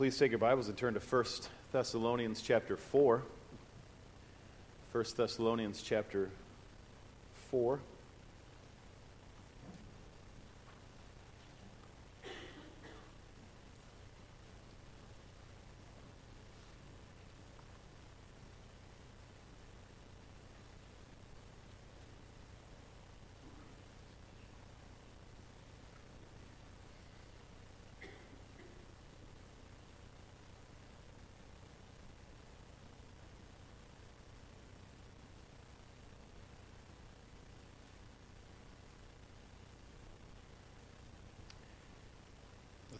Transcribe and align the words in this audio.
Please 0.00 0.16
take 0.16 0.30
your 0.30 0.38
Bibles 0.38 0.66
and 0.68 0.78
turn 0.78 0.94
to 0.94 0.98
1 0.98 1.24
Thessalonians 1.72 2.40
chapter 2.40 2.78
4. 2.78 3.22
1 4.92 5.04
Thessalonians 5.14 5.82
chapter 5.82 6.30
4. 7.50 7.80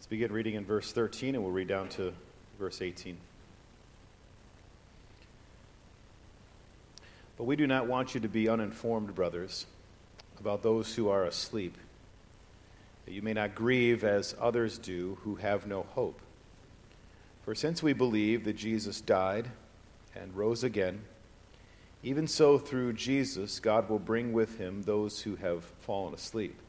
begin 0.11 0.33
reading 0.33 0.55
in 0.55 0.65
verse 0.65 0.91
13 0.91 1.35
and 1.35 1.43
we'll 1.43 1.53
read 1.53 1.69
down 1.69 1.87
to 1.87 2.11
verse 2.59 2.81
18. 2.81 3.15
But 7.37 7.45
we 7.45 7.55
do 7.55 7.65
not 7.65 7.87
want 7.87 8.13
you 8.13 8.19
to 8.19 8.27
be 8.27 8.49
uninformed, 8.49 9.15
brothers, 9.15 9.67
about 10.37 10.63
those 10.63 10.93
who 10.93 11.07
are 11.07 11.23
asleep, 11.23 11.77
that 13.05 13.13
you 13.13 13.21
may 13.21 13.31
not 13.31 13.55
grieve 13.55 14.03
as 14.03 14.35
others 14.37 14.77
do 14.77 15.17
who 15.23 15.35
have 15.35 15.65
no 15.65 15.83
hope. 15.83 16.19
For 17.45 17.55
since 17.55 17.81
we 17.81 17.93
believe 17.93 18.43
that 18.43 18.57
Jesus 18.57 18.99
died 18.99 19.49
and 20.13 20.35
rose 20.35 20.65
again, 20.65 21.03
even 22.03 22.27
so 22.27 22.57
through 22.57 22.93
Jesus 22.93 23.61
God 23.61 23.89
will 23.89 23.97
bring 23.97 24.33
with 24.33 24.57
him 24.57 24.81
those 24.81 25.21
who 25.21 25.37
have 25.37 25.63
fallen 25.79 26.13
asleep. 26.13 26.59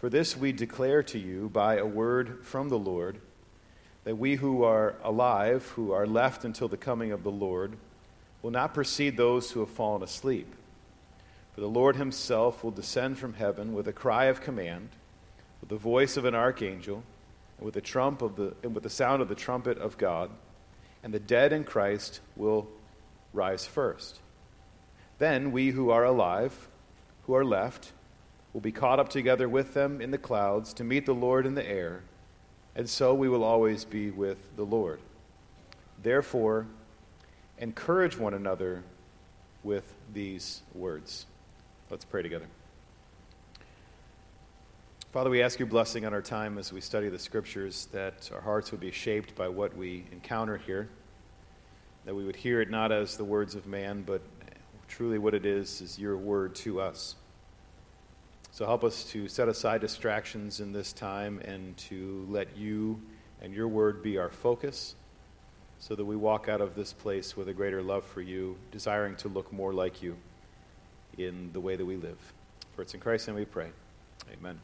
For 0.00 0.08
this 0.08 0.34
we 0.34 0.52
declare 0.52 1.02
to 1.02 1.18
you 1.18 1.50
by 1.50 1.76
a 1.76 1.84
word 1.84 2.38
from 2.42 2.70
the 2.70 2.78
Lord, 2.78 3.20
that 4.04 4.16
we 4.16 4.36
who 4.36 4.64
are 4.64 4.94
alive, 5.04 5.66
who 5.76 5.92
are 5.92 6.06
left 6.06 6.42
until 6.42 6.68
the 6.68 6.78
coming 6.78 7.12
of 7.12 7.22
the 7.22 7.30
Lord, 7.30 7.76
will 8.40 8.50
not 8.50 8.72
precede 8.72 9.18
those 9.18 9.50
who 9.50 9.60
have 9.60 9.68
fallen 9.68 10.02
asleep. 10.02 10.54
For 11.54 11.60
the 11.60 11.68
Lord 11.68 11.96
himself 11.96 12.64
will 12.64 12.70
descend 12.70 13.18
from 13.18 13.34
heaven 13.34 13.74
with 13.74 13.86
a 13.88 13.92
cry 13.92 14.24
of 14.24 14.40
command, 14.40 14.88
with 15.60 15.68
the 15.68 15.76
voice 15.76 16.16
of 16.16 16.24
an 16.24 16.34
archangel, 16.34 17.02
and 17.58 17.66
with 17.66 17.74
the 17.74 17.82
trump 17.82 18.22
of 18.22 18.36
the 18.36 18.54
and 18.62 18.74
with 18.74 18.84
the 18.84 18.88
sound 18.88 19.20
of 19.20 19.28
the 19.28 19.34
trumpet 19.34 19.76
of 19.76 19.98
God, 19.98 20.30
and 21.02 21.12
the 21.12 21.20
dead 21.20 21.52
in 21.52 21.62
Christ 21.62 22.20
will 22.36 22.68
rise 23.34 23.66
first. 23.66 24.18
Then 25.18 25.52
we 25.52 25.72
who 25.72 25.90
are 25.90 26.04
alive, 26.04 26.68
who 27.26 27.34
are 27.34 27.44
left, 27.44 27.92
will 28.52 28.60
be 28.60 28.72
caught 28.72 28.98
up 28.98 29.08
together 29.08 29.48
with 29.48 29.74
them 29.74 30.00
in 30.00 30.10
the 30.10 30.18
clouds 30.18 30.72
to 30.74 30.84
meet 30.84 31.06
the 31.06 31.14
Lord 31.14 31.46
in 31.46 31.54
the 31.54 31.66
air, 31.66 32.02
and 32.74 32.88
so 32.88 33.14
we 33.14 33.28
will 33.28 33.44
always 33.44 33.84
be 33.84 34.10
with 34.10 34.56
the 34.56 34.64
Lord. 34.64 35.00
Therefore, 36.02 36.66
encourage 37.58 38.16
one 38.18 38.34
another 38.34 38.82
with 39.62 39.94
these 40.12 40.62
words. 40.74 41.26
Let's 41.90 42.04
pray 42.04 42.22
together. 42.22 42.46
Father, 45.12 45.28
we 45.28 45.42
ask 45.42 45.58
your 45.58 45.66
blessing 45.66 46.06
on 46.06 46.14
our 46.14 46.22
time 46.22 46.56
as 46.56 46.72
we 46.72 46.80
study 46.80 47.08
the 47.08 47.18
scriptures, 47.18 47.88
that 47.92 48.30
our 48.32 48.40
hearts 48.40 48.70
would 48.70 48.80
be 48.80 48.92
shaped 48.92 49.34
by 49.34 49.48
what 49.48 49.76
we 49.76 50.04
encounter 50.12 50.56
here, 50.56 50.88
that 52.04 52.14
we 52.14 52.24
would 52.24 52.36
hear 52.36 52.60
it 52.60 52.70
not 52.70 52.92
as 52.92 53.16
the 53.16 53.24
words 53.24 53.56
of 53.56 53.66
man, 53.66 54.02
but 54.06 54.22
truly 54.86 55.18
what 55.18 55.34
it 55.34 55.44
is, 55.44 55.80
is 55.80 55.98
your 55.98 56.16
word 56.16 56.54
to 56.54 56.80
us. 56.80 57.16
So 58.52 58.66
help 58.66 58.82
us 58.82 59.04
to 59.10 59.28
set 59.28 59.48
aside 59.48 59.80
distractions 59.80 60.60
in 60.60 60.72
this 60.72 60.92
time 60.92 61.40
and 61.44 61.76
to 61.76 62.26
let 62.28 62.56
you 62.56 63.00
and 63.40 63.54
your 63.54 63.68
word 63.68 64.02
be 64.02 64.18
our 64.18 64.28
focus 64.28 64.96
so 65.78 65.94
that 65.94 66.04
we 66.04 66.16
walk 66.16 66.48
out 66.48 66.60
of 66.60 66.74
this 66.74 66.92
place 66.92 67.36
with 67.36 67.48
a 67.48 67.54
greater 67.54 67.82
love 67.82 68.04
for 68.04 68.20
you, 68.20 68.56
desiring 68.70 69.16
to 69.16 69.28
look 69.28 69.52
more 69.52 69.72
like 69.72 70.02
you 70.02 70.16
in 71.16 71.50
the 71.52 71.60
way 71.60 71.76
that 71.76 71.84
we 71.84 71.96
live. 71.96 72.18
For 72.74 72.82
it's 72.82 72.92
in 72.92 73.00
Christ's 73.00 73.28
name 73.28 73.36
we 73.36 73.44
pray. 73.44 73.70
Amen. 74.32 74.60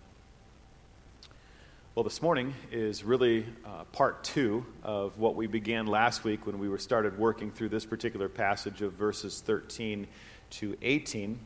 Well, 1.95 2.05
this 2.05 2.21
morning 2.21 2.53
is 2.71 3.05
really 3.05 3.47
uh, 3.65 3.85
part 3.85 4.23
two 4.23 4.67
of 4.83 5.17
what 5.19 5.37
we 5.37 5.47
began 5.47 5.87
last 5.87 6.25
week 6.25 6.45
when 6.45 6.59
we 6.59 6.69
were 6.69 6.77
started 6.77 7.19
working 7.19 7.51
through 7.51 7.71
this 7.71 7.87
particular 7.87 8.29
passage 8.29 8.83
of 8.83 8.93
verses 8.93 9.41
13 9.41 10.07
to 10.51 10.77
18. 10.83 11.39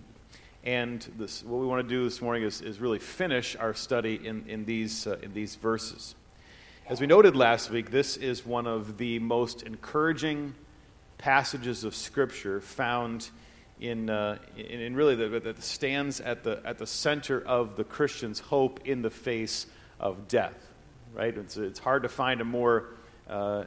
And 0.64 1.00
this, 1.16 1.42
what 1.42 1.60
we 1.60 1.66
want 1.66 1.86
to 1.86 1.88
do 1.88 2.04
this 2.04 2.20
morning 2.20 2.42
is, 2.42 2.60
is 2.60 2.80
really 2.80 2.98
finish 2.98 3.56
our 3.56 3.72
study 3.72 4.20
in, 4.22 4.44
in, 4.46 4.64
these, 4.66 5.06
uh, 5.06 5.16
in 5.22 5.32
these 5.32 5.56
verses. 5.56 6.14
As 6.86 7.00
we 7.00 7.06
noted 7.06 7.34
last 7.34 7.70
week, 7.70 7.90
this 7.90 8.16
is 8.16 8.44
one 8.44 8.66
of 8.66 8.98
the 8.98 9.18
most 9.20 9.62
encouraging 9.62 10.54
passages 11.16 11.84
of 11.84 11.94
Scripture 11.94 12.60
found 12.60 13.30
in, 13.80 14.10
uh, 14.10 14.36
in, 14.56 14.80
in, 14.80 14.94
really 14.94 15.14
that, 15.14 15.62
stands 15.62 16.20
at 16.20 16.44
the, 16.44 16.60
at 16.64 16.76
the 16.76 16.86
center 16.86 17.40
of 17.40 17.76
the 17.76 17.84
Christian's 17.84 18.40
hope 18.40 18.80
in 18.84 19.00
the 19.00 19.10
face 19.10 19.66
of 19.98 20.28
death. 20.28 20.72
Right? 21.14 21.36
It's, 21.36 21.56
it's 21.56 21.78
hard 21.78 22.02
to 22.02 22.08
find 22.10 22.42
a 22.42 22.44
more 22.44 22.88
uh, 23.28 23.64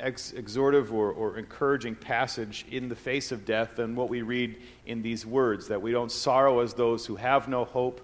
ex- 0.00 0.32
exhortive 0.32 0.92
or, 0.92 1.12
or 1.12 1.36
encouraging 1.38 1.94
passage 1.94 2.64
in 2.70 2.88
the 2.88 2.96
face 2.96 3.32
of 3.32 3.44
death 3.44 3.76
than 3.76 3.94
what 3.94 4.08
we 4.08 4.22
read 4.22 4.56
in 4.86 5.02
these 5.02 5.24
words 5.24 5.68
that 5.68 5.80
we 5.80 5.92
don't 5.92 6.10
sorrow 6.10 6.60
as 6.60 6.74
those 6.74 7.06
who 7.06 7.16
have 7.16 7.48
no 7.48 7.64
hope, 7.64 8.00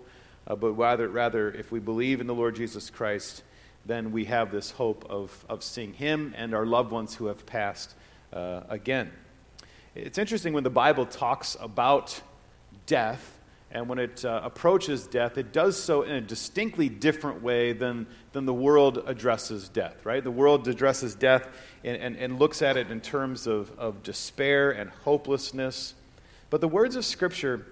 uh, 0.46 0.54
but 0.54 0.72
rather, 0.72 1.08
rather, 1.08 1.50
if 1.50 1.72
we 1.72 1.80
believe 1.80 2.20
in 2.20 2.26
the 2.26 2.34
Lord 2.34 2.54
Jesus 2.56 2.90
Christ, 2.90 3.42
then 3.84 4.12
we 4.12 4.24
have 4.26 4.50
this 4.50 4.70
hope 4.70 5.04
of, 5.08 5.44
of 5.48 5.62
seeing 5.62 5.92
Him 5.92 6.34
and 6.36 6.54
our 6.54 6.66
loved 6.66 6.90
ones 6.90 7.14
who 7.14 7.26
have 7.26 7.46
passed 7.46 7.94
uh, 8.32 8.62
again. 8.68 9.10
It's 9.94 10.18
interesting 10.18 10.52
when 10.52 10.64
the 10.64 10.70
Bible 10.70 11.06
talks 11.06 11.56
about 11.60 12.20
death 12.86 13.35
and 13.70 13.88
when 13.88 13.98
it 13.98 14.24
uh, 14.24 14.40
approaches 14.44 15.06
death, 15.06 15.36
it 15.38 15.52
does 15.52 15.80
so 15.80 16.02
in 16.02 16.12
a 16.12 16.20
distinctly 16.20 16.88
different 16.88 17.42
way 17.42 17.72
than, 17.72 18.06
than 18.32 18.46
the 18.46 18.54
world 18.54 19.02
addresses 19.06 19.68
death, 19.68 20.06
right? 20.06 20.22
The 20.22 20.30
world 20.30 20.68
addresses 20.68 21.14
death 21.14 21.48
and, 21.82 21.96
and, 21.96 22.16
and 22.16 22.38
looks 22.38 22.62
at 22.62 22.76
it 22.76 22.90
in 22.90 23.00
terms 23.00 23.46
of, 23.46 23.76
of 23.78 24.02
despair 24.02 24.70
and 24.70 24.90
hopelessness. 25.04 25.94
But 26.48 26.60
the 26.60 26.68
words 26.68 26.94
of 26.94 27.04
Scripture, 27.04 27.66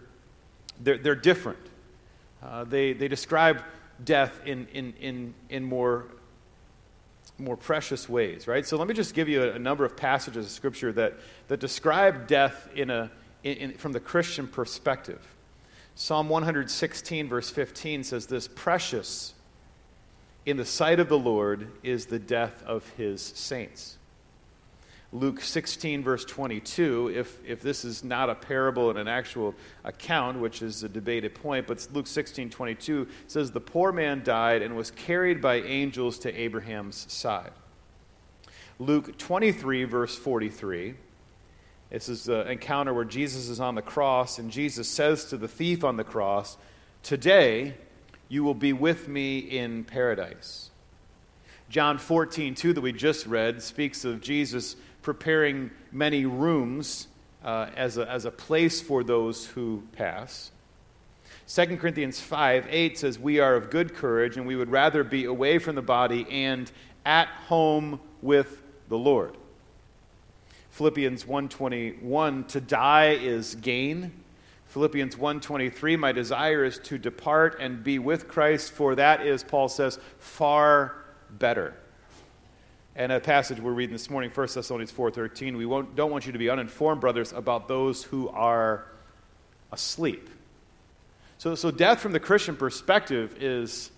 they're, 0.81 0.99
they're 0.99 1.15
different. 1.15 1.61
Uh, 2.43 2.65
they, 2.65 2.93
they 2.93 3.09
describe 3.09 3.63
death 4.05 4.41
in, 4.45 4.67
in, 4.73 4.95
in, 5.01 5.35
in 5.49 5.63
more, 5.63 6.07
more 7.39 7.57
precious 7.57 8.09
ways, 8.09 8.49
right? 8.49 8.67
So 8.67 8.77
let 8.77 8.89
me 8.89 8.95
just 8.95 9.15
give 9.15 9.29
you 9.29 9.45
a, 9.45 9.53
a 9.53 9.59
number 9.61 9.85
of 9.85 9.97
passages 9.97 10.45
of 10.45 10.51
Scripture 10.51 10.93
that, 10.93 11.15
that 11.47 11.61
describe 11.61 12.27
death 12.27 12.69
in 12.75 12.91
a, 12.91 13.13
in, 13.45 13.57
in, 13.57 13.73
from 13.75 13.93
the 13.93 14.01
Christian 14.01 14.49
perspective. 14.49 15.25
Psalm 15.97 16.29
116, 16.29 17.29
verse 17.29 17.51
15 17.51 18.05
says 18.05 18.27
this 18.27 18.49
Precious 18.49 19.35
in 20.45 20.57
the 20.57 20.65
sight 20.65 21.01
of 21.01 21.09
the 21.09 21.19
Lord 21.19 21.71
is 21.83 22.07
the 22.07 22.19
death 22.19 22.63
of 22.67 22.89
his 22.97 23.23
saints. 23.23 23.99
Luke 25.13 25.41
16, 25.41 26.03
verse 26.03 26.25
22, 26.25 27.13
if, 27.15 27.39
if 27.47 27.63
this 27.63 27.85
is 27.85 28.03
not 28.03 28.29
a 28.29 28.35
parable 28.35 28.91
and 28.91 28.99
an 28.99 29.07
actual 29.07 29.55
account, 29.85 30.41
which 30.41 30.61
is 30.61 30.83
a 30.83 30.89
debated 30.89 31.37
point, 31.37 31.69
but 31.69 31.87
Luke 31.93 32.09
16, 32.09 32.51
22 32.51 33.07
says, 33.29 33.53
The 33.53 33.61
poor 33.61 33.93
man 33.93 34.25
died 34.25 34.61
and 34.61 34.77
was 34.77 34.91
carried 34.91 35.41
by 35.41 35.61
angels 35.61 36.19
to 36.21 36.35
Abraham's 36.35 37.07
side. 37.13 37.53
Luke 38.81 39.17
23, 39.17 39.85
verse 39.85 40.17
43 40.17 40.95
this 41.91 42.09
is 42.09 42.29
an 42.29 42.49
encounter 42.49 42.93
where 42.93 43.05
Jesus 43.05 43.49
is 43.49 43.61
on 43.61 43.75
the 43.75 43.83
cross, 43.83 44.39
and 44.39 44.51
Jesus 44.51 44.89
says 44.89 45.27
to 45.27 45.37
the 45.37 45.49
thief 45.49 45.85
on 45.85 45.97
the 45.97 46.05
cross, 46.05 46.57
Today 47.03 47.75
you 48.29 48.43
will 48.43 48.55
be 48.55 48.73
with 48.73 49.09
me 49.09 49.39
in 49.39 49.85
paradise. 49.85 50.71
John 51.69 51.99
14, 51.99 52.55
2, 52.55 52.73
that 52.73 52.81
we 52.81 52.93
just 52.93 53.27
read, 53.27 53.63
speaks 53.63 54.05
of 54.05 54.21
Jesus 54.21 54.77
preparing 55.03 55.71
many 55.93 56.25
rooms 56.25 57.09
uh, 57.45 57.69
as, 57.77 57.99
a, 57.99 58.11
as 58.11 58.25
a 58.25 58.31
place 58.31 58.81
for 58.81 59.05
those 59.05 59.47
who 59.47 59.83
pass. 59.93 60.51
2 61.47 61.77
Corinthians 61.77 62.21
5, 62.21 62.67
8 62.71 62.99
says, 62.99 63.19
We 63.19 63.39
are 63.39 63.55
of 63.55 63.71
good 63.71 63.95
courage, 63.95 64.37
and 64.37 64.47
we 64.47 64.57
would 64.57 64.71
rather 64.71 65.05
be 65.05 65.27
away 65.27 65.59
from 65.59 65.75
the 65.75 65.83
body 65.83 66.27
and 66.31 66.71
at 67.05 67.29
home 67.29 68.01
with 68.23 68.63
the 68.89 68.97
Lord. 68.97 69.37
Philippians 70.75 71.25
1:21 71.25 72.49
to 72.49 72.61
die 72.61 73.13
is 73.13 73.55
gain. 73.55 74.11
Philippians 74.67 75.15
1:23 75.17 75.97
my 75.97 76.11
desire 76.11 76.65
is 76.65 76.81
to 76.81 76.99
depart 76.99 77.59
and 77.61 77.85
be 77.85 78.01
with 78.01 78.27
Christ 78.27 78.73
for 78.73 78.97
that 78.97 79.25
is 79.25 79.45
Paul 79.45 79.69
says 79.69 80.01
far 80.19 80.97
better. 81.31 81.75
And 82.97 83.13
a 83.13 83.21
passage 83.21 83.61
we're 83.61 83.71
reading 83.71 83.93
this 83.93 84.11
morning, 84.11 84.33
1 84.33 84.49
Thessalonians 84.53 84.91
4.13, 84.91 85.57
we 85.57 85.65
don't 85.95 86.11
want 86.11 86.27
you 86.27 86.33
to 86.33 86.39
be 86.41 86.51
uninformed, 86.51 87.01
brothers, 87.01 87.33
about 87.33 87.69
those 87.69 88.03
who 88.03 88.29
are 88.31 88.85
asleep. 89.71 90.29
So, 91.39 91.55
so 91.55 91.71
death 91.71 92.01
from 92.01 92.11
the 92.11 92.21
Christian 92.21 92.57
perspective 92.57 93.37
is, 93.41 93.93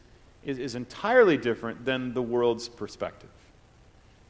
is, 0.45 0.59
is 0.59 0.75
entirely 0.75 1.39
different 1.39 1.87
than 1.87 2.13
the 2.13 2.23
world's 2.23 2.69
perspective. 2.69 3.31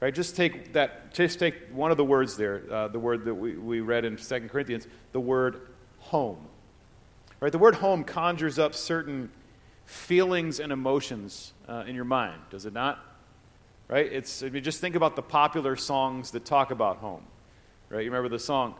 Right? 0.00 0.14
Just 0.14 0.36
take 0.36 0.74
that. 0.74 1.14
Just 1.14 1.38
take 1.38 1.54
one 1.72 1.90
of 1.90 1.96
the 1.96 2.04
words 2.04 2.36
there, 2.36 2.62
uh, 2.70 2.88
the 2.88 2.98
word 2.98 3.24
that 3.24 3.34
we, 3.34 3.56
we 3.56 3.80
read 3.80 4.04
in 4.04 4.16
2 4.16 4.40
Corinthians, 4.48 4.86
the 5.12 5.20
word 5.20 5.68
home. 5.98 6.38
Right? 7.40 7.52
The 7.52 7.58
word 7.58 7.76
home 7.76 8.04
conjures 8.04 8.58
up 8.58 8.74
certain 8.74 9.30
feelings 9.86 10.60
and 10.60 10.72
emotions 10.72 11.52
uh, 11.68 11.84
in 11.86 11.94
your 11.94 12.04
mind, 12.04 12.40
does 12.50 12.66
it 12.66 12.72
not? 12.72 13.16
right? 13.88 14.12
It's, 14.12 14.42
I 14.42 14.48
mean, 14.48 14.64
just 14.64 14.80
think 14.80 14.94
about 14.94 15.16
the 15.16 15.22
popular 15.22 15.76
songs 15.76 16.32
that 16.32 16.44
talk 16.44 16.70
about 16.70 16.98
home, 16.98 17.22
right? 17.88 18.04
You 18.04 18.10
remember 18.10 18.28
the 18.28 18.38
song, 18.38 18.74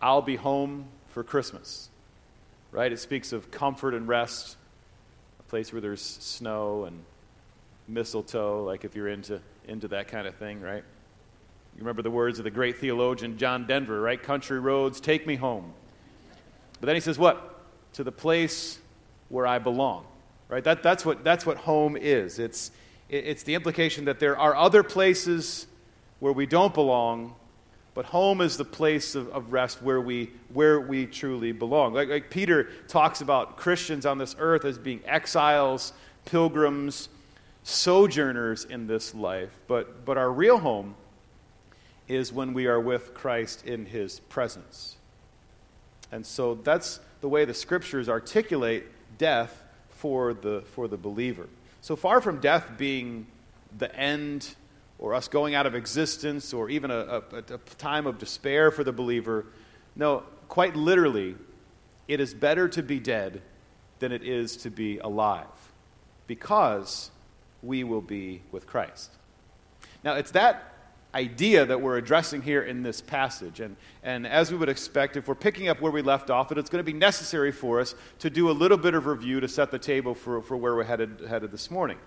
I'll 0.00 0.22
Be 0.22 0.36
Home 0.36 0.86
for 1.08 1.24
Christmas, 1.24 1.88
right? 2.70 2.90
It 2.90 2.98
speaks 2.98 3.32
of 3.32 3.50
comfort 3.50 3.94
and 3.94 4.06
rest, 4.06 4.56
a 5.40 5.42
place 5.44 5.72
where 5.72 5.80
there's 5.80 6.02
snow 6.02 6.84
and 6.84 7.04
mistletoe, 7.88 8.64
like 8.64 8.84
if 8.84 8.94
you're 8.94 9.08
into, 9.08 9.40
into 9.68 9.88
that 9.88 10.08
kind 10.08 10.26
of 10.26 10.34
thing, 10.36 10.60
right? 10.60 10.84
You 11.74 11.80
remember 11.80 12.02
the 12.02 12.10
words 12.10 12.38
of 12.38 12.44
the 12.44 12.50
great 12.50 12.78
theologian 12.78 13.36
John 13.36 13.66
Denver, 13.66 14.00
right? 14.00 14.22
Country 14.22 14.60
roads, 14.60 15.00
take 15.00 15.26
me 15.26 15.36
home. 15.36 15.72
But 16.80 16.86
then 16.86 16.94
he 16.94 17.00
says, 17.00 17.18
what? 17.18 17.60
To 17.94 18.04
the 18.04 18.12
place 18.12 18.78
where 19.28 19.46
I 19.46 19.58
belong, 19.58 20.06
right? 20.48 20.62
That, 20.62 20.82
that's, 20.82 21.04
what, 21.04 21.24
that's 21.24 21.44
what 21.44 21.56
home 21.56 21.96
is. 21.96 22.38
It's, 22.38 22.70
it's 23.08 23.42
the 23.42 23.54
implication 23.54 24.04
that 24.04 24.20
there 24.20 24.38
are 24.38 24.54
other 24.54 24.82
places 24.82 25.66
where 26.20 26.32
we 26.32 26.46
don't 26.46 26.72
belong, 26.72 27.34
but 27.94 28.04
home 28.06 28.40
is 28.40 28.56
the 28.56 28.64
place 28.64 29.14
of, 29.14 29.28
of 29.28 29.52
rest 29.52 29.82
where 29.82 30.00
we, 30.00 30.30
where 30.52 30.80
we 30.80 31.06
truly 31.06 31.52
belong. 31.52 31.92
Like, 31.92 32.08
like 32.08 32.30
Peter 32.30 32.68
talks 32.88 33.20
about 33.20 33.56
Christians 33.56 34.06
on 34.06 34.18
this 34.18 34.36
earth 34.38 34.64
as 34.64 34.78
being 34.78 35.00
exiles, 35.06 35.92
pilgrims, 36.24 37.08
sojourners 37.64 38.64
in 38.64 38.86
this 38.86 39.14
life, 39.14 39.50
but, 39.66 40.04
but 40.04 40.16
our 40.16 40.30
real 40.30 40.58
home 40.58 40.94
is 42.06 42.32
when 42.32 42.52
we 42.52 42.66
are 42.66 42.78
with 42.78 43.14
Christ 43.14 43.66
in 43.66 43.86
his 43.86 44.20
presence. 44.20 44.96
And 46.12 46.24
so 46.24 46.54
that's 46.54 47.00
the 47.22 47.28
way 47.28 47.46
the 47.46 47.54
scriptures 47.54 48.08
articulate 48.08 48.84
death 49.16 49.62
for 49.88 50.34
the, 50.34 50.62
for 50.74 50.86
the 50.86 50.98
believer. 50.98 51.48
So 51.80 51.96
far 51.96 52.20
from 52.20 52.38
death 52.40 52.72
being 52.76 53.26
the 53.78 53.94
end 53.96 54.54
or 54.98 55.14
us 55.14 55.28
going 55.28 55.54
out 55.54 55.66
of 55.66 55.74
existence 55.74 56.52
or 56.52 56.68
even 56.68 56.90
a, 56.90 56.98
a, 56.98 57.22
a, 57.32 57.58
time 57.78 58.06
of 58.06 58.18
despair 58.18 58.70
for 58.70 58.84
the 58.84 58.92
believer, 58.92 59.46
no, 59.96 60.22
quite 60.48 60.76
literally, 60.76 61.34
it 62.06 62.20
is 62.20 62.34
better 62.34 62.68
to 62.68 62.82
be 62.82 63.00
dead 63.00 63.40
than 63.98 64.12
it 64.12 64.22
is 64.22 64.58
to 64.58 64.70
be 64.70 64.98
alive 64.98 65.46
because 66.26 67.10
we 67.64 67.84
will 67.84 68.00
be 68.00 68.42
with 68.52 68.66
Christ. 68.66 69.10
Now, 70.02 70.14
it's 70.14 70.32
that 70.32 70.74
idea 71.14 71.64
that 71.64 71.80
we're 71.80 71.96
addressing 71.96 72.42
here 72.42 72.62
in 72.62 72.82
this 72.82 73.00
passage. 73.00 73.60
And, 73.60 73.76
and 74.02 74.26
as 74.26 74.50
we 74.50 74.58
would 74.58 74.68
expect, 74.68 75.16
if 75.16 75.28
we're 75.28 75.36
picking 75.36 75.68
up 75.68 75.80
where 75.80 75.92
we 75.92 76.02
left 76.02 76.28
off, 76.28 76.50
it's 76.52 76.68
going 76.68 76.84
to 76.84 76.92
be 76.92 76.96
necessary 76.98 77.52
for 77.52 77.80
us 77.80 77.94
to 78.18 78.28
do 78.28 78.50
a 78.50 78.52
little 78.52 78.76
bit 78.76 78.94
of 78.94 79.06
review 79.06 79.40
to 79.40 79.48
set 79.48 79.70
the 79.70 79.78
table 79.78 80.14
for, 80.14 80.42
for 80.42 80.56
where 80.56 80.74
we're 80.74 80.84
headed, 80.84 81.22
headed 81.28 81.52
this 81.52 81.70
morning. 81.70 81.98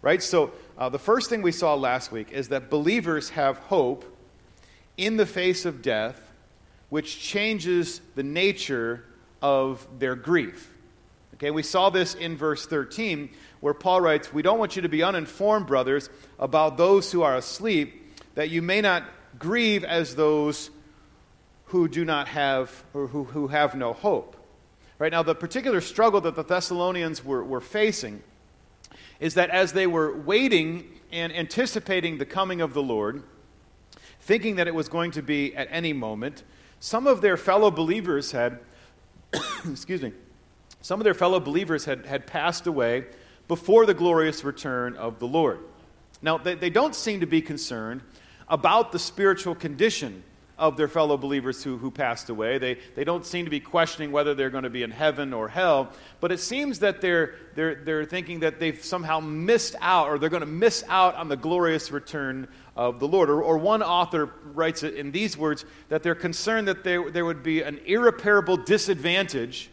Right? 0.00 0.22
So, 0.22 0.52
uh, 0.78 0.88
the 0.88 0.98
first 0.98 1.28
thing 1.28 1.42
we 1.42 1.52
saw 1.52 1.74
last 1.74 2.10
week 2.10 2.32
is 2.32 2.48
that 2.48 2.70
believers 2.70 3.30
have 3.30 3.58
hope 3.58 4.04
in 4.96 5.16
the 5.16 5.26
face 5.26 5.64
of 5.64 5.82
death, 5.82 6.20
which 6.88 7.20
changes 7.20 8.00
the 8.14 8.22
nature 8.22 9.04
of 9.40 9.86
their 9.98 10.14
grief. 10.14 10.72
Okay, 11.34 11.50
we 11.50 11.62
saw 11.62 11.90
this 11.90 12.14
in 12.14 12.36
verse 12.36 12.66
13, 12.66 13.28
where 13.62 13.72
Paul 13.72 14.00
writes, 14.00 14.32
We 14.32 14.42
don't 14.42 14.58
want 14.58 14.74
you 14.74 14.82
to 14.82 14.88
be 14.88 15.04
uninformed, 15.04 15.68
brothers, 15.68 16.10
about 16.38 16.76
those 16.76 17.12
who 17.12 17.22
are 17.22 17.36
asleep 17.36 18.12
that 18.34 18.50
you 18.50 18.60
may 18.60 18.80
not 18.80 19.04
grieve 19.38 19.84
as 19.84 20.16
those 20.16 20.68
who 21.66 21.86
do 21.86 22.04
not 22.04 22.26
have 22.26 22.82
or 22.92 23.06
who, 23.06 23.22
who 23.22 23.46
have 23.46 23.76
no 23.76 23.92
hope. 23.92 24.36
Right 24.98 25.12
now, 25.12 25.22
the 25.22 25.36
particular 25.36 25.80
struggle 25.80 26.20
that 26.22 26.34
the 26.34 26.42
Thessalonians 26.42 27.24
were, 27.24 27.42
were 27.44 27.60
facing 27.60 28.24
is 29.20 29.34
that 29.34 29.50
as 29.50 29.72
they 29.72 29.86
were 29.86 30.12
waiting 30.12 30.84
and 31.12 31.32
anticipating 31.32 32.18
the 32.18 32.26
coming 32.26 32.60
of 32.60 32.74
the 32.74 32.82
Lord, 32.82 33.22
thinking 34.20 34.56
that 34.56 34.66
it 34.66 34.74
was 34.74 34.88
going 34.88 35.12
to 35.12 35.22
be 35.22 35.54
at 35.54 35.68
any 35.70 35.92
moment, 35.92 36.42
some 36.80 37.06
of 37.06 37.20
their 37.20 37.36
fellow 37.36 37.70
believers 37.70 38.32
had, 38.32 38.58
excuse 39.70 40.02
me, 40.02 40.12
some 40.80 40.98
of 40.98 41.04
their 41.04 41.14
fellow 41.14 41.38
believers 41.38 41.84
had, 41.84 42.06
had 42.06 42.26
passed 42.26 42.66
away 42.66 43.04
before 43.48 43.86
the 43.86 43.94
glorious 43.94 44.44
return 44.44 44.96
of 44.96 45.18
the 45.18 45.26
Lord. 45.26 45.60
Now, 46.20 46.38
they, 46.38 46.54
they 46.54 46.70
don't 46.70 46.94
seem 46.94 47.20
to 47.20 47.26
be 47.26 47.42
concerned 47.42 48.02
about 48.48 48.92
the 48.92 48.98
spiritual 48.98 49.54
condition 49.54 50.22
of 50.58 50.76
their 50.76 50.86
fellow 50.86 51.16
believers 51.16 51.64
who, 51.64 51.76
who 51.76 51.90
passed 51.90 52.28
away. 52.28 52.58
They, 52.58 52.78
they 52.94 53.02
don't 53.02 53.26
seem 53.26 53.46
to 53.46 53.50
be 53.50 53.58
questioning 53.58 54.12
whether 54.12 54.32
they're 54.34 54.50
going 54.50 54.62
to 54.62 54.70
be 54.70 54.84
in 54.84 54.92
heaven 54.92 55.32
or 55.32 55.48
hell, 55.48 55.90
but 56.20 56.30
it 56.30 56.38
seems 56.38 56.78
that 56.80 57.00
they're, 57.00 57.34
they're, 57.56 57.74
they're 57.74 58.04
thinking 58.04 58.40
that 58.40 58.60
they've 58.60 58.82
somehow 58.82 59.18
missed 59.18 59.74
out 59.80 60.08
or 60.08 60.18
they're 60.18 60.30
going 60.30 60.40
to 60.40 60.46
miss 60.46 60.84
out 60.88 61.16
on 61.16 61.28
the 61.28 61.36
glorious 61.36 61.90
return 61.90 62.46
of 62.76 63.00
the 63.00 63.08
Lord. 63.08 63.28
Or, 63.28 63.42
or 63.42 63.58
one 63.58 63.82
author 63.82 64.30
writes 64.54 64.84
it 64.84 64.94
in 64.94 65.10
these 65.10 65.36
words 65.36 65.64
that 65.88 66.04
they're 66.04 66.14
concerned 66.14 66.68
that 66.68 66.84
there, 66.84 67.10
there 67.10 67.24
would 67.24 67.42
be 67.42 67.62
an 67.62 67.80
irreparable 67.86 68.56
disadvantage 68.56 69.68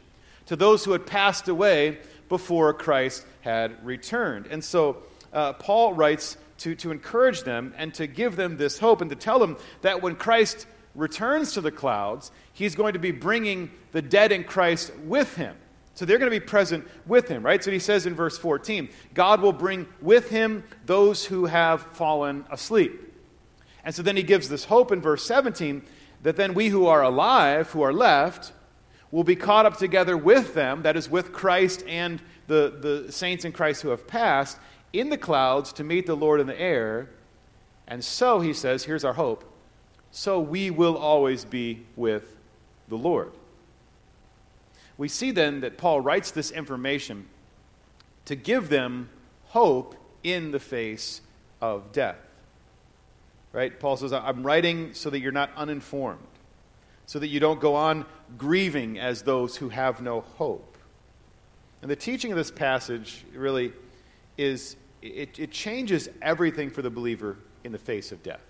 to 0.48 0.56
those 0.56 0.83
who 0.83 0.94
had 0.94 1.06
passed 1.06 1.50
away 1.50 2.00
before 2.29 2.73
Christ 2.73 3.25
had 3.41 3.83
returned. 3.85 4.45
And 4.47 4.63
so 4.63 5.03
uh, 5.33 5.53
Paul 5.53 5.93
writes 5.93 6.37
to, 6.59 6.75
to 6.75 6.91
encourage 6.91 7.43
them 7.43 7.73
and 7.77 7.93
to 7.95 8.07
give 8.07 8.35
them 8.35 8.57
this 8.57 8.79
hope 8.79 9.01
and 9.01 9.09
to 9.09 9.15
tell 9.15 9.39
them 9.39 9.57
that 9.81 10.01
when 10.01 10.15
Christ 10.15 10.67
returns 10.95 11.53
to 11.53 11.61
the 11.61 11.71
clouds, 11.71 12.31
he's 12.53 12.75
going 12.75 12.93
to 12.93 12.99
be 12.99 13.11
bringing 13.11 13.71
the 13.91 14.01
dead 14.01 14.31
in 14.31 14.43
Christ 14.43 14.91
with 15.05 15.35
him. 15.35 15.55
So 15.95 16.05
they're 16.05 16.17
going 16.17 16.31
to 16.31 16.39
be 16.39 16.45
present 16.45 16.87
with 17.07 17.27
him, 17.27 17.43
right? 17.43 17.61
So 17.61 17.71
he 17.71 17.79
says 17.79 18.05
in 18.05 18.15
verse 18.15 18.37
14, 18.37 18.89
God 19.13 19.41
will 19.41 19.51
bring 19.51 19.85
with 20.01 20.30
him 20.30 20.63
those 20.85 21.25
who 21.25 21.45
have 21.45 21.81
fallen 21.94 22.45
asleep. 22.49 23.13
And 23.83 23.94
so 23.94 24.01
then 24.01 24.15
he 24.15 24.23
gives 24.23 24.47
this 24.47 24.65
hope 24.65 24.92
in 24.92 25.01
verse 25.01 25.25
17 25.25 25.81
that 26.23 26.35
then 26.35 26.54
we 26.54 26.69
who 26.69 26.87
are 26.87 27.01
alive, 27.01 27.69
who 27.71 27.81
are 27.81 27.94
left, 27.94 28.54
will 29.11 29.23
be 29.23 29.35
caught 29.35 29.66
up 29.66 29.78
together 29.78 30.16
with 30.16 30.54
them, 30.54 30.83
that 30.83 30.95
is, 30.95 31.09
with 31.09 31.33
Christ 31.33 31.83
and 31.87 32.21
the, 32.47 33.04
the 33.06 33.11
saints 33.11 33.45
in 33.45 33.51
Christ 33.51 33.81
who 33.81 33.89
have 33.89 34.07
passed, 34.07 34.57
in 34.94 35.09
the 35.09 35.18
clouds 35.18 35.73
to 35.73 35.83
meet 35.83 36.06
the 36.06 36.16
Lord 36.16 36.39
in 36.39 36.47
the 36.47 36.59
air. 36.59 37.09
And 37.87 38.04
so, 38.04 38.39
he 38.39 38.54
says, 38.54 38.83
here's 38.83 39.04
our 39.04 39.13
hope 39.13 39.45
so 40.11 40.39
we 40.39 40.71
will 40.71 40.97
always 40.97 41.45
be 41.45 41.85
with 41.95 42.35
the 42.87 42.97
Lord. 42.97 43.31
We 44.97 45.07
see 45.07 45.31
then 45.31 45.61
that 45.61 45.78
Paul 45.78 46.01
writes 46.01 46.31
this 46.31 46.51
information 46.51 47.28
to 48.25 48.35
give 48.35 48.69
them 48.69 49.09
hope 49.45 49.95
in 50.23 50.51
the 50.51 50.59
face 50.59 51.21
of 51.61 51.92
death. 51.92 52.18
Right? 53.51 53.80
Paul 53.80 53.97
says, 53.97 54.13
I'm 54.13 54.44
writing 54.44 54.94
so 54.94 55.09
that 55.09 55.19
you're 55.19 55.31
not 55.31 55.51
uninformed, 55.56 56.21
so 57.09 57.18
that 57.18 57.30
you 57.30 57.39
don't 57.39 57.59
go 57.59 57.73
on 57.73 58.06
grieving 58.37 58.99
as 58.99 59.23
those 59.23 59.56
who 59.56 59.69
have 59.69 59.99
no 59.99 60.21
hope. 60.21 60.78
And 61.81 61.89
the 61.89 61.95
teaching 61.95 62.31
of 62.31 62.37
this 62.37 62.51
passage 62.51 63.25
really 63.33 63.73
is 64.37 64.75
it, 65.01 65.39
it 65.39 65.49
changes 65.49 66.07
everything 66.21 66.69
for 66.69 66.83
the 66.83 66.92
believer 66.92 67.37
in 67.63 67.71
the 67.71 67.80
face 67.80 68.11
of 68.11 68.21
death. 68.21 68.44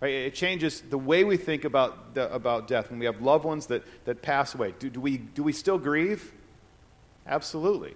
Right? 0.00 0.14
It 0.14 0.34
changes 0.34 0.80
the 0.80 0.96
way 0.96 1.24
we 1.24 1.36
think 1.36 1.66
about, 1.66 2.14
the, 2.14 2.32
about 2.32 2.68
death 2.68 2.88
when 2.88 2.98
we 2.98 3.04
have 3.04 3.20
loved 3.20 3.44
ones 3.44 3.66
that, 3.66 3.84
that 4.06 4.22
pass 4.22 4.54
away. 4.54 4.72
Do, 4.78 4.88
do, 4.88 4.98
we, 4.98 5.18
do 5.18 5.42
we 5.42 5.52
still 5.52 5.76
grieve? 5.76 6.32
Absolutely. 7.26 7.92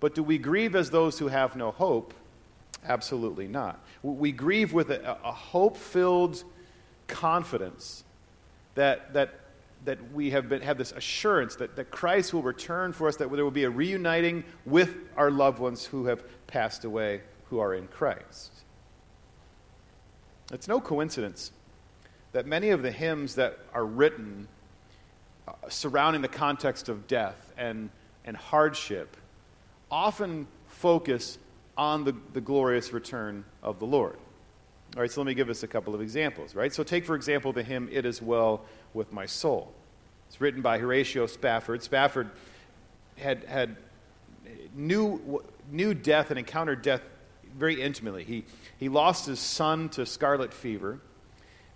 But 0.00 0.14
do 0.14 0.22
we 0.22 0.38
grieve 0.38 0.74
as 0.74 0.88
those 0.88 1.18
who 1.18 1.28
have 1.28 1.56
no 1.56 1.72
hope? 1.72 2.14
Absolutely 2.86 3.48
not. 3.48 3.84
We 4.02 4.32
grieve 4.32 4.72
with 4.72 4.88
a, 4.88 5.18
a 5.22 5.32
hope 5.32 5.76
filled 5.76 6.42
confidence 7.08 8.04
that, 8.74 9.12
that 9.14 9.34
that 9.84 10.12
we 10.12 10.30
have, 10.30 10.48
been, 10.48 10.62
have 10.62 10.78
this 10.78 10.92
assurance 10.92 11.56
that, 11.56 11.76
that 11.76 11.90
Christ 11.90 12.34
will 12.34 12.42
return 12.42 12.92
for 12.92 13.08
us, 13.08 13.16
that 13.16 13.30
there 13.30 13.44
will 13.44 13.50
be 13.50 13.64
a 13.64 13.70
reuniting 13.70 14.44
with 14.66 14.96
our 15.16 15.30
loved 15.30 15.58
ones 15.58 15.84
who 15.84 16.06
have 16.06 16.24
passed 16.46 16.84
away, 16.84 17.22
who 17.48 17.58
are 17.60 17.74
in 17.74 17.86
Christ. 17.88 18.52
It's 20.52 20.68
no 20.68 20.80
coincidence 20.80 21.52
that 22.32 22.46
many 22.46 22.70
of 22.70 22.82
the 22.82 22.90
hymns 22.90 23.34
that 23.36 23.58
are 23.72 23.84
written 23.84 24.48
uh, 25.46 25.52
surrounding 25.68 26.22
the 26.22 26.28
context 26.28 26.88
of 26.88 27.06
death 27.06 27.52
and, 27.56 27.90
and 28.24 28.36
hardship 28.36 29.16
often 29.90 30.46
focus 30.66 31.38
on 31.76 32.04
the, 32.04 32.14
the 32.32 32.40
glorious 32.40 32.92
return 32.92 33.44
of 33.62 33.78
the 33.78 33.86
Lord. 33.86 34.18
All 34.96 35.02
right, 35.02 35.10
so 35.10 35.20
let 35.20 35.26
me 35.26 35.34
give 35.34 35.50
us 35.50 35.62
a 35.62 35.68
couple 35.68 35.94
of 35.94 36.00
examples, 36.00 36.54
right? 36.54 36.72
So 36.72 36.82
take, 36.82 37.04
for 37.04 37.14
example, 37.14 37.52
the 37.52 37.62
hymn, 37.62 37.88
It 37.92 38.06
Is 38.06 38.22
Well 38.22 38.64
With 38.94 39.12
My 39.12 39.26
Soul. 39.26 39.72
It's 40.28 40.40
written 40.40 40.62
by 40.62 40.78
Horatio 40.78 41.26
Spafford. 41.26 41.82
Spafford 41.82 42.30
had, 43.16 43.44
had 43.44 43.76
knew, 44.74 45.42
knew 45.70 45.92
death 45.92 46.30
and 46.30 46.38
encountered 46.38 46.82
death 46.82 47.02
very 47.56 47.80
intimately. 47.80 48.24
He, 48.24 48.44
he 48.78 48.88
lost 48.88 49.26
his 49.26 49.40
son 49.40 49.90
to 49.90 50.06
scarlet 50.06 50.54
fever. 50.54 51.00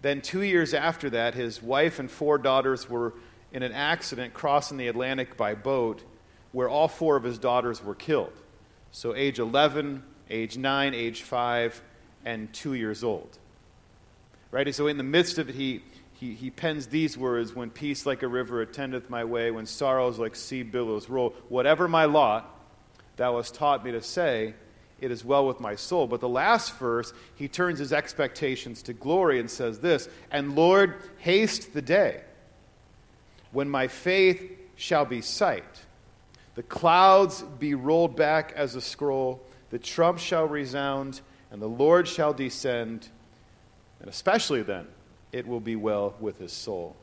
Then, 0.00 0.20
two 0.20 0.42
years 0.42 0.74
after 0.74 1.10
that, 1.10 1.34
his 1.34 1.62
wife 1.62 1.98
and 1.98 2.10
four 2.10 2.38
daughters 2.38 2.88
were 2.88 3.14
in 3.52 3.62
an 3.62 3.72
accident 3.72 4.32
crossing 4.32 4.78
the 4.78 4.88
Atlantic 4.88 5.36
by 5.36 5.54
boat 5.54 6.02
where 6.52 6.68
all 6.68 6.88
four 6.88 7.16
of 7.16 7.24
his 7.24 7.38
daughters 7.38 7.84
were 7.84 7.94
killed. 7.94 8.32
So, 8.90 9.14
age 9.14 9.38
11, 9.38 10.02
age 10.30 10.56
9, 10.56 10.94
age 10.94 11.22
5, 11.22 11.82
and 12.24 12.52
2 12.52 12.74
years 12.74 13.04
old. 13.04 13.38
Right? 14.50 14.66
And 14.66 14.74
so, 14.74 14.86
in 14.86 14.98
the 14.98 15.04
midst 15.04 15.38
of 15.38 15.48
it, 15.48 15.54
he, 15.54 15.82
he, 16.14 16.34
he 16.34 16.50
pens 16.50 16.86
these 16.86 17.16
words 17.16 17.54
When 17.54 17.70
peace 17.70 18.06
like 18.06 18.22
a 18.22 18.28
river 18.28 18.60
attendeth 18.60 19.08
my 19.08 19.24
way, 19.24 19.50
when 19.50 19.66
sorrows 19.66 20.18
like 20.18 20.36
sea 20.36 20.62
billows 20.62 21.08
roll, 21.08 21.34
whatever 21.48 21.88
my 21.88 22.04
lot, 22.04 22.54
thou 23.16 23.36
hast 23.36 23.54
taught 23.54 23.84
me 23.84 23.92
to 23.92 24.02
say, 24.02 24.54
it 25.00 25.10
is 25.10 25.24
well 25.24 25.46
with 25.46 25.58
my 25.58 25.74
soul. 25.74 26.06
But 26.06 26.20
the 26.20 26.28
last 26.28 26.78
verse, 26.78 27.12
he 27.34 27.48
turns 27.48 27.80
his 27.80 27.92
expectations 27.92 28.82
to 28.82 28.92
glory 28.92 29.40
and 29.40 29.50
says 29.50 29.80
this 29.80 30.08
And 30.30 30.54
Lord, 30.54 30.94
haste 31.18 31.74
the 31.74 31.82
day 31.82 32.22
when 33.50 33.68
my 33.68 33.88
faith 33.88 34.58
shall 34.76 35.04
be 35.04 35.20
sight 35.20 35.82
the 36.54 36.62
clouds 36.62 37.42
be 37.58 37.74
rolled 37.74 38.16
back 38.16 38.52
as 38.54 38.74
a 38.74 38.80
scroll, 38.80 39.42
the 39.70 39.78
trump 39.78 40.18
shall 40.18 40.46
resound, 40.46 41.20
and 41.52 41.60
the 41.60 41.68
Lord 41.68 42.08
shall 42.08 42.32
descend, 42.32 43.06
and 44.00 44.08
especially 44.08 44.62
then 44.62 44.86
it 45.32 45.46
will 45.46 45.60
be 45.60 45.76
well 45.76 46.14
with 46.18 46.38
his 46.38 46.50
soul. 46.50 46.96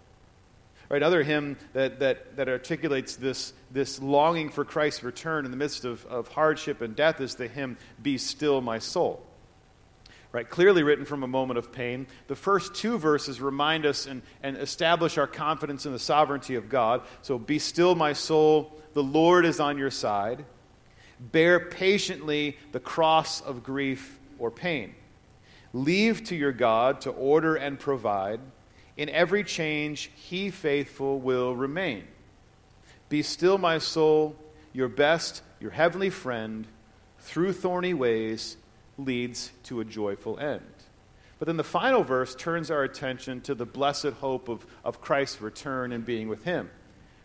Right, 0.90 1.04
other 1.04 1.22
hymn 1.22 1.56
that, 1.74 2.00
that, 2.00 2.36
that 2.38 2.50
articulates 2.50 3.16
this, 3.16 3.54
this 3.70 4.02
longing 4.02 4.50
for 4.50 4.66
Christ's 4.66 5.04
return 5.04 5.46
in 5.46 5.52
the 5.52 5.58
midst 5.58 5.86
of, 5.86 6.04
of 6.08 6.30
hardship 6.30 6.82
and 6.82 6.96
death 6.96 7.22
is 7.22 7.36
the 7.36 7.48
hymn, 7.48 7.78
Be 8.02 8.18
Still 8.18 8.60
My 8.60 8.80
Soul. 8.80 9.24
Right, 10.32 10.50
clearly 10.50 10.82
written 10.82 11.06
from 11.06 11.22
a 11.22 11.28
moment 11.28 11.60
of 11.60 11.72
pain. 11.72 12.08
The 12.28 12.36
first 12.36 12.74
two 12.74 12.98
verses 12.98 13.40
remind 13.40 13.86
us 13.86 14.08
and, 14.08 14.24
and 14.42 14.58
establish 14.58 15.20
our 15.20 15.28
confidence 15.28 15.86
in 15.86 15.92
the 15.92 16.00
sovereignty 16.00 16.56
of 16.56 16.70
God. 16.70 17.02
So, 17.22 17.38
Be 17.38 17.60
still 17.60 17.94
my 17.94 18.14
soul, 18.14 18.76
the 18.94 19.04
Lord 19.04 19.46
is 19.46 19.60
on 19.60 19.78
your 19.78 19.92
side. 19.92 20.44
Bear 21.20 21.60
patiently 21.60 22.58
the 22.72 22.80
cross 22.80 23.42
of 23.42 23.62
grief 23.62 24.19
or 24.40 24.50
pain. 24.50 24.96
Leave 25.74 26.24
to 26.26 26.36
your 26.36 26.52
God 26.52 27.02
to 27.02 27.12
order 27.12 27.56
and 27.56 27.80
provide. 27.80 28.40
In 28.98 29.10
every 29.10 29.44
change, 29.44 30.12
He 30.16 30.50
faithful 30.50 31.20
will 31.20 31.56
remain. 31.56 32.06
Be 33.10 33.22
still, 33.22 33.58
my 33.58 33.78
soul, 33.78 34.36
your 34.74 34.88
best, 34.88 35.42
your 35.60 35.72
heavenly 35.72 36.10
friend, 36.10 36.68
through 37.20 37.54
thorny 37.54 37.94
ways 37.94 38.58
leads 38.98 39.52
to 39.64 39.80
a 39.80 39.86
joyful 39.86 40.40
end. 40.40 40.62
But 41.38 41.46
then 41.46 41.58
the 41.58 41.64
final 41.64 42.04
verse 42.04 42.36
turns 42.36 42.70
our 42.70 42.84
attention 42.84 43.42
to 43.42 43.56
the 43.56 43.66
blessed 43.66 44.14
hope 44.20 44.50
of, 44.50 44.66
of 44.84 45.02
Christ's 45.02 45.42
return 45.42 45.94
and 45.94 46.06
being 46.06 46.28
with 46.28 46.44
Him. 46.44 46.70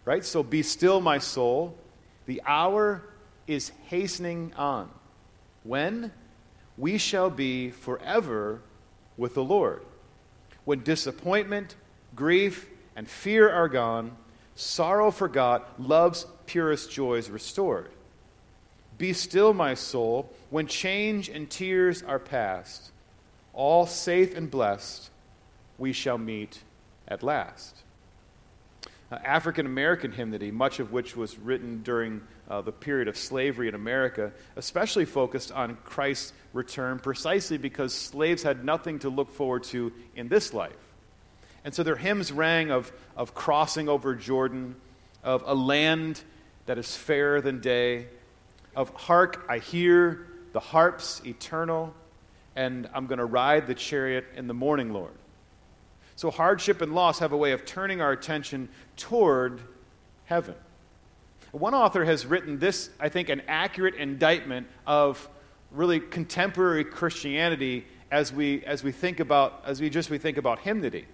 Right? 0.04 0.24
So 0.24 0.42
be 0.42 0.62
still, 0.62 1.00
my 1.00 1.18
soul. 1.18 1.76
The 2.26 2.40
hour 2.46 3.02
is 3.46 3.72
hastening 3.86 4.52
on. 4.56 4.88
When? 5.64 6.12
We 6.76 6.98
shall 6.98 7.30
be 7.30 7.70
forever 7.70 8.60
with 9.16 9.34
the 9.34 9.44
Lord. 9.44 9.82
When 10.64 10.82
disappointment, 10.82 11.76
grief, 12.16 12.68
and 12.96 13.08
fear 13.08 13.50
are 13.50 13.68
gone, 13.68 14.16
sorrow 14.54 15.10
forgot, 15.10 15.80
love's 15.80 16.26
purest 16.46 16.90
joys 16.90 17.28
restored. 17.28 17.90
Be 18.96 19.12
still, 19.12 19.52
my 19.52 19.74
soul, 19.74 20.32
when 20.50 20.66
change 20.66 21.28
and 21.28 21.50
tears 21.50 22.02
are 22.02 22.18
past. 22.18 22.90
All 23.52 23.86
safe 23.86 24.36
and 24.36 24.50
blessed, 24.50 25.10
we 25.78 25.92
shall 25.92 26.18
meet 26.18 26.60
at 27.08 27.22
last 27.22 27.73
African 29.22 29.66
American 29.66 30.12
hymnody, 30.12 30.50
much 30.50 30.80
of 30.80 30.92
which 30.92 31.16
was 31.16 31.38
written 31.38 31.82
during 31.82 32.22
uh, 32.48 32.62
the 32.62 32.72
period 32.72 33.08
of 33.08 33.16
slavery 33.16 33.68
in 33.68 33.74
America, 33.74 34.32
especially 34.56 35.04
focused 35.04 35.52
on 35.52 35.76
Christ's 35.84 36.32
return 36.52 36.98
precisely 36.98 37.58
because 37.58 37.92
slaves 37.92 38.42
had 38.42 38.64
nothing 38.64 38.98
to 39.00 39.10
look 39.10 39.30
forward 39.30 39.64
to 39.64 39.92
in 40.16 40.28
this 40.28 40.54
life. 40.54 40.72
And 41.64 41.74
so 41.74 41.82
their 41.82 41.96
hymns 41.96 42.30
rang 42.30 42.70
of, 42.70 42.92
of 43.16 43.34
crossing 43.34 43.88
over 43.88 44.14
Jordan, 44.14 44.76
of 45.22 45.42
a 45.46 45.54
land 45.54 46.22
that 46.66 46.78
is 46.78 46.94
fairer 46.94 47.40
than 47.40 47.60
day, 47.60 48.06
of 48.76 48.90
hark, 48.94 49.46
I 49.48 49.58
hear 49.58 50.26
the 50.52 50.60
harps 50.60 51.22
eternal, 51.24 51.94
and 52.54 52.88
I'm 52.94 53.06
going 53.06 53.18
to 53.18 53.24
ride 53.24 53.66
the 53.66 53.74
chariot 53.74 54.26
in 54.36 54.46
the 54.46 54.54
morning, 54.54 54.92
Lord. 54.92 55.12
So, 56.16 56.30
hardship 56.30 56.80
and 56.80 56.94
loss 56.94 57.18
have 57.18 57.32
a 57.32 57.36
way 57.36 57.52
of 57.52 57.64
turning 57.64 58.00
our 58.00 58.12
attention 58.12 58.68
toward 58.96 59.60
heaven. 60.26 60.54
One 61.50 61.74
author 61.74 62.04
has 62.04 62.26
written 62.26 62.58
this, 62.58 62.90
I 62.98 63.08
think, 63.08 63.28
an 63.28 63.42
accurate 63.46 63.94
indictment 63.94 64.66
of 64.86 65.28
really 65.70 66.00
contemporary 66.00 66.84
Christianity 66.84 67.86
as 68.10 68.32
we, 68.32 68.64
as 68.64 68.84
we 68.84 68.92
think 68.92 69.20
about, 69.20 69.62
as 69.66 69.80
we 69.80 69.90
just 69.90 70.10
we 70.10 70.18
think 70.18 70.36
about 70.36 70.60
hymnody. 70.60 71.06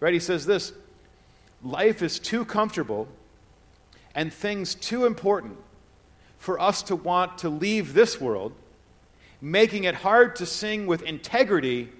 Right? 0.00 0.14
He 0.14 0.20
says 0.20 0.46
this 0.46 0.72
life 1.62 2.02
is 2.02 2.18
too 2.18 2.44
comfortable 2.44 3.08
and 4.14 4.32
things 4.32 4.74
too 4.74 5.06
important 5.06 5.56
for 6.38 6.60
us 6.60 6.82
to 6.82 6.96
want 6.96 7.38
to 7.38 7.48
leave 7.48 7.94
this 7.94 8.20
world, 8.20 8.52
making 9.40 9.84
it 9.84 9.94
hard 9.94 10.36
to 10.36 10.46
sing 10.46 10.86
with 10.86 11.02
integrity 11.02 11.90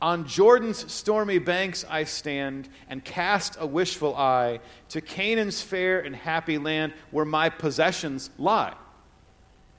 on 0.00 0.26
Jordan's 0.26 0.90
stormy 0.92 1.38
banks 1.38 1.84
I 1.88 2.04
stand 2.04 2.68
and 2.88 3.04
cast 3.04 3.56
a 3.58 3.66
wishful 3.66 4.14
eye 4.14 4.60
to 4.90 5.00
Canaan's 5.00 5.60
fair 5.60 6.00
and 6.00 6.14
happy 6.14 6.58
land 6.58 6.92
where 7.10 7.24
my 7.24 7.48
possessions 7.48 8.30
lie. 8.38 8.74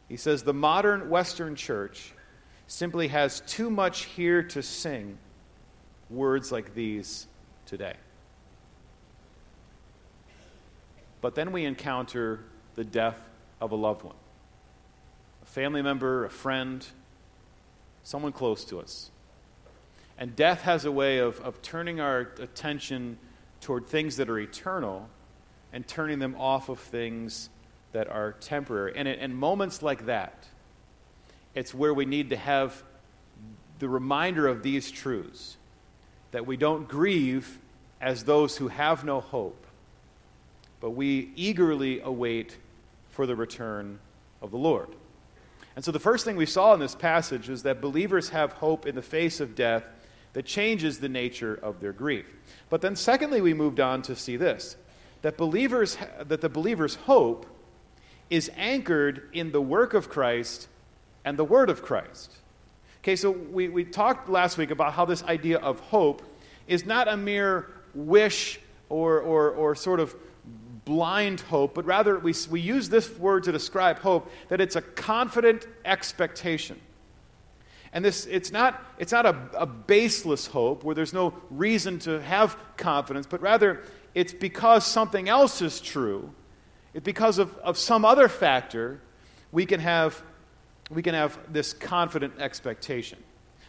He 0.09 0.17
says 0.17 0.43
the 0.43 0.53
modern 0.53 1.09
Western 1.09 1.55
church 1.55 2.13
simply 2.67 3.07
has 3.07 3.41
too 3.41 3.69
much 3.69 4.05
here 4.05 4.43
to 4.43 4.61
sing 4.61 5.17
words 6.09 6.51
like 6.51 6.73
these 6.73 7.27
today. 7.65 7.95
But 11.21 11.35
then 11.35 11.51
we 11.51 11.65
encounter 11.65 12.41
the 12.75 12.83
death 12.83 13.19
of 13.61 13.71
a 13.71 13.75
loved 13.75 14.03
one 14.03 14.15
a 15.41 15.45
family 15.45 15.81
member, 15.81 16.25
a 16.25 16.29
friend, 16.29 16.85
someone 18.03 18.31
close 18.31 18.65
to 18.65 18.79
us. 18.79 19.11
And 20.19 20.35
death 20.35 20.63
has 20.63 20.83
a 20.83 20.91
way 20.91 21.19
of, 21.19 21.39
of 21.39 21.61
turning 21.61 22.01
our 22.01 22.31
attention 22.39 23.17
toward 23.61 23.87
things 23.87 24.17
that 24.17 24.29
are 24.29 24.37
eternal 24.37 25.07
and 25.71 25.87
turning 25.87 26.19
them 26.19 26.35
off 26.37 26.67
of 26.67 26.77
things 26.77 27.49
that 27.93 28.09
are 28.09 28.33
temporary. 28.33 28.93
And 28.97 29.07
in 29.07 29.33
moments 29.33 29.81
like 29.81 30.07
that, 30.07 30.45
it's 31.55 31.73
where 31.73 31.93
we 31.93 32.05
need 32.05 32.31
to 32.31 32.35
have 32.35 32.83
the 33.79 33.87
reminder 33.87 34.45
of 34.45 34.61
these 34.61 34.91
truths 34.91 35.55
that 36.31 36.45
we 36.45 36.57
don't 36.57 36.87
grieve 36.89 37.57
as 38.01 38.25
those 38.25 38.57
who 38.57 38.67
have 38.67 39.05
no 39.05 39.21
hope, 39.21 39.65
but 40.81 40.91
we 40.91 41.31
eagerly 41.37 42.01
await 42.01 42.57
for 43.09 43.25
the 43.25 43.37
return 43.37 43.99
of 44.41 44.51
the 44.51 44.57
Lord. 44.57 44.89
And 45.75 45.85
so, 45.85 45.91
the 45.91 45.99
first 45.99 46.25
thing 46.25 46.35
we 46.35 46.45
saw 46.45 46.73
in 46.73 46.79
this 46.79 46.95
passage 46.95 47.49
is 47.49 47.63
that 47.63 47.79
believers 47.79 48.29
have 48.29 48.51
hope 48.53 48.85
in 48.85 48.95
the 48.95 49.01
face 49.01 49.39
of 49.39 49.55
death 49.55 49.83
that 50.33 50.45
changes 50.45 50.99
the 50.99 51.09
nature 51.09 51.59
of 51.61 51.79
their 51.79 51.93
grief. 51.93 52.25
But 52.69 52.81
then, 52.81 52.95
secondly, 52.95 53.41
we 53.41 53.53
moved 53.53 53.79
on 53.79 54.01
to 54.03 54.15
see 54.15 54.37
this 54.37 54.75
that, 55.21 55.37
believers, 55.37 55.97
that 56.21 56.41
the 56.41 56.49
believer's 56.49 56.95
hope 56.95 57.45
is 58.29 58.49
anchored 58.55 59.29
in 59.33 59.51
the 59.51 59.61
work 59.61 59.93
of 59.93 60.09
Christ 60.09 60.67
and 61.25 61.37
the 61.37 61.43
word 61.43 61.69
of 61.69 61.81
Christ. 61.81 62.31
Okay, 63.01 63.15
so 63.15 63.31
we, 63.31 63.69
we 63.69 63.83
talked 63.83 64.29
last 64.29 64.57
week 64.57 64.71
about 64.71 64.93
how 64.93 65.05
this 65.05 65.23
idea 65.23 65.57
of 65.57 65.79
hope 65.79 66.21
is 66.67 66.85
not 66.85 67.07
a 67.07 67.17
mere 67.17 67.67
wish 67.93 68.59
or, 68.89 69.19
or, 69.19 69.51
or 69.51 69.75
sort 69.75 69.99
of 69.99 70.15
blind 70.85 71.41
hope, 71.41 71.73
but 71.75 71.85
rather 71.85 72.19
we, 72.19 72.33
we 72.49 72.59
use 72.59 72.89
this 72.89 73.09
word 73.17 73.43
to 73.43 73.51
describe 73.51 73.99
hope 73.99 74.31
that 74.49 74.59
it's 74.61 74.75
a 74.75 74.81
confident 74.81 75.67
expectation. 75.85 76.79
And 77.91 78.05
this, 78.05 78.25
it's 78.27 78.51
not, 78.51 78.83
it's 78.99 79.11
not 79.11 79.25
a, 79.25 79.35
a 79.53 79.65
baseless 79.65 80.45
hope 80.45 80.83
where 80.83 80.93
there's 80.93 81.13
no 81.13 81.33
reason 81.49 81.99
to 81.99 82.21
have 82.21 82.57
confidence, 82.77 83.25
but 83.27 83.41
rather 83.41 83.81
it's 84.13 84.33
because 84.33 84.85
something 84.85 85.27
else 85.27 85.61
is 85.61 85.81
true. 85.81 86.33
It's 86.93 87.03
because 87.03 87.39
of, 87.39 87.55
of 87.57 87.77
some 87.77 88.05
other 88.05 88.27
factor 88.27 89.01
we 89.51 89.65
can 89.65 89.79
have 89.79 90.21
we 90.91 91.03
can 91.03 91.13
have 91.13 91.37
this 91.51 91.73
confident 91.73 92.39
expectation. 92.39 93.19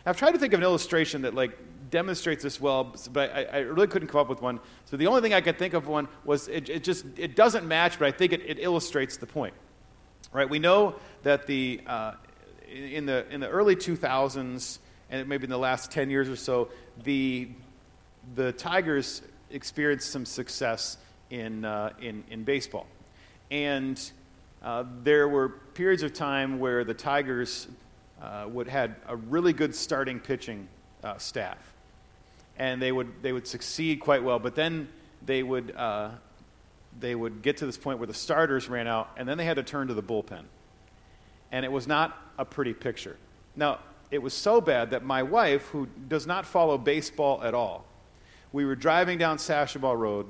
I've 0.06 0.16
tried 0.16 0.32
to 0.32 0.38
think 0.38 0.54
of 0.54 0.60
an 0.60 0.64
illustration 0.64 1.22
that 1.22 1.34
like 1.34 1.56
demonstrates 1.90 2.42
this 2.42 2.60
well, 2.60 2.94
but 3.12 3.30
I, 3.34 3.44
I, 3.44 3.58
really 3.58 3.88
couldn't 3.88 4.08
come 4.08 4.20
up 4.20 4.28
with 4.28 4.40
one. 4.40 4.60
So 4.86 4.96
the 4.96 5.06
only 5.06 5.20
thing 5.20 5.34
I 5.34 5.40
could 5.40 5.58
think 5.58 5.74
of 5.74 5.86
one 5.86 6.08
was 6.24 6.48
it, 6.48 6.70
it 6.70 6.84
just 6.84 7.04
it 7.16 7.36
doesn't 7.36 7.66
match, 7.66 7.98
but 7.98 8.08
I 8.08 8.12
think 8.12 8.32
it, 8.32 8.42
it, 8.46 8.58
illustrates 8.58 9.18
the 9.18 9.26
point. 9.26 9.52
Right? 10.32 10.48
We 10.48 10.58
know 10.58 10.94
that 11.24 11.46
the 11.46 11.82
uh, 11.86 12.12
in 12.70 13.06
the 13.06 13.26
in 13.30 13.40
the 13.40 13.48
early 13.48 13.76
2000s 13.76 14.78
and 15.10 15.28
maybe 15.28 15.44
in 15.44 15.50
the 15.50 15.58
last 15.58 15.90
10 15.90 16.10
years 16.10 16.28
or 16.28 16.36
so, 16.36 16.68
the 17.04 17.48
the 18.34 18.52
Tigers 18.52 19.22
experienced 19.50 20.10
some 20.10 20.24
success 20.24 20.96
in 21.30 21.64
uh, 21.64 21.92
in 22.00 22.24
in 22.30 22.44
baseball, 22.44 22.86
and 23.50 24.00
uh, 24.62 24.84
there 25.02 25.28
were 25.28 25.48
periods 25.74 26.02
of 26.02 26.12
time 26.12 26.58
where 26.58 26.84
the 26.84 26.94
Tigers 26.94 27.66
uh, 28.22 28.46
would 28.48 28.68
had 28.68 28.96
a 29.08 29.16
really 29.16 29.52
good 29.52 29.74
starting 29.74 30.20
pitching 30.20 30.68
uh, 31.02 31.16
staff, 31.18 31.58
and 32.58 32.80
they 32.80 32.92
would 32.92 33.22
they 33.22 33.32
would 33.32 33.46
succeed 33.46 34.00
quite 34.00 34.22
well. 34.22 34.38
But 34.38 34.54
then 34.54 34.88
they 35.24 35.42
would 35.42 35.74
uh, 35.74 36.10
they 36.98 37.14
would 37.14 37.42
get 37.42 37.58
to 37.58 37.66
this 37.66 37.78
point 37.78 37.98
where 37.98 38.06
the 38.06 38.14
starters 38.14 38.68
ran 38.68 38.86
out, 38.86 39.10
and 39.16 39.28
then 39.28 39.38
they 39.38 39.44
had 39.44 39.56
to 39.56 39.62
turn 39.62 39.88
to 39.88 39.94
the 39.94 40.02
bullpen, 40.02 40.44
and 41.52 41.64
it 41.64 41.72
was 41.72 41.86
not 41.86 42.16
a 42.38 42.44
pretty 42.44 42.74
picture. 42.74 43.16
Now 43.56 43.80
it 44.10 44.20
was 44.20 44.34
so 44.34 44.60
bad 44.60 44.90
that 44.90 45.04
my 45.04 45.22
wife, 45.22 45.66
who 45.68 45.86
does 46.08 46.26
not 46.26 46.46
follow 46.46 46.76
baseball 46.78 47.42
at 47.42 47.54
all, 47.54 47.84
we 48.52 48.64
were 48.64 48.74
driving 48.74 49.18
down 49.18 49.36
Sashabaw 49.38 49.96
Road, 49.96 50.26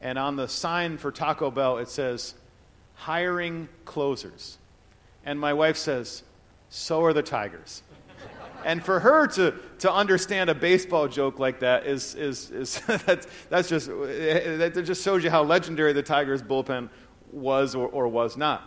and 0.00 0.18
on 0.18 0.36
the 0.36 0.46
sign 0.46 0.98
for 0.98 1.10
Taco 1.10 1.50
Bell 1.50 1.78
it 1.78 1.88
says 1.88 2.34
hiring 2.94 3.68
closers. 3.84 4.58
And 5.24 5.40
my 5.40 5.52
wife 5.52 5.76
says, 5.76 6.22
So 6.68 7.02
are 7.02 7.12
the 7.12 7.22
Tigers. 7.22 7.82
and 8.64 8.84
for 8.84 9.00
her 9.00 9.26
to, 9.28 9.54
to 9.80 9.92
understand 9.92 10.50
a 10.50 10.54
baseball 10.54 11.08
joke 11.08 11.38
like 11.38 11.60
that 11.60 11.86
is, 11.86 12.14
is, 12.14 12.50
is 12.50 12.80
that's, 12.86 13.26
that's 13.48 13.68
just, 13.68 13.88
eh, 13.88 14.56
that 14.56 14.82
just 14.84 15.02
shows 15.02 15.24
you 15.24 15.30
how 15.30 15.42
legendary 15.42 15.92
the 15.92 16.02
Tigers 16.02 16.42
bullpen 16.42 16.88
was 17.32 17.74
or, 17.74 17.88
or 17.88 18.06
was 18.06 18.36
not. 18.36 18.62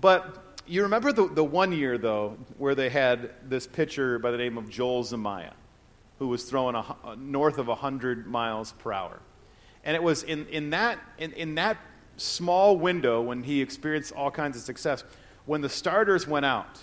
But 0.00 0.43
you 0.66 0.82
remember 0.82 1.12
the, 1.12 1.28
the 1.28 1.44
one 1.44 1.72
year, 1.72 1.98
though, 1.98 2.36
where 2.58 2.74
they 2.74 2.88
had 2.88 3.30
this 3.48 3.66
pitcher 3.66 4.18
by 4.18 4.30
the 4.30 4.38
name 4.38 4.56
of 4.56 4.70
Joel 4.70 5.04
Zumaya, 5.04 5.52
who 6.18 6.28
was 6.28 6.44
throwing 6.44 6.74
a, 6.74 6.80
uh, 7.04 7.16
north 7.18 7.58
of 7.58 7.66
100 7.66 8.26
miles 8.26 8.72
per 8.72 8.92
hour. 8.92 9.20
And 9.84 9.94
it 9.94 10.02
was 10.02 10.22
in, 10.22 10.46
in, 10.46 10.70
that, 10.70 10.98
in, 11.18 11.32
in 11.32 11.54
that 11.56 11.76
small 12.16 12.76
window 12.78 13.20
when 13.20 13.42
he 13.42 13.60
experienced 13.60 14.12
all 14.12 14.30
kinds 14.30 14.56
of 14.56 14.62
success, 14.62 15.04
when 15.46 15.60
the 15.60 15.68
starters 15.68 16.26
went 16.26 16.46
out, 16.46 16.80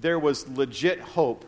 there 0.00 0.18
was 0.18 0.48
legit 0.48 1.00
hope 1.00 1.44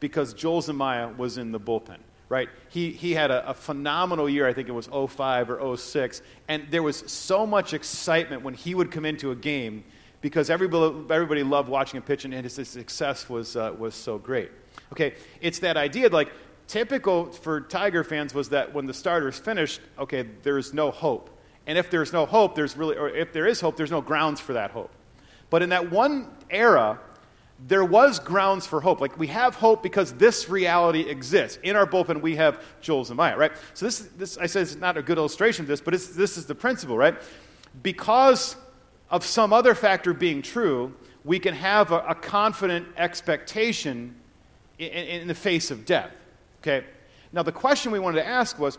because 0.00 0.34
Joel 0.34 0.60
Zumaya 0.60 1.16
was 1.16 1.38
in 1.38 1.52
the 1.52 1.60
bullpen, 1.60 1.98
right? 2.28 2.48
He, 2.68 2.90
he 2.90 3.12
had 3.12 3.30
a, 3.30 3.48
a, 3.48 3.54
phenomenal 3.54 4.28
year, 4.28 4.46
I 4.46 4.52
think 4.52 4.68
it 4.68 4.72
was 4.72 4.86
05 4.86 5.50
or 5.50 5.76
06, 5.76 6.20
and 6.48 6.66
there 6.70 6.82
was 6.82 6.98
so 7.10 7.46
much 7.46 7.72
excitement 7.72 8.42
when 8.42 8.52
he 8.52 8.74
would 8.74 8.90
come 8.90 9.06
into 9.06 9.30
a 9.30 9.36
game 9.36 9.84
because 10.24 10.48
everybody, 10.48 11.04
everybody 11.10 11.42
loved 11.42 11.68
watching 11.68 11.98
him 11.98 12.02
pitch, 12.02 12.24
and 12.24 12.32
his 12.32 12.54
success 12.54 13.28
was, 13.28 13.56
uh, 13.56 13.74
was 13.76 13.94
so 13.94 14.16
great. 14.16 14.50
Okay, 14.90 15.12
it's 15.42 15.58
that 15.58 15.76
idea, 15.76 16.08
like, 16.08 16.32
typical 16.66 17.26
for 17.26 17.60
Tiger 17.60 18.02
fans 18.02 18.32
was 18.32 18.48
that 18.48 18.72
when 18.72 18.86
the 18.86 18.94
starters 18.94 19.38
finished, 19.38 19.82
okay, 19.98 20.26
there's 20.42 20.72
no 20.72 20.90
hope. 20.90 21.28
And 21.66 21.76
if 21.76 21.90
there's 21.90 22.10
no 22.10 22.24
hope, 22.24 22.54
there's 22.54 22.74
really, 22.74 22.96
or 22.96 23.10
if 23.10 23.34
there 23.34 23.46
is 23.46 23.60
hope, 23.60 23.76
there's 23.76 23.90
no 23.90 24.00
grounds 24.00 24.40
for 24.40 24.54
that 24.54 24.70
hope. 24.70 24.90
But 25.50 25.60
in 25.60 25.68
that 25.68 25.90
one 25.90 26.30
era, 26.48 26.98
there 27.66 27.84
was 27.84 28.18
grounds 28.18 28.66
for 28.66 28.80
hope. 28.80 29.02
Like 29.02 29.18
we 29.18 29.26
have 29.26 29.54
hope 29.54 29.82
because 29.82 30.14
this 30.14 30.48
reality 30.48 31.02
exists. 31.02 31.58
In 31.62 31.76
our 31.76 31.86
bullpen, 31.86 32.22
we 32.22 32.36
have 32.36 32.62
Joel 32.80 33.04
Zumaya, 33.04 33.36
right? 33.36 33.52
So 33.74 33.84
this, 33.84 33.98
this 34.16 34.38
I 34.38 34.46
said, 34.46 34.62
is 34.62 34.76
not 34.76 34.96
a 34.96 35.02
good 35.02 35.18
illustration 35.18 35.64
of 35.64 35.68
this, 35.68 35.82
but 35.82 35.92
it's 35.92 36.08
this 36.08 36.38
is 36.38 36.46
the 36.46 36.54
principle, 36.54 36.96
right? 36.96 37.14
Because 37.82 38.56
of 39.14 39.24
some 39.24 39.52
other 39.52 39.76
factor 39.76 40.12
being 40.12 40.42
true, 40.42 40.92
we 41.24 41.38
can 41.38 41.54
have 41.54 41.92
a, 41.92 42.00
a 42.00 42.16
confident 42.16 42.84
expectation 42.96 44.12
in, 44.80 44.88
in 44.88 45.28
the 45.28 45.34
face 45.36 45.70
of 45.70 45.86
death. 45.86 46.10
Okay? 46.60 46.84
Now, 47.32 47.44
the 47.44 47.52
question 47.52 47.92
we 47.92 48.00
wanted 48.00 48.22
to 48.22 48.26
ask 48.26 48.58
was 48.58 48.76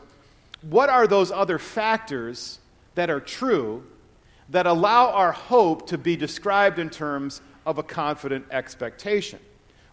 what 0.61 0.89
are 0.89 1.07
those 1.07 1.31
other 1.31 1.57
factors 1.57 2.59
that 2.95 3.09
are 3.09 3.21
true 3.21 3.85
that 4.49 4.67
allow 4.67 5.09
our 5.11 5.31
hope 5.31 5.87
to 5.87 5.97
be 5.97 6.17
described 6.17 6.79
in 6.79 6.89
terms 6.89 7.39
of 7.65 7.77
a 7.77 7.83
confident 7.83 8.45
expectation. 8.51 9.39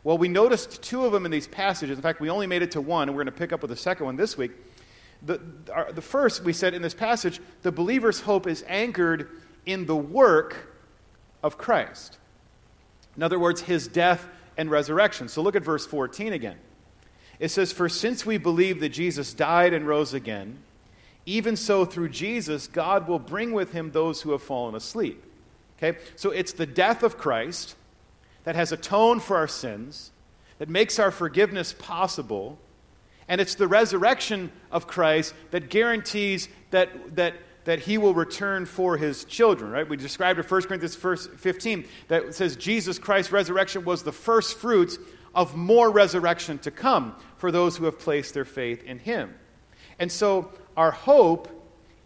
Well, 0.02 0.18
we 0.18 0.26
noticed 0.26 0.82
two 0.82 1.06
of 1.06 1.12
them 1.12 1.24
in 1.24 1.30
these 1.30 1.46
passages. 1.46 1.96
In 1.96 2.02
fact, 2.02 2.20
we 2.20 2.30
only 2.30 2.48
made 2.48 2.62
it 2.62 2.72
to 2.72 2.80
one, 2.80 3.08
and 3.08 3.16
we're 3.16 3.22
going 3.22 3.32
to 3.32 3.38
pick 3.38 3.52
up 3.52 3.62
with 3.62 3.70
the 3.70 3.76
second 3.76 4.06
one 4.06 4.16
this 4.16 4.36
week. 4.36 4.50
The, 5.24 5.40
the 5.92 6.02
first, 6.02 6.42
we 6.42 6.52
said 6.52 6.74
in 6.74 6.82
this 6.82 6.94
passage, 6.94 7.40
the 7.62 7.70
believer's 7.70 8.20
hope 8.20 8.48
is 8.48 8.64
anchored 8.66 9.28
in 9.66 9.86
the 9.86 9.96
work 9.96 10.74
of 11.42 11.58
Christ. 11.58 12.18
In 13.16 13.22
other 13.22 13.38
words, 13.38 13.62
his 13.62 13.88
death 13.88 14.26
and 14.56 14.70
resurrection. 14.70 15.28
So 15.28 15.42
look 15.42 15.56
at 15.56 15.62
verse 15.62 15.86
14 15.86 16.32
again. 16.32 16.58
It 17.38 17.50
says, 17.50 17.72
For 17.72 17.88
since 17.88 18.24
we 18.24 18.38
believe 18.38 18.80
that 18.80 18.90
Jesus 18.90 19.34
died 19.34 19.72
and 19.72 19.86
rose 19.86 20.14
again, 20.14 20.58
even 21.24 21.56
so, 21.56 21.84
through 21.84 22.08
Jesus, 22.08 22.66
God 22.66 23.06
will 23.06 23.18
bring 23.18 23.52
with 23.52 23.72
him 23.72 23.92
those 23.92 24.22
who 24.22 24.32
have 24.32 24.42
fallen 24.42 24.74
asleep. 24.74 25.22
Okay? 25.78 25.98
So 26.16 26.30
it's 26.30 26.52
the 26.52 26.66
death 26.66 27.02
of 27.02 27.16
Christ 27.16 27.76
that 28.44 28.56
has 28.56 28.72
atoned 28.72 29.22
for 29.22 29.36
our 29.36 29.48
sins, 29.48 30.10
that 30.58 30.68
makes 30.68 30.98
our 30.98 31.10
forgiveness 31.10 31.72
possible, 31.72 32.58
and 33.28 33.40
it's 33.40 33.54
the 33.54 33.68
resurrection 33.68 34.50
of 34.70 34.86
Christ 34.86 35.34
that 35.52 35.70
guarantees 35.70 36.48
that, 36.70 37.16
that, 37.16 37.34
that 37.64 37.80
he 37.80 37.98
will 37.98 38.14
return 38.14 38.66
for 38.66 38.96
his 38.96 39.24
children, 39.24 39.70
right? 39.70 39.88
We 39.88 39.96
described 39.96 40.38
in 40.38 40.44
1 40.44 40.62
Corinthians 40.62 40.96
15 40.96 41.84
that 42.08 42.34
says 42.34 42.56
Jesus 42.56 42.98
Christ's 42.98 43.32
resurrection 43.32 43.84
was 43.84 44.02
the 44.02 44.12
first 44.12 44.58
fruits 44.58 44.98
of 45.34 45.56
more 45.56 45.90
resurrection 45.90 46.58
to 46.58 46.70
come 46.70 47.14
for 47.36 47.52
those 47.52 47.76
who 47.76 47.84
have 47.84 47.98
placed 47.98 48.34
their 48.34 48.44
faith 48.44 48.82
in 48.84 48.98
him. 48.98 49.34
And 49.98 50.10
so 50.10 50.50
our 50.76 50.90
hope 50.90 51.48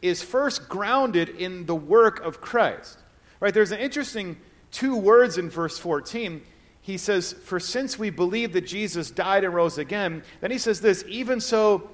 is 0.03 0.23
first 0.23 0.69
grounded 0.69 1.29
in 1.31 1.67
the 1.67 1.75
work 1.75 2.21
of 2.21 2.41
Christ. 2.41 2.99
Right? 3.41 3.53
There's 3.53 3.73
an 3.73 3.81
interesting 3.81 4.37
two 4.71 4.97
words 4.97 5.39
in 5.39 5.51
verse 5.51 5.79
14. 5.79 6.43
He 6.83 6.99
says, 6.99 7.33
For 7.33 7.59
since 7.59 7.99
we 7.99 8.11
believe 8.11 8.53
that 8.53 8.67
Jesus 8.67 9.11
died 9.11 9.45
and 9.45 9.55
rose 9.55 9.79
again, 9.79 10.23
then 10.41 10.51
he 10.51 10.59
says 10.59 10.81
this, 10.81 11.05
even 11.09 11.41
so, 11.41 11.91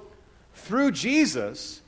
through 0.53 0.91
Jesus, 0.91 1.81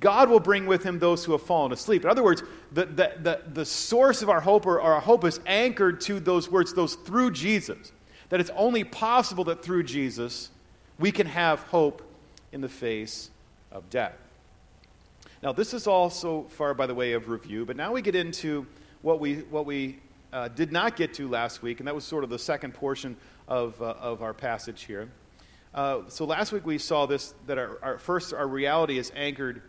God 0.00 0.28
will 0.28 0.40
bring 0.40 0.66
with 0.66 0.82
him 0.82 0.98
those 0.98 1.24
who 1.24 1.32
have 1.32 1.42
fallen 1.42 1.72
asleep. 1.72 2.04
In 2.04 2.10
other 2.10 2.24
words, 2.24 2.42
the, 2.72 2.86
the, 2.86 3.12
the, 3.20 3.40
the 3.52 3.64
source 3.64 4.22
of 4.22 4.28
our 4.28 4.40
hope 4.40 4.66
or 4.66 4.80
our 4.80 5.00
hope 5.00 5.24
is 5.24 5.40
anchored 5.46 6.00
to 6.02 6.20
those 6.20 6.50
words, 6.50 6.74
those 6.74 6.94
through 6.94 7.30
Jesus. 7.32 7.92
That 8.30 8.40
it's 8.40 8.50
only 8.56 8.82
possible 8.84 9.44
that 9.44 9.62
through 9.62 9.84
Jesus 9.84 10.50
we 10.98 11.12
can 11.12 11.26
have 11.26 11.60
hope 11.64 12.02
in 12.52 12.60
the 12.60 12.68
face 12.68 13.30
of 13.70 13.88
death. 13.90 14.16
Now, 15.42 15.52
this 15.52 15.74
is 15.74 15.86
all 15.86 16.08
so 16.10 16.44
far 16.44 16.72
by 16.72 16.86
the 16.86 16.94
way 16.94 17.12
of 17.12 17.28
review, 17.28 17.66
but 17.66 17.76
now 17.76 17.92
we 17.92 18.00
get 18.00 18.14
into 18.14 18.66
what 19.02 19.20
we, 19.20 19.36
what 19.50 19.66
we 19.66 19.98
uh, 20.32 20.48
did 20.48 20.72
not 20.72 20.96
get 20.96 21.12
to 21.14 21.28
last 21.28 21.62
week, 21.62 21.80
and 21.80 21.86
that 21.86 21.94
was 21.94 22.04
sort 22.04 22.24
of 22.24 22.30
the 22.30 22.38
second 22.38 22.72
portion 22.72 23.16
of, 23.46 23.80
uh, 23.82 23.94
of 24.00 24.22
our 24.22 24.32
passage 24.32 24.84
here. 24.84 25.10
Uh, 25.74 26.00
so 26.08 26.24
last 26.24 26.52
week 26.52 26.64
we 26.64 26.78
saw 26.78 27.04
this 27.04 27.34
that 27.46 27.58
our, 27.58 27.78
our 27.82 27.98
first, 27.98 28.32
our 28.32 28.46
reality 28.46 28.96
is 28.96 29.12
anchored 29.14 29.60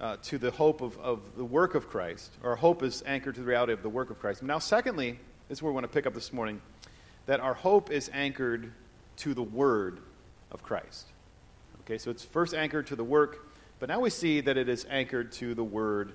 uh, 0.00 0.16
to 0.22 0.38
the 0.38 0.50
hope 0.50 0.80
of, 0.80 0.98
of 0.98 1.20
the 1.36 1.44
work 1.44 1.74
of 1.74 1.88
Christ. 1.88 2.32
Our 2.42 2.56
hope 2.56 2.82
is 2.82 3.02
anchored 3.06 3.34
to 3.36 3.40
the 3.40 3.46
reality 3.46 3.72
of 3.72 3.82
the 3.82 3.88
work 3.88 4.10
of 4.10 4.18
Christ. 4.18 4.42
Now, 4.42 4.58
secondly, 4.58 5.18
this 5.48 5.58
is 5.58 5.62
where 5.62 5.72
we 5.72 5.74
want 5.74 5.84
to 5.84 5.92
pick 5.92 6.06
up 6.06 6.14
this 6.14 6.32
morning, 6.32 6.60
that 7.26 7.40
our 7.40 7.54
hope 7.54 7.90
is 7.90 8.10
anchored 8.12 8.72
to 9.18 9.34
the 9.34 9.42
word 9.42 10.00
of 10.50 10.62
Christ. 10.62 11.06
Okay, 11.82 11.98
so 11.98 12.10
it's 12.10 12.24
first 12.24 12.52
anchored 12.52 12.86
to 12.88 12.96
the 12.96 13.04
work, 13.04 13.48
but 13.78 13.88
now 13.88 14.00
we 14.00 14.10
see 14.10 14.40
that 14.40 14.56
it 14.56 14.68
is 14.68 14.86
anchored 14.90 15.32
to 15.32 15.54
the 15.54 15.64
word 15.64 16.12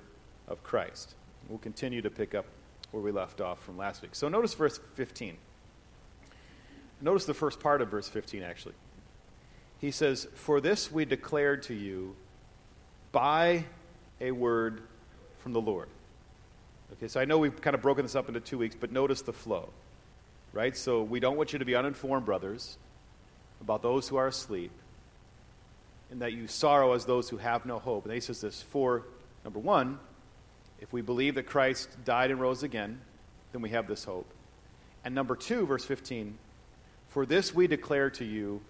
of 0.47 0.63
Christ. 0.63 1.15
We'll 1.47 1.59
continue 1.59 2.01
to 2.01 2.09
pick 2.09 2.35
up 2.35 2.45
where 2.91 3.01
we 3.01 3.11
left 3.11 3.41
off 3.41 3.63
from 3.63 3.77
last 3.77 4.01
week. 4.01 4.13
So 4.13 4.27
notice 4.27 4.53
verse 4.53 4.79
15. 4.95 5.37
Notice 7.01 7.25
the 7.25 7.33
first 7.33 7.59
part 7.59 7.81
of 7.81 7.89
verse 7.89 8.07
15, 8.07 8.43
actually. 8.43 8.75
He 9.79 9.91
says, 9.91 10.27
For 10.35 10.61
this 10.61 10.91
we 10.91 11.05
declared 11.05 11.63
to 11.63 11.73
you 11.73 12.15
by 13.11 13.65
a 14.19 14.31
word 14.31 14.81
from 15.39 15.53
the 15.53 15.61
Lord. 15.61 15.89
Okay, 16.93 17.07
so 17.07 17.19
I 17.19 17.25
know 17.25 17.37
we've 17.37 17.59
kind 17.61 17.73
of 17.73 17.81
broken 17.81 18.03
this 18.03 18.15
up 18.15 18.27
into 18.27 18.39
two 18.39 18.57
weeks, 18.57 18.75
but 18.79 18.91
notice 18.91 19.21
the 19.21 19.33
flow. 19.33 19.69
Right? 20.53 20.75
So 20.75 21.03
we 21.03 21.19
don't 21.19 21.37
want 21.37 21.53
you 21.53 21.59
to 21.59 21.65
be 21.65 21.75
uninformed, 21.75 22.25
brothers, 22.25 22.77
about 23.61 23.81
those 23.81 24.07
who 24.09 24.17
are 24.17 24.27
asleep 24.27 24.71
and 26.11 26.21
that 26.21 26.33
you 26.33 26.47
sorrow 26.47 26.93
as 26.93 27.05
those 27.05 27.29
who 27.29 27.37
have 27.37 27.65
no 27.65 27.79
hope. 27.79 28.03
And 28.03 28.13
he 28.13 28.19
says 28.19 28.41
this 28.41 28.61
for, 28.61 29.03
number 29.45 29.59
one, 29.59 29.97
if 30.81 30.91
we 30.91 31.01
believe 31.01 31.35
that 31.35 31.45
Christ 31.45 31.89
died 32.03 32.31
and 32.31 32.41
rose 32.41 32.63
again, 32.63 32.99
then 33.53 33.61
we 33.61 33.69
have 33.69 33.87
this 33.87 34.03
hope. 34.03 34.29
And 35.05 35.15
number 35.15 35.35
two, 35.35 35.65
verse 35.65 35.85
15, 35.85 36.37
for 37.09 37.25
this 37.25 37.55
we 37.55 37.67
declare 37.67 38.09
to 38.11 38.25
you 38.25 38.61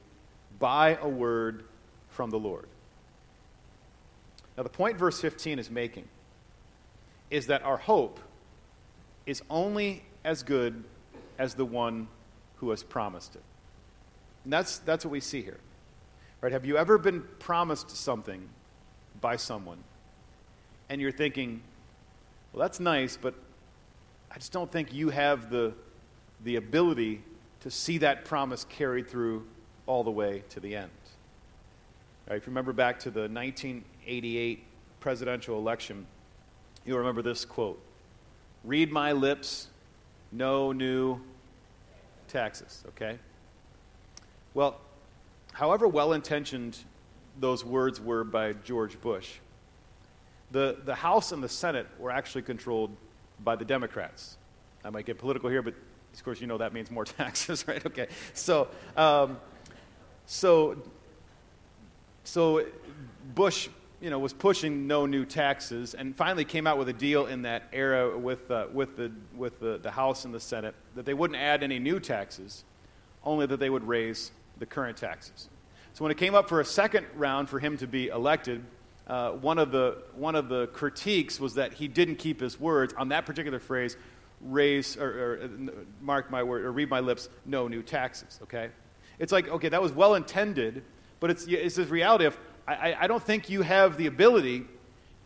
by 0.59 0.97
a 1.01 1.07
word 1.07 1.63
from 2.09 2.29
the 2.29 2.39
Lord. 2.39 2.67
Now, 4.61 4.63
the 4.65 4.77
point 4.77 4.95
verse 4.95 5.19
15 5.19 5.57
is 5.57 5.71
making 5.71 6.07
is 7.31 7.47
that 7.47 7.63
our 7.63 7.77
hope 7.77 8.19
is 9.25 9.41
only 9.49 10.03
as 10.23 10.43
good 10.43 10.83
as 11.39 11.55
the 11.55 11.65
one 11.65 12.07
who 12.57 12.69
has 12.69 12.83
promised 12.83 13.35
it. 13.35 13.41
And 14.43 14.53
that's, 14.53 14.77
that's 14.77 15.03
what 15.03 15.09
we 15.09 15.19
see 15.19 15.41
here. 15.41 15.57
Right? 16.41 16.51
Have 16.51 16.63
you 16.63 16.77
ever 16.77 16.99
been 16.99 17.23
promised 17.39 17.89
something 17.89 18.47
by 19.19 19.35
someone 19.35 19.79
and 20.89 21.01
you're 21.01 21.11
thinking, 21.11 21.63
well, 22.53 22.61
that's 22.61 22.79
nice, 22.79 23.17
but 23.17 23.33
I 24.29 24.35
just 24.35 24.51
don't 24.51 24.71
think 24.71 24.93
you 24.93 25.09
have 25.09 25.49
the, 25.49 25.73
the 26.43 26.57
ability 26.57 27.23
to 27.61 27.71
see 27.71 27.97
that 27.97 28.25
promise 28.25 28.63
carried 28.65 29.09
through 29.09 29.43
all 29.87 30.03
the 30.03 30.11
way 30.11 30.43
to 30.49 30.59
the 30.59 30.75
end. 30.75 30.91
Right, 32.29 32.35
if 32.35 32.43
you 32.43 32.51
remember 32.51 32.73
back 32.73 32.99
to 32.99 33.09
the 33.09 33.27
1988 34.01 34.63
presidential 34.99 35.57
election, 35.57 36.07
you'll 36.85 36.97
remember 36.97 37.21
this 37.21 37.45
quote 37.45 37.79
Read 38.63 38.91
my 38.91 39.11
lips, 39.11 39.67
no 40.31 40.71
new 40.71 41.19
taxes, 42.27 42.83
okay? 42.89 43.19
Well, 44.53 44.79
however 45.53 45.87
well 45.87 46.13
intentioned 46.13 46.77
those 47.39 47.63
words 47.63 48.01
were 48.01 48.23
by 48.23 48.53
George 48.53 48.99
Bush, 49.01 49.37
the, 50.51 50.77
the 50.83 50.95
House 50.95 51.31
and 51.31 51.43
the 51.43 51.49
Senate 51.49 51.87
were 51.97 52.11
actually 52.11 52.41
controlled 52.41 52.91
by 53.43 53.55
the 53.55 53.65
Democrats. 53.65 54.37
I 54.83 54.89
might 54.89 55.05
get 55.05 55.17
political 55.17 55.49
here, 55.49 55.61
but 55.61 55.73
of 56.13 56.23
course 56.23 56.41
you 56.41 56.47
know 56.47 56.57
that 56.57 56.73
means 56.73 56.91
more 56.91 57.05
taxes, 57.05 57.67
right? 57.67 57.85
Okay. 57.85 58.07
So, 58.33 58.67
um, 58.97 59.39
so, 60.25 60.77
so 62.23 62.65
Bush, 63.33 63.69
you 64.01 64.09
know, 64.09 64.17
was 64.17 64.33
pushing 64.33 64.87
no 64.87 65.05
new 65.05 65.25
taxes, 65.25 65.93
and 65.93 66.15
finally 66.15 66.43
came 66.43 66.65
out 66.65 66.77
with 66.79 66.89
a 66.89 66.93
deal 66.93 67.27
in 67.27 67.43
that 67.43 67.63
era 67.71 68.17
with, 68.17 68.49
uh, 68.49 68.65
with, 68.73 68.97
the, 68.97 69.11
with 69.35 69.59
the, 69.59 69.77
the 69.77 69.91
House 69.91 70.25
and 70.25 70.33
the 70.33 70.39
Senate 70.39 70.73
that 70.95 71.05
they 71.05 71.13
wouldn't 71.13 71.39
add 71.39 71.61
any 71.61 71.77
new 71.77 71.99
taxes, 71.99 72.63
only 73.23 73.45
that 73.45 73.59
they 73.59 73.69
would 73.69 73.87
raise 73.87 74.31
the 74.57 74.65
current 74.65 74.97
taxes. 74.97 75.49
So 75.93 76.03
when 76.03 76.11
it 76.11 76.17
came 76.17 76.33
up 76.33 76.49
for 76.49 76.59
a 76.61 76.65
second 76.65 77.05
round 77.15 77.47
for 77.47 77.59
him 77.59 77.77
to 77.77 77.87
be 77.87 78.07
elected, 78.07 78.63
uh, 79.05 79.31
one, 79.31 79.59
of 79.59 79.71
the, 79.71 80.01
one 80.15 80.35
of 80.35 80.49
the 80.49 80.67
critiques 80.67 81.39
was 81.39 81.55
that 81.55 81.73
he 81.73 81.87
didn't 81.87 82.15
keep 82.15 82.39
his 82.39 82.59
words 82.59 82.93
on 82.97 83.09
that 83.09 83.25
particular 83.27 83.59
phrase 83.59 83.97
raise 84.43 84.97
or, 84.97 85.09
or 85.09 85.43
uh, 85.43 85.47
mark 86.01 86.31
my 86.31 86.41
word 86.41 86.65
or 86.65 86.71
read 86.71 86.89
my 86.89 86.99
lips 86.99 87.29
no 87.45 87.67
new 87.67 87.83
taxes 87.83 88.39
okay 88.41 88.69
it's 89.19 89.31
like 89.31 89.47
okay 89.49 89.69
that 89.69 89.79
was 89.79 89.91
well 89.91 90.15
intended 90.15 90.83
but 91.19 91.29
it's, 91.29 91.45
it's 91.45 91.75
this 91.75 91.89
reality 91.89 92.25
of 92.25 92.35
I, 92.73 92.97
I 93.01 93.07
don't 93.07 93.23
think 93.23 93.49
you 93.49 93.61
have 93.61 93.97
the 93.97 94.07
ability 94.07 94.65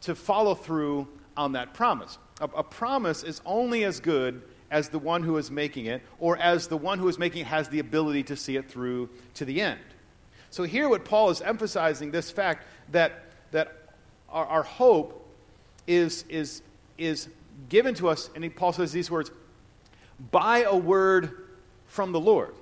to 0.01 0.15
follow 0.15 0.55
through 0.55 1.07
on 1.37 1.53
that 1.53 1.73
promise 1.73 2.17
a, 2.41 2.45
a 2.55 2.63
promise 2.63 3.23
is 3.23 3.41
only 3.45 3.83
as 3.83 3.99
good 3.99 4.41
as 4.71 4.89
the 4.89 4.99
one 4.99 5.23
who 5.23 5.37
is 5.37 5.51
making 5.51 5.85
it 5.85 6.01
or 6.19 6.37
as 6.37 6.67
the 6.67 6.77
one 6.77 6.99
who 6.99 7.07
is 7.07 7.17
making 7.17 7.41
it 7.41 7.47
has 7.47 7.69
the 7.69 7.79
ability 7.79 8.23
to 8.23 8.35
see 8.35 8.55
it 8.55 8.69
through 8.69 9.09
to 9.33 9.45
the 9.45 9.61
end 9.61 9.79
so 10.49 10.63
here 10.63 10.87
what 10.87 11.05
paul 11.05 11.29
is 11.29 11.41
emphasizing 11.41 12.11
this 12.11 12.31
fact 12.31 12.65
that 12.91 13.25
that 13.51 13.85
our, 14.29 14.45
our 14.45 14.63
hope 14.63 15.25
is, 15.87 16.25
is, 16.29 16.61
is 16.97 17.29
given 17.69 17.93
to 17.95 18.09
us, 18.09 18.29
and 18.35 18.55
Paul 18.55 18.73
says 18.73 18.91
these 18.91 19.09
words, 19.09 19.31
by 20.31 20.63
a 20.63 20.75
word 20.75 21.47
from 21.87 22.11
the 22.11 22.19
Lord. 22.19 22.53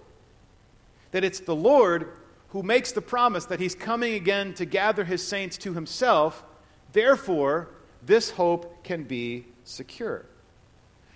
That 1.11 1.23
it's 1.23 1.39
the 1.39 1.55
Lord 1.55 2.17
who 2.53 2.61
makes 2.61 2.91
the 2.91 3.01
promise 3.01 3.45
that 3.45 3.59
he's 3.59 3.73
coming 3.73 4.13
again 4.13 4.53
to 4.53 4.63
gather 4.63 5.03
his 5.03 5.25
saints 5.25 5.57
to 5.57 5.73
himself. 5.73 6.43
Therefore, 6.91 7.69
this 8.03 8.29
hope 8.29 8.83
can 8.83 9.03
be 9.03 9.45
secure. 9.63 10.27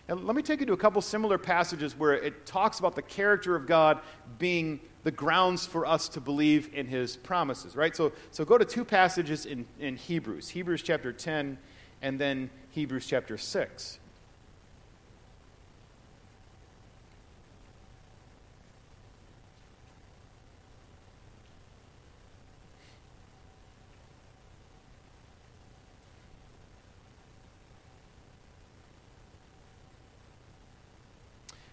And 0.07 0.25
let 0.25 0.35
me 0.35 0.41
take 0.41 0.61
you 0.61 0.65
to 0.65 0.73
a 0.73 0.77
couple 0.77 0.99
similar 0.99 1.37
passages 1.37 1.95
where 1.95 2.13
it 2.13 2.47
talks 2.47 2.79
about 2.79 2.95
the 2.95 3.03
character 3.03 3.55
of 3.55 3.67
God 3.67 3.99
being 4.39 4.79
the 5.03 5.11
grounds 5.11 5.63
for 5.63 5.85
us 5.85 6.09
to 6.09 6.21
believe 6.21 6.71
in 6.73 6.87
his 6.87 7.17
promises, 7.17 7.75
right? 7.75 7.95
So, 7.95 8.13
so 8.31 8.43
go 8.43 8.57
to 8.57 8.65
two 8.65 8.83
passages 8.83 9.45
in, 9.45 9.67
in 9.79 9.95
Hebrews 9.95 10.49
Hebrews 10.49 10.81
chapter 10.81 11.13
10 11.13 11.59
and 12.01 12.19
then 12.19 12.49
Hebrews 12.71 13.05
chapter 13.05 13.37
6. 13.37 13.99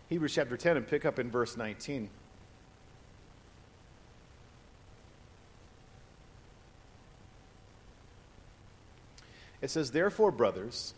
Hebrews 0.08 0.34
chapter 0.34 0.56
10 0.56 0.76
and 0.76 0.86
pick 0.86 1.04
up 1.04 1.18
in 1.18 1.30
verse 1.30 1.56
19. 1.56 2.10
It 9.62 9.70
says, 9.70 9.92
Therefore, 9.92 10.30
brothers, 10.30 10.92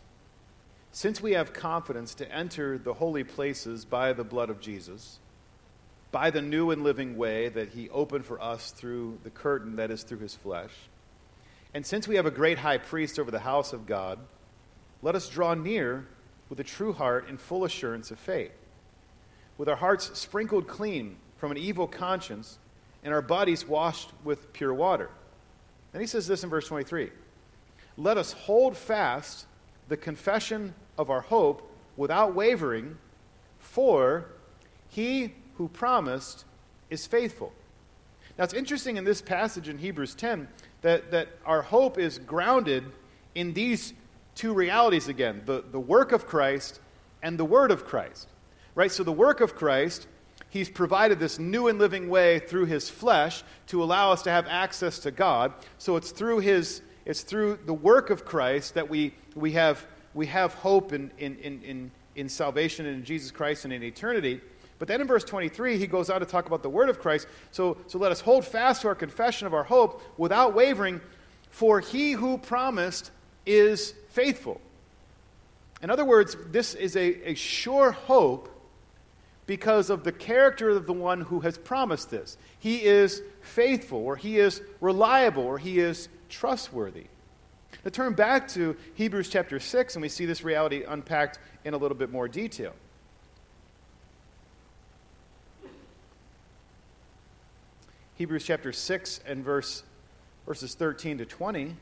since 0.90 1.20
we 1.20 1.34
have 1.34 1.52
confidence 1.52 2.14
to 2.16 2.32
enter 2.32 2.78
the 2.78 2.94
holy 2.94 3.22
places 3.22 3.84
by 3.84 4.12
the 4.12 4.24
blood 4.24 4.50
of 4.50 4.60
Jesus, 4.60 5.20
by 6.10 6.30
the 6.30 6.42
new 6.42 6.72
and 6.72 6.82
living 6.82 7.16
way 7.16 7.48
that 7.48 7.68
he 7.68 7.88
opened 7.90 8.24
for 8.24 8.42
us 8.42 8.72
through 8.72 9.18
the 9.22 9.30
curtain 9.30 9.76
that 9.76 9.92
is 9.92 10.02
through 10.02 10.18
his 10.18 10.34
flesh, 10.34 10.72
and 11.74 11.86
since 11.86 12.08
we 12.08 12.16
have 12.16 12.26
a 12.26 12.30
great 12.30 12.58
high 12.58 12.78
priest 12.78 13.20
over 13.20 13.30
the 13.30 13.38
house 13.38 13.72
of 13.72 13.86
God, 13.86 14.18
let 15.00 15.14
us 15.14 15.28
draw 15.28 15.54
near 15.54 16.08
with 16.48 16.58
a 16.58 16.64
true 16.64 16.92
heart 16.92 17.28
in 17.28 17.36
full 17.36 17.64
assurance 17.64 18.10
of 18.10 18.18
faith, 18.18 18.50
with 19.58 19.68
our 19.68 19.76
hearts 19.76 20.18
sprinkled 20.18 20.66
clean 20.66 21.16
from 21.36 21.50
an 21.50 21.56
evil 21.56 21.86
conscience 21.86 22.58
and 23.02 23.12
our 23.12 23.22
bodies 23.22 23.66
washed 23.66 24.10
with 24.24 24.52
pure 24.52 24.74
water. 24.74 25.10
Then 25.92 26.00
he 26.00 26.06
says 26.06 26.26
this 26.26 26.44
in 26.44 26.50
verse 26.50 26.66
23 26.68 27.10
let 27.98 28.18
us 28.18 28.32
hold 28.32 28.76
fast 28.76 29.46
the 29.88 29.96
confession 29.96 30.74
of 30.98 31.08
our 31.08 31.22
hope 31.22 31.70
without 31.96 32.34
wavering, 32.34 32.98
for 33.58 34.26
he 34.88 35.32
who 35.56 35.68
promised 35.68 36.44
is 36.90 37.06
faithful. 37.06 37.52
Now, 38.36 38.44
it's 38.44 38.52
interesting 38.52 38.98
in 38.98 39.04
this 39.04 39.22
passage 39.22 39.68
in 39.68 39.78
Hebrews 39.78 40.14
10 40.14 40.46
that, 40.82 41.10
that 41.10 41.28
our 41.46 41.62
hope 41.62 41.96
is 41.96 42.18
grounded 42.18 42.84
in 43.34 43.54
these 43.54 43.94
two 44.34 44.52
realities 44.52 45.08
again 45.08 45.42
the, 45.46 45.64
the 45.72 45.80
work 45.80 46.12
of 46.12 46.26
Christ 46.26 46.80
and 47.22 47.38
the 47.38 47.44
word 47.44 47.70
of 47.70 47.86
Christ. 47.86 48.28
Right? 48.76 48.92
So, 48.92 49.02
the 49.02 49.10
work 49.10 49.40
of 49.40 49.56
Christ, 49.56 50.06
he's 50.50 50.70
provided 50.70 51.18
this 51.18 51.40
new 51.40 51.66
and 51.66 51.80
living 51.80 52.08
way 52.08 52.38
through 52.38 52.66
his 52.66 52.88
flesh 52.88 53.42
to 53.68 53.82
allow 53.82 54.12
us 54.12 54.22
to 54.22 54.30
have 54.30 54.46
access 54.46 55.00
to 55.00 55.10
God. 55.10 55.52
So, 55.78 55.96
it's 55.96 56.12
through 56.12 56.38
his 56.38 56.82
it's 57.06 57.22
through 57.22 57.60
the 57.64 57.72
work 57.72 58.10
of 58.10 58.24
Christ 58.24 58.74
that 58.74 58.90
we, 58.90 59.14
we, 59.36 59.52
have, 59.52 59.86
we 60.12 60.26
have 60.26 60.52
hope 60.54 60.92
in, 60.92 61.12
in, 61.18 61.36
in, 61.36 61.62
in, 61.62 61.90
in 62.16 62.28
salvation 62.28 62.84
and 62.84 62.96
in 62.96 63.04
Jesus 63.04 63.30
Christ 63.30 63.64
and 63.64 63.72
in 63.72 63.84
eternity. 63.84 64.40
But 64.80 64.88
then 64.88 65.00
in 65.00 65.06
verse 65.06 65.22
23, 65.22 65.78
he 65.78 65.86
goes 65.86 66.10
on 66.10 66.18
to 66.18 66.26
talk 66.26 66.46
about 66.46 66.64
the 66.64 66.68
word 66.68 66.90
of 66.90 66.98
Christ. 66.98 67.28
So, 67.52 67.78
so 67.86 67.98
let 67.98 68.10
us 68.10 68.20
hold 68.20 68.44
fast 68.44 68.82
to 68.82 68.88
our 68.88 68.96
confession 68.96 69.46
of 69.46 69.54
our 69.54 69.62
hope 69.62 70.02
without 70.18 70.52
wavering, 70.52 71.00
for 71.48 71.78
he 71.78 72.12
who 72.12 72.38
promised 72.38 73.12
is 73.46 73.94
faithful. 74.08 74.60
In 75.82 75.90
other 75.90 76.04
words, 76.04 76.36
this 76.50 76.74
is 76.74 76.96
a, 76.96 77.30
a 77.30 77.34
sure 77.34 77.92
hope 77.92 78.48
because 79.46 79.90
of 79.90 80.02
the 80.02 80.12
character 80.12 80.70
of 80.70 80.86
the 80.86 80.92
one 80.92 81.20
who 81.20 81.40
has 81.40 81.56
promised 81.56 82.10
this. 82.10 82.36
He 82.58 82.82
is 82.82 83.22
faithful, 83.40 83.98
or 83.98 84.16
he 84.16 84.38
is 84.38 84.60
reliable, 84.80 85.44
or 85.44 85.58
he 85.58 85.78
is 85.78 86.08
trustworthy. 86.28 87.06
Now 87.84 87.90
turn 87.90 88.14
back 88.14 88.48
to 88.48 88.76
Hebrews 88.94 89.28
chapter 89.28 89.60
6, 89.60 89.94
and 89.94 90.02
we 90.02 90.08
see 90.08 90.26
this 90.26 90.42
reality 90.42 90.82
unpacked 90.82 91.38
in 91.64 91.74
a 91.74 91.76
little 91.76 91.96
bit 91.96 92.10
more 92.10 92.26
detail. 92.26 92.74
Hebrews 98.16 98.44
chapter 98.44 98.72
6 98.72 99.20
and 99.26 99.44
verse, 99.44 99.82
verses 100.46 100.74
13 100.74 101.18
to 101.18 101.26
20. 101.26 101.76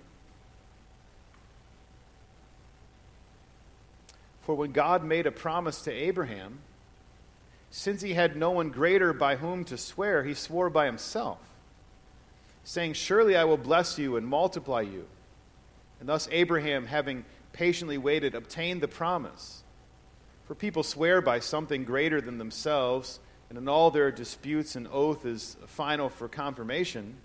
For 4.42 4.54
when 4.54 4.72
God 4.72 5.04
made 5.04 5.26
a 5.26 5.30
promise 5.30 5.80
to 5.82 5.92
Abraham, 5.92 6.58
since 7.76 8.02
he 8.02 8.14
had 8.14 8.36
no 8.36 8.52
one 8.52 8.70
greater 8.70 9.12
by 9.12 9.36
whom 9.36 9.64
to 9.64 9.76
swear, 9.76 10.22
he 10.24 10.34
swore 10.34 10.70
by 10.70 10.86
himself 10.86 11.38
saying, 12.64 12.94
Surely 12.94 13.36
I 13.36 13.44
will 13.44 13.58
bless 13.58 13.98
you 13.98 14.16
and 14.16 14.26
multiply 14.26 14.80
you. 14.80 15.06
And 16.00 16.08
thus 16.08 16.28
Abraham, 16.32 16.86
having 16.86 17.24
patiently 17.52 17.98
waited, 17.98 18.34
obtained 18.34 18.80
the 18.80 18.88
promise. 18.88 19.62
For 20.46 20.54
people 20.54 20.82
swear 20.82 21.20
by 21.20 21.38
something 21.38 21.84
greater 21.84 22.20
than 22.20 22.38
themselves, 22.38 23.20
and 23.48 23.58
in 23.58 23.68
all 23.68 23.90
their 23.90 24.10
disputes, 24.10 24.76
an 24.76 24.88
oath 24.90 25.24
is 25.24 25.56
final 25.66 26.08
for 26.08 26.28
confirmation. 26.28 27.16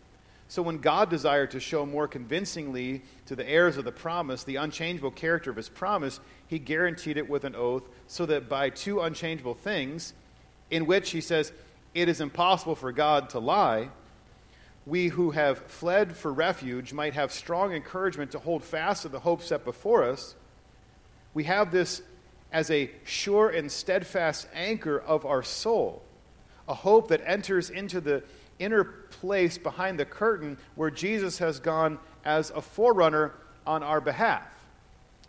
So 0.48 0.62
when 0.62 0.80
God 0.80 1.10
desired 1.10 1.52
to 1.52 1.60
show 1.60 1.86
more 1.86 2.08
convincingly 2.08 3.04
to 3.28 3.36
the 3.36 3.48
heirs 3.48 3.78
of 3.78 3.86
the 3.86 3.92
promise 3.92 4.44
the 4.44 4.58
unchangeable 4.58 5.12
character 5.12 5.50
of 5.50 5.56
his 5.56 5.70
promise, 5.70 6.20
he 6.48 6.60
guaranteed 6.60 7.18
it 7.18 7.30
with 7.30 7.44
an 7.44 7.56
oath, 7.56 7.84
so 8.08 8.26
that 8.26 8.50
by 8.50 8.70
two 8.70 9.02
unchangeable 9.02 9.54
things, 9.54 10.14
in 10.72 10.86
which 10.86 11.12
he 11.12 11.22
says, 11.22 11.52
it 11.94 12.10
is 12.10 12.22
impossible 12.22 12.76
for 12.76 12.92
God 12.92 13.30
to 13.32 13.40
lie, 13.40 13.90
we 14.86 15.08
who 15.10 15.32
have 15.32 15.60
fled 15.60 16.16
for 16.16 16.34
refuge 16.34 16.94
might 16.94 17.14
have 17.14 17.32
strong 17.32 17.74
encouragement 17.74 18.32
to 18.32 18.40
hold 18.40 18.64
fast 18.64 19.04
to 19.04 19.10
the 19.10 19.20
hope 19.20 19.42
set 19.42 19.64
before 19.64 20.04
us. 20.04 20.36
We 21.34 21.44
have 21.44 21.72
this 21.72 22.02
as 22.52 22.72
a 22.72 22.90
sure 23.06 23.50
and 23.50 23.72
steadfast 23.72 24.48
anchor 24.54 25.00
of 25.00 25.26
our 25.26 25.44
soul, 25.44 26.02
a 26.68 26.74
hope 26.74 27.10
that 27.10 27.22
enters 27.26 27.70
into 27.70 28.02
the 28.02 28.24
inner 28.58 28.84
place 28.84 29.58
behind 29.58 30.00
the 30.00 30.06
curtain 30.06 30.58
where 30.76 30.90
Jesus 30.90 31.38
has 31.38 31.60
gone 31.60 32.00
as 32.26 32.50
a 32.52 32.62
forerunner 32.62 33.34
on 33.66 33.84
our 33.84 34.02
behalf. 34.02 34.48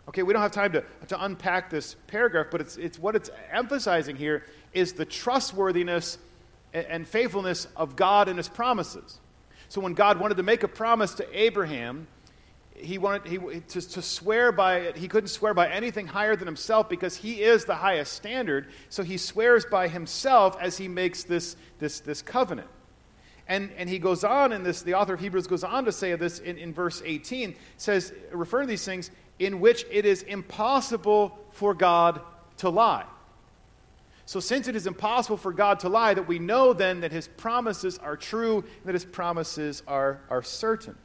Okay, 0.09 0.23
we 0.23 0.33
don't 0.33 0.41
have 0.41 0.51
time 0.51 0.71
to, 0.73 0.83
to 1.07 1.23
unpack 1.23 1.69
this 1.69 1.95
paragraph, 2.07 2.47
but 2.51 2.59
it's, 2.59 2.77
it's 2.77 2.97
what 2.97 3.15
it's 3.15 3.29
emphasizing 3.51 4.15
here 4.15 4.43
is 4.73 4.93
the 4.93 5.05
trustworthiness 5.05 6.17
and, 6.73 7.07
faithfulness 7.07 7.67
of 7.75 7.95
God 7.95 8.27
and 8.27 8.37
his 8.37 8.47
promises. 8.47 9.19
So 9.69 9.81
when 9.81 9.93
God 9.93 10.19
wanted 10.19 10.37
to 10.37 10.43
make 10.43 10.63
a 10.63 10.67
promise 10.67 11.13
to 11.15 11.27
Abraham, 11.39 12.07
he 12.75 12.97
wanted 12.97 13.27
he, 13.27 13.37
to, 13.37 13.81
to 13.81 14.01
swear 14.01 14.51
by 14.51 14.79
it. 14.79 14.97
He 14.97 15.07
couldn't 15.07 15.29
swear 15.29 15.53
by 15.53 15.69
anything 15.69 16.07
higher 16.07 16.35
than 16.35 16.47
himself 16.47 16.89
because 16.89 17.15
he 17.15 17.41
is 17.41 17.65
the 17.65 17.75
highest 17.75 18.13
standard. 18.13 18.67
So 18.89 19.03
he 19.03 19.17
swears 19.17 19.65
by 19.65 19.87
himself 19.87 20.57
as 20.59 20.77
he 20.77 20.87
makes 20.87 21.23
this, 21.23 21.55
this, 21.79 21.99
this 21.99 22.21
covenant. 22.21 22.67
And, 23.47 23.71
and 23.77 23.89
he 23.89 23.99
goes 23.99 24.23
on 24.23 24.53
in 24.53 24.63
this, 24.63 24.81
the 24.81 24.93
author 24.93 25.13
of 25.13 25.19
Hebrews 25.19 25.47
goes 25.47 25.63
on 25.63 25.85
to 25.85 25.91
say 25.91 26.15
this 26.15 26.39
in, 26.39 26.57
in 26.57 26.73
verse 26.73 27.01
18, 27.05 27.55
says, 27.77 28.13
referring 28.31 28.67
to 28.67 28.71
these 28.71 28.85
things, 28.85 29.11
in 29.39 29.59
which 29.59 29.85
it 29.91 30.05
is 30.05 30.21
impossible 30.23 31.37
for 31.51 31.73
God 31.73 32.21
to 32.57 32.69
lie. 32.69 33.05
So, 34.31 34.39
since 34.39 34.69
it 34.69 34.77
is 34.77 34.87
impossible 34.87 35.35
for 35.35 35.51
God 35.51 35.81
to 35.81 35.89
lie, 35.89 36.13
that 36.13 36.25
we 36.25 36.39
know 36.39 36.71
then 36.71 37.01
that 37.01 37.11
his 37.11 37.27
promises 37.27 37.97
are 37.97 38.15
true, 38.15 38.59
and 38.59 38.85
that 38.85 38.93
his 38.93 39.03
promises 39.03 39.83
are, 39.87 40.21
are 40.29 40.41
certain. 40.41 40.95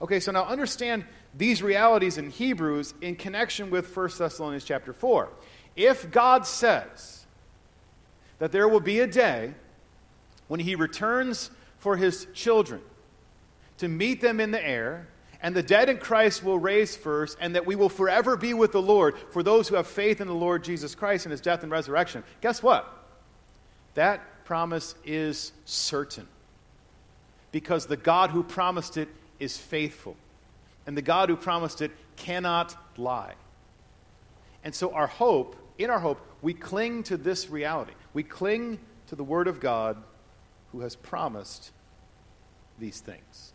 Okay, 0.00 0.20
so 0.20 0.32
now 0.32 0.46
understand 0.46 1.04
these 1.36 1.62
realities 1.62 2.16
in 2.16 2.30
Hebrews 2.30 2.94
in 3.02 3.14
connection 3.14 3.68
with 3.68 3.94
1 3.94 4.08
Thessalonians 4.16 4.64
chapter 4.64 4.94
4. 4.94 5.28
If 5.76 6.10
God 6.10 6.46
says 6.46 7.26
that 8.38 8.52
there 8.52 8.68
will 8.68 8.80
be 8.80 9.00
a 9.00 9.06
day 9.06 9.52
when 10.48 10.58
he 10.58 10.76
returns 10.76 11.50
for 11.76 11.98
his 11.98 12.26
children 12.32 12.80
to 13.76 13.86
meet 13.86 14.22
them 14.22 14.40
in 14.40 14.50
the 14.50 14.66
air, 14.66 15.08
and 15.42 15.54
the 15.54 15.62
dead 15.62 15.88
in 15.88 15.98
Christ 15.98 16.42
will 16.42 16.58
raise 16.58 16.96
first, 16.96 17.36
and 17.40 17.54
that 17.54 17.66
we 17.66 17.76
will 17.76 17.88
forever 17.88 18.36
be 18.36 18.54
with 18.54 18.72
the 18.72 18.82
Lord 18.82 19.16
for 19.30 19.42
those 19.42 19.68
who 19.68 19.76
have 19.76 19.86
faith 19.86 20.20
in 20.20 20.28
the 20.28 20.34
Lord 20.34 20.64
Jesus 20.64 20.94
Christ 20.94 21.26
and 21.26 21.30
his 21.30 21.40
death 21.40 21.62
and 21.62 21.70
resurrection. 21.70 22.24
Guess 22.40 22.62
what? 22.62 22.90
That 23.94 24.44
promise 24.44 24.94
is 25.04 25.52
certain. 25.64 26.26
Because 27.52 27.86
the 27.86 27.96
God 27.96 28.30
who 28.30 28.42
promised 28.42 28.96
it 28.96 29.08
is 29.38 29.56
faithful. 29.56 30.16
And 30.86 30.96
the 30.96 31.02
God 31.02 31.28
who 31.28 31.36
promised 31.36 31.82
it 31.82 31.90
cannot 32.16 32.76
lie. 32.96 33.34
And 34.64 34.74
so, 34.74 34.92
our 34.92 35.06
hope, 35.06 35.56
in 35.78 35.90
our 35.90 35.98
hope, 35.98 36.20
we 36.42 36.54
cling 36.54 37.02
to 37.04 37.16
this 37.16 37.48
reality. 37.50 37.92
We 38.14 38.22
cling 38.22 38.78
to 39.08 39.16
the 39.16 39.24
Word 39.24 39.48
of 39.48 39.60
God 39.60 39.96
who 40.72 40.80
has 40.80 40.96
promised 40.96 41.70
these 42.78 43.00
things. 43.00 43.52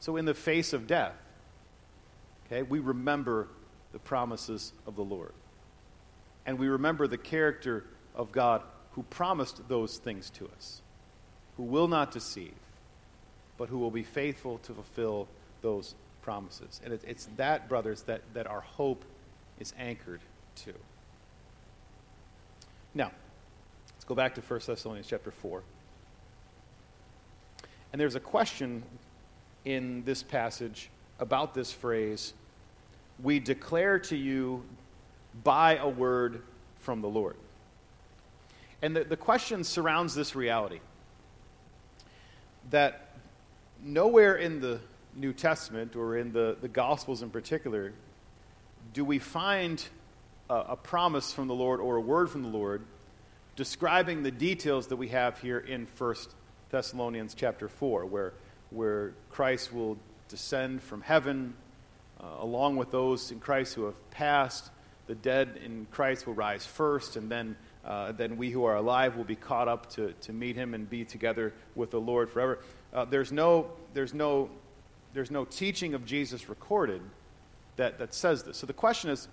So, 0.00 0.16
in 0.16 0.24
the 0.24 0.34
face 0.34 0.72
of 0.72 0.86
death, 0.86 1.14
okay, 2.46 2.62
we 2.62 2.78
remember 2.78 3.48
the 3.92 3.98
promises 3.98 4.72
of 4.86 4.96
the 4.96 5.04
Lord. 5.04 5.32
And 6.46 6.58
we 6.58 6.68
remember 6.68 7.06
the 7.06 7.18
character 7.18 7.84
of 8.14 8.32
God 8.32 8.62
who 8.92 9.02
promised 9.04 9.68
those 9.68 9.98
things 9.98 10.30
to 10.30 10.48
us, 10.56 10.80
who 11.56 11.64
will 11.64 11.86
not 11.86 12.12
deceive, 12.12 12.54
but 13.58 13.68
who 13.68 13.78
will 13.78 13.90
be 13.90 14.02
faithful 14.02 14.58
to 14.58 14.72
fulfill 14.72 15.28
those 15.60 15.94
promises. 16.22 16.80
And 16.82 16.94
it, 16.94 17.02
it's 17.06 17.28
that, 17.36 17.68
brothers, 17.68 18.02
that, 18.02 18.22
that 18.34 18.46
our 18.46 18.60
hope 18.60 19.04
is 19.58 19.74
anchored 19.78 20.20
to. 20.64 20.72
Now, 22.94 23.12
let's 23.94 24.04
go 24.04 24.14
back 24.14 24.34
to 24.36 24.40
1 24.40 24.60
Thessalonians 24.66 25.06
chapter 25.06 25.30
4. 25.30 25.62
And 27.92 28.00
there's 28.00 28.14
a 28.14 28.20
question 28.20 28.82
in 29.64 30.04
this 30.04 30.22
passage 30.22 30.90
about 31.18 31.54
this 31.54 31.72
phrase 31.72 32.32
we 33.22 33.38
declare 33.38 33.98
to 33.98 34.16
you 34.16 34.64
by 35.44 35.76
a 35.76 35.88
word 35.88 36.42
from 36.78 37.02
the 37.02 37.08
Lord. 37.08 37.36
And 38.82 38.96
the, 38.96 39.04
the 39.04 39.16
question 39.16 39.62
surrounds 39.62 40.14
this 40.14 40.34
reality 40.34 40.80
that 42.70 43.10
nowhere 43.82 44.36
in 44.36 44.60
the 44.60 44.80
New 45.14 45.32
Testament 45.32 45.96
or 45.96 46.16
in 46.16 46.32
the, 46.32 46.56
the 46.60 46.68
Gospels 46.68 47.22
in 47.22 47.30
particular 47.30 47.92
do 48.94 49.04
we 49.04 49.18
find 49.18 49.84
a, 50.48 50.54
a 50.54 50.76
promise 50.76 51.32
from 51.32 51.48
the 51.48 51.54
Lord 51.54 51.80
or 51.80 51.96
a 51.96 52.00
word 52.00 52.30
from 52.30 52.42
the 52.42 52.48
Lord 52.48 52.82
describing 53.56 54.22
the 54.22 54.30
details 54.30 54.86
that 54.86 54.96
we 54.96 55.08
have 55.08 55.38
here 55.40 55.58
in 55.58 55.84
First 55.84 56.34
Thessalonians 56.70 57.34
chapter 57.34 57.68
4, 57.68 58.06
where, 58.06 58.32
where 58.70 59.14
Christ 59.30 59.72
will 59.72 59.98
descend 60.28 60.82
from 60.82 61.00
heaven 61.02 61.54
uh, 62.20 62.26
along 62.40 62.76
with 62.76 62.90
those 62.90 63.30
in 63.30 63.40
Christ 63.40 63.74
who 63.74 63.84
have 63.84 64.10
passed. 64.10 64.70
The 65.06 65.14
dead 65.14 65.58
in 65.64 65.86
Christ 65.90 66.26
will 66.26 66.34
rise 66.34 66.64
first, 66.64 67.16
and 67.16 67.30
then, 67.30 67.56
uh, 67.84 68.12
then 68.12 68.36
we 68.36 68.50
who 68.50 68.64
are 68.64 68.76
alive 68.76 69.16
will 69.16 69.24
be 69.24 69.36
caught 69.36 69.66
up 69.66 69.90
to, 69.94 70.12
to 70.12 70.32
meet 70.32 70.54
him 70.54 70.74
and 70.74 70.88
be 70.88 71.04
together 71.04 71.52
with 71.74 71.90
the 71.90 72.00
Lord 72.00 72.30
forever. 72.30 72.60
Uh, 72.92 73.04
there's, 73.06 73.32
no, 73.32 73.70
there's, 73.92 74.14
no, 74.14 74.50
there's 75.14 75.30
no 75.30 75.44
teaching 75.44 75.94
of 75.94 76.04
Jesus 76.04 76.48
recorded 76.48 77.02
that, 77.76 77.98
that 77.98 78.14
says 78.14 78.42
this. 78.44 78.58
So 78.58 78.66
the 78.66 78.72
question 78.72 79.10
is 79.10 79.28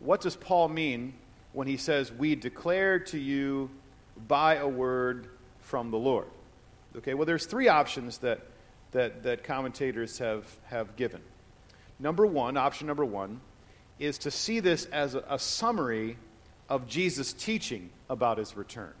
what 0.00 0.22
does 0.22 0.34
Paul 0.34 0.68
mean 0.68 1.12
when 1.52 1.66
he 1.66 1.76
says, 1.76 2.10
We 2.10 2.34
declare 2.34 2.98
to 2.98 3.18
you 3.18 3.70
by 4.26 4.56
a 4.56 4.66
word 4.66 5.28
from 5.60 5.90
the 5.90 5.98
Lord? 5.98 6.26
Okay, 6.96 7.14
well, 7.14 7.26
there's 7.26 7.46
three 7.46 7.68
options 7.68 8.18
that, 8.18 8.40
that, 8.92 9.22
that 9.22 9.44
commentators 9.44 10.18
have, 10.18 10.44
have 10.66 10.96
given. 10.96 11.20
Number 11.98 12.26
one, 12.26 12.56
option 12.56 12.86
number 12.86 13.04
one, 13.04 13.40
is 13.98 14.18
to 14.18 14.30
see 14.30 14.60
this 14.60 14.86
as 14.86 15.14
a, 15.14 15.24
a 15.28 15.38
summary 15.38 16.16
of 16.68 16.86
Jesus' 16.86 17.32
teaching 17.32 17.90
about 18.08 18.38
his 18.38 18.56
return. 18.56 18.92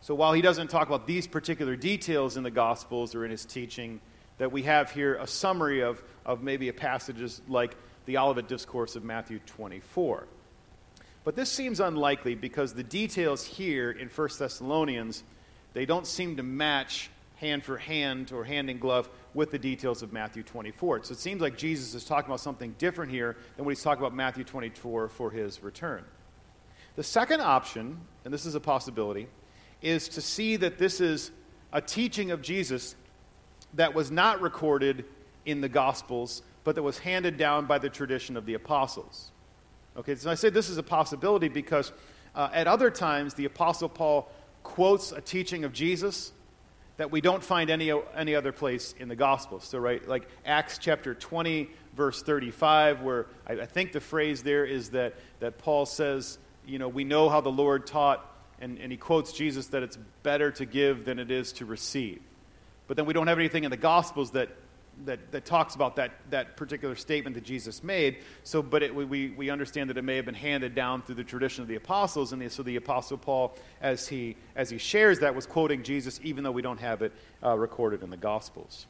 So 0.00 0.14
while 0.14 0.32
he 0.32 0.42
doesn't 0.42 0.68
talk 0.68 0.88
about 0.88 1.06
these 1.06 1.26
particular 1.26 1.76
details 1.76 2.36
in 2.36 2.42
the 2.42 2.50
Gospels 2.50 3.14
or 3.14 3.24
in 3.24 3.30
his 3.30 3.44
teaching, 3.44 4.00
that 4.38 4.50
we 4.50 4.62
have 4.62 4.90
here 4.90 5.14
a 5.16 5.26
summary 5.26 5.80
of, 5.80 6.02
of 6.24 6.42
maybe 6.42 6.68
a 6.68 6.72
passages 6.72 7.40
like 7.48 7.76
the 8.06 8.18
Olivet 8.18 8.48
Discourse 8.48 8.96
of 8.96 9.04
Matthew 9.04 9.38
24. 9.46 10.26
But 11.24 11.36
this 11.36 11.50
seems 11.50 11.78
unlikely 11.78 12.34
because 12.34 12.74
the 12.74 12.82
details 12.82 13.44
here 13.44 13.92
in 13.92 14.08
1 14.08 14.28
Thessalonians 14.38 15.22
they 15.72 15.86
don't 15.86 16.06
seem 16.06 16.36
to 16.36 16.42
match 16.42 17.10
hand 17.42 17.64
for 17.64 17.76
hand 17.76 18.30
or 18.32 18.44
hand 18.44 18.70
in 18.70 18.78
glove 18.78 19.10
with 19.34 19.50
the 19.50 19.58
details 19.58 20.00
of 20.00 20.12
Matthew 20.12 20.44
24. 20.44 21.02
So 21.02 21.12
it 21.12 21.18
seems 21.18 21.42
like 21.42 21.58
Jesus 21.58 21.92
is 21.92 22.04
talking 22.04 22.30
about 22.30 22.38
something 22.38 22.74
different 22.78 23.10
here 23.10 23.36
than 23.56 23.64
what 23.64 23.72
he's 23.72 23.82
talking 23.82 24.00
about 24.00 24.14
Matthew 24.14 24.44
24 24.44 25.08
for 25.08 25.30
his 25.30 25.60
return. 25.60 26.04
The 26.94 27.02
second 27.02 27.40
option, 27.40 28.00
and 28.24 28.32
this 28.32 28.46
is 28.46 28.54
a 28.54 28.60
possibility, 28.60 29.26
is 29.82 30.08
to 30.10 30.20
see 30.20 30.54
that 30.56 30.78
this 30.78 31.00
is 31.00 31.32
a 31.72 31.80
teaching 31.80 32.30
of 32.30 32.42
Jesus 32.42 32.94
that 33.74 33.92
was 33.92 34.12
not 34.12 34.40
recorded 34.40 35.04
in 35.44 35.60
the 35.60 35.68
Gospels, 35.68 36.42
but 36.62 36.76
that 36.76 36.82
was 36.84 37.00
handed 37.00 37.38
down 37.38 37.66
by 37.66 37.78
the 37.78 37.90
tradition 37.90 38.36
of 38.36 38.46
the 38.46 38.54
apostles. 38.54 39.32
Okay, 39.96 40.14
so 40.14 40.30
I 40.30 40.34
say 40.34 40.48
this 40.48 40.70
is 40.70 40.78
a 40.78 40.82
possibility 40.82 41.48
because 41.48 41.90
uh, 42.36 42.50
at 42.52 42.68
other 42.68 42.90
times 42.90 43.34
the 43.34 43.46
Apostle 43.46 43.88
Paul 43.88 44.30
quotes 44.62 45.10
a 45.10 45.20
teaching 45.20 45.64
of 45.64 45.72
Jesus 45.72 46.32
that 46.96 47.10
we 47.10 47.20
don't 47.20 47.42
find 47.42 47.70
any, 47.70 47.92
any 48.14 48.34
other 48.34 48.52
place 48.52 48.94
in 48.98 49.08
the 49.08 49.16
Gospels. 49.16 49.64
So, 49.64 49.78
right, 49.78 50.06
like 50.06 50.28
Acts 50.44 50.78
chapter 50.78 51.14
20, 51.14 51.70
verse 51.96 52.22
35, 52.22 53.02
where 53.02 53.26
I, 53.46 53.54
I 53.54 53.66
think 53.66 53.92
the 53.92 54.00
phrase 54.00 54.42
there 54.42 54.64
is 54.64 54.90
that, 54.90 55.14
that 55.40 55.58
Paul 55.58 55.86
says, 55.86 56.38
you 56.66 56.78
know, 56.78 56.88
we 56.88 57.04
know 57.04 57.28
how 57.28 57.40
the 57.40 57.50
Lord 57.50 57.86
taught, 57.86 58.24
and, 58.60 58.78
and 58.78 58.92
he 58.92 58.98
quotes 58.98 59.32
Jesus 59.32 59.68
that 59.68 59.82
it's 59.82 59.98
better 60.22 60.50
to 60.52 60.64
give 60.66 61.04
than 61.04 61.18
it 61.18 61.30
is 61.30 61.52
to 61.54 61.64
receive. 61.64 62.20
But 62.86 62.96
then 62.96 63.06
we 63.06 63.14
don't 63.14 63.26
have 63.26 63.38
anything 63.38 63.64
in 63.64 63.70
the 63.70 63.76
Gospels 63.76 64.32
that, 64.32 64.50
that, 65.04 65.32
that 65.32 65.44
talks 65.44 65.74
about 65.74 65.96
that, 65.96 66.12
that 66.30 66.56
particular 66.56 66.94
statement 66.94 67.34
that 67.34 67.44
Jesus 67.44 67.82
made. 67.82 68.18
So, 68.44 68.62
but 68.62 68.82
it, 68.82 68.94
we, 68.94 69.30
we 69.30 69.50
understand 69.50 69.90
that 69.90 69.98
it 69.98 70.02
may 70.02 70.16
have 70.16 70.24
been 70.24 70.34
handed 70.34 70.74
down 70.74 71.02
through 71.02 71.16
the 71.16 71.24
tradition 71.24 71.62
of 71.62 71.68
the 71.68 71.76
apostles. 71.76 72.32
And 72.32 72.40
the, 72.40 72.48
so 72.50 72.62
the 72.62 72.76
apostle 72.76 73.18
Paul, 73.18 73.54
as 73.80 74.06
he, 74.06 74.36
as 74.54 74.70
he 74.70 74.78
shares 74.78 75.20
that, 75.20 75.34
was 75.34 75.46
quoting 75.46 75.82
Jesus, 75.82 76.20
even 76.22 76.44
though 76.44 76.52
we 76.52 76.62
don't 76.62 76.80
have 76.80 77.02
it 77.02 77.12
uh, 77.42 77.56
recorded 77.56 78.02
in 78.02 78.10
the 78.10 78.16
Gospels. 78.16 78.86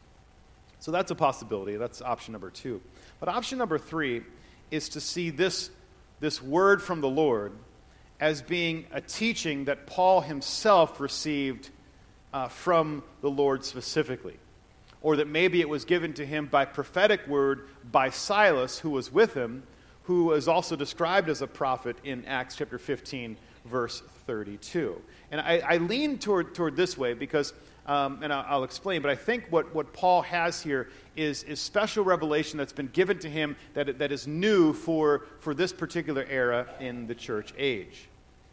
So 0.81 0.91
that's 0.91 1.11
a 1.11 1.15
possibility. 1.15 1.77
That's 1.77 2.03
option 2.03 2.33
number 2.33 2.51
two. 2.51 2.81
But 3.21 3.29
option 3.29 3.59
number 3.59 3.79
three 3.79 4.23
is 4.71 4.91
to 4.91 5.01
see 5.01 5.31
this, 5.31 5.71
this 6.21 6.43
word 6.43 6.83
from 6.83 7.01
the 7.01 7.09
Lord 7.09 7.53
as 8.19 8.43
being 8.43 8.87
a 8.93 9.01
teaching 9.01 9.67
that 9.67 9.87
Paul 9.87 10.21
himself 10.21 11.01
received 11.01 11.71
uh, 12.33 12.49
from 12.49 13.03
the 13.21 13.31
Lord 13.31 13.65
specifically 13.65 14.38
or 15.03 15.17
that 15.17 15.29
maybe 15.29 15.61
it 15.61 15.69
was 15.69 15.85
given 15.85 16.12
to 16.15 16.25
him 16.25 16.47
by 16.47 16.65
prophetic 16.65 17.27
word 17.27 17.69
by 17.91 18.09
Silas, 18.09 18.79
who 18.79 18.91
was 18.91 19.12
with 19.12 19.35
him, 19.35 19.62
who 20.05 20.33
is 20.33 20.49
also 20.49 20.77
described 20.77 21.29
as 21.29 21.43
a 21.43 21.47
prophet 21.47 21.97
in 22.05 22.25
Acts 22.25 22.57
chapter 22.57 22.79
15, 22.79 23.37
verse 23.67 24.03
32. 24.27 25.01
And 25.31 25.41
I, 25.41 25.59
I 25.59 25.77
lean 25.79 26.19
toward, 26.19 26.55
toward 26.55 26.77
this 26.77 26.97
way 26.97 27.15
because, 27.15 27.53
um, 27.87 28.21
and 28.23 28.33
I'll, 28.33 28.45
I'll, 28.49 28.65
explain, 28.65 29.03
but 29.03 29.11
I 29.11 29.15
think 29.15 29.45
what, 29.51 29.73
what 29.75 29.93
Paul 29.93 30.23
has 30.23 30.62
here 30.62 30.91
is, 31.17 31.43
is 31.45 31.61
special 31.61 32.05
revelation 32.05 32.59
that's 32.59 32.73
been 32.73 32.88
given 32.88 33.19
to 33.21 33.31
him 33.31 33.57
that, 33.75 33.99
that 33.99 34.12
is 34.12 34.27
new 34.27 34.73
for, 34.73 35.27
for 35.38 35.55
this 35.55 35.73
particular 35.73 36.25
era 36.29 36.69
in 36.81 37.07
the 37.07 37.15
church 37.15 37.53
age. 37.57 38.09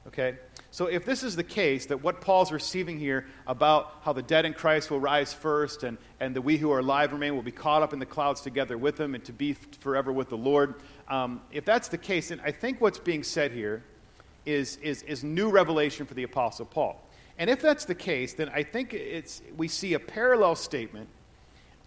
Okay? 0.07 0.37
So, 0.71 0.85
if 0.85 1.03
this 1.03 1.23
is 1.23 1.35
the 1.35 1.43
case, 1.43 1.87
that 1.87 2.03
what 2.03 2.21
Paul's 2.21 2.51
receiving 2.51 2.99
here 2.99 3.25
about 3.47 3.95
how 4.03 4.13
the 4.13 4.21
dead 4.21 4.45
in 4.45 4.53
Christ 4.53 4.91
will 4.91 4.99
rise 4.99 5.33
first 5.33 5.83
and, 5.83 5.97
and 6.19 6.35
that 6.35 6.41
we 6.41 6.57
who 6.57 6.71
are 6.71 6.79
alive 6.79 7.11
remain 7.11 7.35
will 7.35 7.41
be 7.41 7.51
caught 7.51 7.81
up 7.81 7.91
in 7.91 7.97
the 7.97 8.05
clouds 8.05 8.41
together 8.41 8.77
with 8.77 8.99
him 8.99 9.15
and 9.15 9.25
to 9.25 9.33
be 9.33 9.53
forever 9.53 10.11
with 10.11 10.29
the 10.29 10.37
Lord, 10.37 10.75
um, 11.07 11.41
if 11.51 11.65
that's 11.65 11.87
the 11.87 11.97
case, 11.97 12.29
then 12.29 12.39
I 12.43 12.51
think 12.51 12.79
what's 12.81 12.99
being 12.99 13.23
said 13.23 13.51
here 13.51 13.83
is, 14.45 14.77
is, 14.77 15.01
is 15.03 15.23
new 15.23 15.49
revelation 15.49 16.05
for 16.05 16.13
the 16.13 16.23
Apostle 16.23 16.65
Paul. 16.65 17.01
And 17.37 17.49
if 17.49 17.61
that's 17.61 17.85
the 17.85 17.95
case, 17.95 18.33
then 18.33 18.49
I 18.49 18.63
think 18.63 18.93
it's, 18.93 19.41
we 19.57 19.67
see 19.67 19.93
a 19.93 19.99
parallel 19.99 20.55
statement 20.55 21.09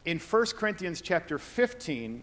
in 0.05 0.19
1 0.19 0.47
Corinthians 0.57 1.01
chapter 1.01 1.39
15, 1.39 2.23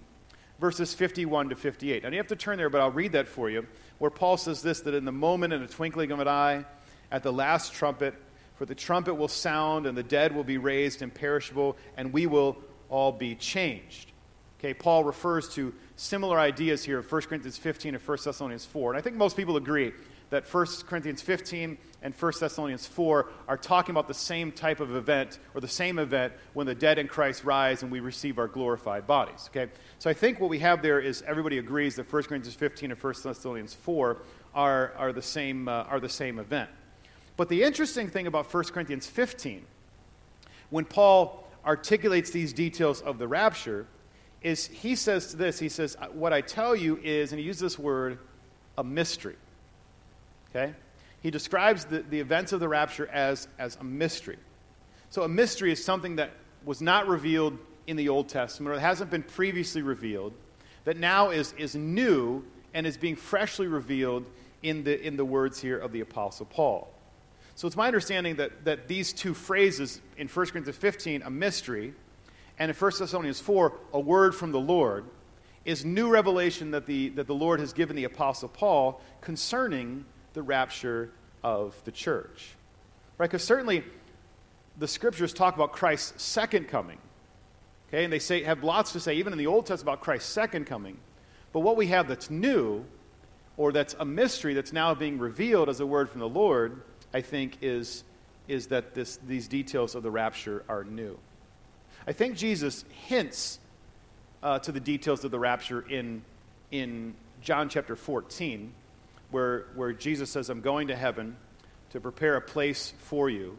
verses 0.60 0.94
51 0.94 1.50
to 1.50 1.56
58. 1.56 2.04
Now, 2.04 2.10
you 2.10 2.18
have 2.18 2.28
to 2.28 2.36
turn 2.36 2.58
there, 2.58 2.70
but 2.70 2.82
I'll 2.82 2.92
read 2.92 3.14
that 3.14 3.28
for 3.28 3.50
you, 3.50 3.66
where 3.98 4.12
Paul 4.12 4.38
says 4.38 4.62
this 4.62 4.82
that 4.82 4.94
in 4.94 5.06
the 5.06 5.12
moment, 5.12 5.54
in 5.54 5.62
a 5.62 5.68
twinkling 5.68 6.12
of 6.12 6.20
an 6.20 6.28
eye, 6.28 6.66
at 7.12 7.24
the 7.24 7.34
last 7.34 7.74
trumpet, 7.74 8.14
for 8.56 8.66
the 8.66 8.76
trumpet 8.76 9.16
will 9.16 9.28
sound, 9.28 9.86
and 9.86 9.98
the 9.98 10.04
dead 10.04 10.36
will 10.36 10.44
be 10.44 10.58
raised 10.58 11.02
imperishable, 11.02 11.78
and 11.98 12.12
we 12.12 12.28
will 12.28 12.58
all 12.90 13.12
be 13.12 13.36
changed. 13.36 14.12
Okay, 14.60 14.74
Paul 14.74 15.06
refers 15.06 15.48
to 15.56 15.74
similar 15.96 16.38
ideas 16.38 16.84
here 16.84 17.00
of 17.00 17.10
1 17.10 17.22
Corinthians 17.24 17.58
15 17.58 17.96
and 17.96 18.06
1 18.06 18.18
Thessalonians 18.24 18.66
4. 18.66 18.92
And 18.92 18.98
I 18.98 19.02
think 19.02 19.16
most 19.16 19.38
people 19.38 19.56
agree 19.56 19.94
that 20.30 20.52
1 20.54 20.66
Corinthians 20.88 21.22
15 21.22 21.78
and 22.02 22.14
1 22.14 22.34
Thessalonians 22.40 22.88
4 22.88 23.30
are 23.48 23.58
talking 23.58 23.92
about 23.92 24.08
the 24.08 24.14
same 24.14 24.52
type 24.52 24.80
of 24.80 24.96
event 24.96 25.40
or 25.54 25.62
the 25.62 25.68
same 25.68 26.00
event 26.00 26.34
when 26.54 26.66
the 26.66 26.76
dead 26.76 26.98
in 26.98 27.08
Christ 27.08 27.44
rise 27.44 27.84
and 27.84 27.92
we 27.92 28.00
receive 28.00 28.38
our 28.38 28.48
glorified 28.48 29.06
bodies. 29.06 29.50
Okay? 29.50 29.72
So 29.98 30.10
I 30.10 30.14
think 30.14 30.40
what 30.40 30.50
we 30.50 30.60
have 30.60 30.82
there 30.82 31.00
is 31.00 31.22
everybody 31.24 31.58
agrees 31.58 31.96
that 31.96 32.12
1 32.12 32.24
Corinthians 32.24 32.56
15 32.56 32.92
and 32.92 33.04
1 33.04 33.14
Thessalonians 33.24 33.74
4 33.74 34.18
are, 34.54 34.94
are, 34.98 35.12
the, 35.12 35.22
same, 35.22 35.68
uh, 35.68 35.84
are 35.84 36.00
the 36.00 36.10
same 36.10 36.40
event. 36.40 36.70
But 37.36 37.50
the 37.50 37.64
interesting 37.64 38.10
thing 38.10 38.28
about 38.28 38.54
1 38.54 38.64
Corinthians 38.66 39.08
15, 39.08 39.66
when 40.70 40.86
Paul 40.86 41.48
articulates 41.66 42.32
these 42.32 42.54
details 42.54 43.02
of 43.02 43.18
the 43.18 43.28
rapture, 43.28 43.88
is 44.42 44.68
he 44.68 44.96
says 44.96 45.28
to 45.32 45.38
this, 45.38 45.60
he 45.60 45.70
says, 45.70 45.98
What 46.14 46.34
I 46.34 46.42
tell 46.42 46.76
you 46.76 46.98
is, 47.04 47.32
and 47.32 47.40
he 47.40 47.46
uses 47.46 47.62
this 47.62 47.80
word, 47.80 48.20
a 48.78 48.84
mystery. 48.84 49.36
Okay? 50.50 50.74
He 51.22 51.32
describes 51.32 51.86
the, 51.86 52.00
the 52.00 52.20
events 52.20 52.54
of 52.54 52.60
the 52.60 52.68
rapture 52.68 53.08
as, 53.08 53.48
as 53.58 53.76
a 53.78 53.84
mystery. 53.84 54.38
So, 55.10 55.24
a 55.24 55.28
mystery 55.28 55.72
is 55.72 55.84
something 55.84 56.18
that 56.18 56.32
was 56.64 56.82
not 56.82 57.08
revealed 57.08 57.58
in 57.88 57.98
the 57.98 58.10
Old 58.10 58.30
Testament 58.30 58.76
or 58.76 58.80
hasn't 58.80 59.10
been 59.10 59.24
previously 59.24 59.82
revealed, 59.82 60.34
that 60.86 60.98
now 60.98 61.32
is, 61.32 61.54
is 61.58 61.76
new 61.76 62.46
and 62.74 62.86
is 62.86 62.98
being 62.98 63.16
freshly 63.16 63.68
revealed 63.68 64.26
in 64.62 64.84
the, 64.84 65.06
in 65.06 65.18
the 65.18 65.26
words 65.26 65.60
here 65.60 65.78
of 65.78 65.92
the 65.92 66.02
Apostle 66.02 66.46
Paul. 66.46 66.94
So, 67.56 67.68
it's 67.68 67.76
my 67.76 67.88
understanding 67.88 68.36
that, 68.38 68.66
that 68.66 68.88
these 68.88 69.12
two 69.12 69.34
phrases 69.34 70.00
in 70.18 70.28
1 70.28 70.46
Corinthians 70.48 70.78
15, 70.78 71.24
a 71.24 71.30
mystery, 71.30 71.94
and 72.58 72.70
in 72.70 72.76
1 72.76 72.92
Thessalonians 73.00 73.40
4, 73.40 73.74
a 73.94 74.00
word 74.00 74.36
from 74.36 74.52
the 74.52 74.60
Lord, 74.60 75.06
is 75.66 75.84
new 75.84 76.10
revelation 76.10 76.72
that 76.72 76.86
the, 76.86 77.10
that 77.10 77.28
the 77.28 77.36
Lord 77.36 77.60
has 77.60 77.74
given 77.74 77.96
the 77.96 78.06
Apostle 78.06 78.50
Paul 78.50 79.02
concerning 79.22 80.06
the 80.34 80.42
rapture 80.42 81.12
of 81.44 81.76
the 81.86 81.92
church. 81.92 82.50
Right? 83.18 83.30
Because 83.30 83.44
certainly 83.44 83.84
the 84.78 84.88
scriptures 84.88 85.34
talk 85.34 85.56
about 85.56 85.72
Christ's 85.72 86.22
second 86.24 86.68
coming. 86.68 86.98
Okay, 87.90 88.04
and 88.04 88.14
they 88.14 88.20
say 88.20 88.44
have 88.44 88.64
lots 88.64 88.94
to 88.94 89.00
say, 89.00 89.16
even 89.16 89.34
in 89.34 89.40
the 89.40 89.48
Old 89.48 89.66
Testament, 89.66 89.96
about 89.96 90.04
Christ's 90.04 90.30
second 90.32 90.66
coming. 90.66 90.98
But 91.52 91.62
what 91.62 91.76
we 91.76 91.88
have 91.88 92.08
that's 92.08 92.30
new, 92.30 92.86
or 93.58 93.72
that's 93.72 93.96
a 94.00 94.06
mystery 94.06 94.54
that's 94.54 94.72
now 94.72 94.94
being 94.94 95.18
revealed 95.18 95.70
as 95.70 95.80
a 95.80 95.86
word 95.86 96.10
from 96.10 96.20
the 96.20 96.30
Lord, 96.30 96.82
I 97.14 97.22
think 97.22 97.58
is, 97.62 98.04
is 98.48 98.68
that 98.68 98.94
this, 98.94 99.18
these 99.28 99.48
details 99.48 99.96
of 99.96 100.04
the 100.04 100.12
rapture 100.12 100.64
are 100.70 100.84
new. 100.84 101.18
I 102.08 102.14
think 102.14 102.38
Jesus 102.38 102.86
hints 103.08 103.60
uh, 104.42 104.60
to 104.60 104.72
the 104.72 104.80
details 104.80 105.24
of 105.24 105.32
the 105.32 105.40
rapture 105.40 105.82
in, 105.90 106.22
in 106.72 107.16
John 107.42 107.70
chapter 107.70 107.96
14 107.96 108.72
where, 109.32 109.68
where 109.76 109.94
Jesus 109.94 110.30
says, 110.30 110.50
I'm 110.50 110.62
going 110.62 110.88
to 110.88 110.96
heaven 110.96 111.36
to 111.92 112.00
prepare 112.00 112.36
a 112.36 112.42
place 112.42 112.94
for 113.00 113.30
you. 113.30 113.58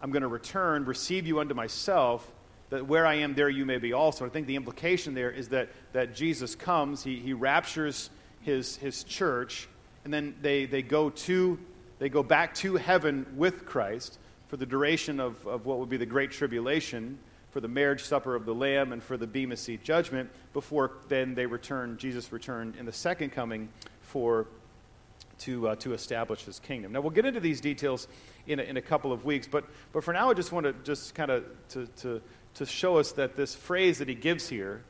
I'm 0.00 0.10
going 0.10 0.22
to 0.22 0.28
return, 0.28 0.84
receive 0.84 1.26
you 1.26 1.40
unto 1.40 1.54
myself, 1.54 2.30
that 2.70 2.86
where 2.86 3.06
I 3.06 3.16
am, 3.16 3.34
there 3.34 3.48
you 3.48 3.64
may 3.64 3.78
be 3.78 3.92
also. 3.92 4.26
I 4.26 4.30
think 4.30 4.46
the 4.46 4.56
implication 4.56 5.14
there 5.14 5.30
is 5.30 5.48
that, 5.50 5.68
that 5.92 6.14
Jesus 6.14 6.54
comes, 6.54 7.04
he, 7.04 7.20
he 7.20 7.32
raptures 7.32 8.10
his, 8.40 8.76
his 8.76 9.04
church, 9.04 9.68
and 10.04 10.12
then 10.12 10.34
they, 10.40 10.64
they, 10.64 10.82
go 10.82 11.10
to, 11.10 11.58
they 11.98 12.08
go 12.08 12.22
back 12.22 12.54
to 12.56 12.76
heaven 12.76 13.26
with 13.36 13.66
Christ 13.66 14.18
for 14.48 14.56
the 14.56 14.66
duration 14.66 15.20
of, 15.20 15.46
of 15.46 15.66
what 15.66 15.78
would 15.78 15.88
be 15.88 15.96
the 15.96 16.06
Great 16.06 16.30
Tribulation, 16.30 17.18
for 17.50 17.60
the 17.60 17.68
marriage 17.68 18.02
supper 18.02 18.34
of 18.34 18.46
the 18.46 18.54
Lamb, 18.54 18.92
and 18.92 19.02
for 19.02 19.16
the 19.16 19.26
Bema 19.26 19.56
Seat 19.56 19.84
judgment, 19.84 20.30
before 20.52 20.92
then 21.08 21.34
they 21.34 21.46
return, 21.46 21.98
Jesus 21.98 22.32
returned 22.32 22.76
in 22.76 22.86
the 22.86 22.92
second 22.92 23.30
coming 23.30 23.68
for 24.00 24.46
to, 25.42 25.68
uh, 25.68 25.76
to 25.76 25.94
establish 25.94 26.44
his 26.44 26.58
kingdom. 26.58 26.92
Now, 26.92 27.00
we'll 27.00 27.10
get 27.10 27.24
into 27.24 27.40
these 27.40 27.60
details 27.60 28.08
in 28.46 28.60
a, 28.60 28.62
in 28.62 28.76
a 28.76 28.82
couple 28.82 29.12
of 29.12 29.24
weeks, 29.24 29.46
but, 29.46 29.64
but 29.92 30.04
for 30.04 30.12
now, 30.12 30.30
I 30.30 30.34
just 30.34 30.52
want 30.52 30.66
to 30.66 30.72
just 30.84 31.14
kind 31.14 31.30
of 31.30 31.44
to, 31.70 31.86
to, 31.86 32.22
to 32.54 32.66
show 32.66 32.98
us 32.98 33.12
that 33.12 33.36
this 33.36 33.54
phrase 33.54 33.98
that 33.98 34.08
he 34.08 34.14
gives 34.14 34.48
here 34.48 34.82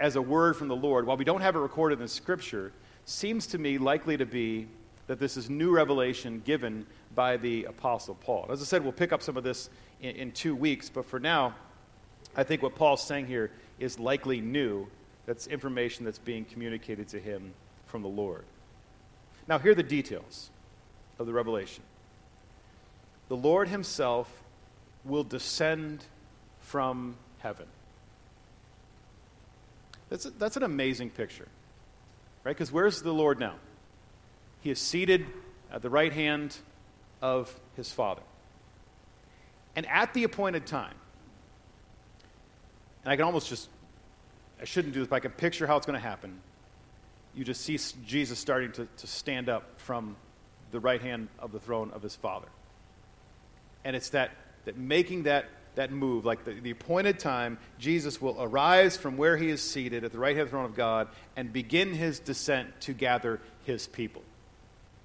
as 0.00 0.16
a 0.16 0.22
word 0.22 0.56
from 0.56 0.68
the 0.68 0.76
Lord, 0.76 1.06
while 1.06 1.16
we 1.16 1.24
don't 1.24 1.40
have 1.40 1.56
it 1.56 1.60
recorded 1.60 2.00
in 2.00 2.08
Scripture, 2.08 2.72
seems 3.04 3.46
to 3.48 3.58
me 3.58 3.78
likely 3.78 4.16
to 4.16 4.26
be 4.26 4.68
that 5.08 5.18
this 5.18 5.36
is 5.36 5.48
new 5.48 5.74
revelation 5.74 6.42
given 6.44 6.86
by 7.14 7.36
the 7.36 7.64
Apostle 7.64 8.14
Paul. 8.14 8.46
As 8.50 8.60
I 8.60 8.64
said, 8.64 8.82
we'll 8.82 8.92
pick 8.92 9.12
up 9.12 9.22
some 9.22 9.36
of 9.36 9.42
this 9.42 9.70
in, 10.00 10.14
in 10.16 10.32
two 10.32 10.54
weeks, 10.54 10.90
but 10.90 11.06
for 11.06 11.18
now, 11.18 11.54
I 12.36 12.44
think 12.44 12.62
what 12.62 12.74
Paul's 12.76 13.02
saying 13.02 13.26
here 13.26 13.50
is 13.78 13.98
likely 13.98 14.40
new. 14.40 14.86
That's 15.26 15.46
information 15.46 16.04
that's 16.04 16.18
being 16.18 16.44
communicated 16.44 17.08
to 17.08 17.18
him 17.18 17.52
from 17.86 18.02
the 18.02 18.08
Lord. 18.08 18.44
Now, 19.48 19.58
here 19.58 19.72
are 19.72 19.74
the 19.74 19.82
details 19.82 20.50
of 21.18 21.26
the 21.26 21.32
revelation. 21.32 21.82
The 23.28 23.36
Lord 23.36 23.68
Himself 23.68 24.30
will 25.04 25.24
descend 25.24 26.04
from 26.60 27.16
heaven. 27.38 27.66
That's, 30.10 30.26
a, 30.26 30.30
that's 30.30 30.56
an 30.58 30.62
amazing 30.62 31.10
picture, 31.10 31.48
right? 32.44 32.54
Because 32.54 32.70
where's 32.70 33.00
the 33.00 33.12
Lord 33.12 33.40
now? 33.40 33.54
He 34.60 34.70
is 34.70 34.78
seated 34.78 35.26
at 35.72 35.80
the 35.80 35.90
right 35.90 36.12
hand 36.12 36.56
of 37.22 37.58
His 37.74 37.90
Father. 37.90 38.22
And 39.76 39.86
at 39.86 40.12
the 40.12 40.24
appointed 40.24 40.66
time, 40.66 40.94
and 43.04 43.12
I 43.12 43.16
can 43.16 43.24
almost 43.24 43.48
just, 43.48 43.68
I 44.60 44.64
shouldn't 44.64 44.92
do 44.92 45.00
this, 45.00 45.08
but 45.08 45.16
I 45.16 45.20
can 45.20 45.30
picture 45.30 45.66
how 45.66 45.76
it's 45.76 45.86
going 45.86 45.98
to 45.98 46.06
happen 46.06 46.40
you 47.34 47.44
just 47.44 47.60
see 47.62 47.78
Jesus 48.04 48.38
starting 48.38 48.72
to, 48.72 48.88
to 48.98 49.06
stand 49.06 49.48
up 49.48 49.78
from 49.80 50.16
the 50.70 50.80
right 50.80 51.00
hand 51.00 51.28
of 51.38 51.52
the 51.52 51.60
throne 51.60 51.90
of 51.92 52.02
his 52.02 52.16
Father. 52.16 52.48
And 53.84 53.94
it's 53.96 54.10
that, 54.10 54.32
that 54.64 54.76
making 54.76 55.24
that, 55.24 55.46
that 55.76 55.92
move, 55.92 56.24
like 56.24 56.44
the, 56.44 56.54
the 56.54 56.70
appointed 56.70 57.18
time, 57.18 57.58
Jesus 57.78 58.20
will 58.20 58.36
arise 58.42 58.96
from 58.96 59.16
where 59.16 59.36
he 59.36 59.48
is 59.48 59.62
seated 59.62 60.04
at 60.04 60.12
the 60.12 60.18
right 60.18 60.36
hand 60.36 60.42
of 60.42 60.48
the 60.48 60.50
throne 60.50 60.64
of 60.64 60.74
God 60.74 61.08
and 61.36 61.52
begin 61.52 61.94
his 61.94 62.18
descent 62.18 62.80
to 62.82 62.92
gather 62.92 63.40
his 63.64 63.86
people. 63.86 64.22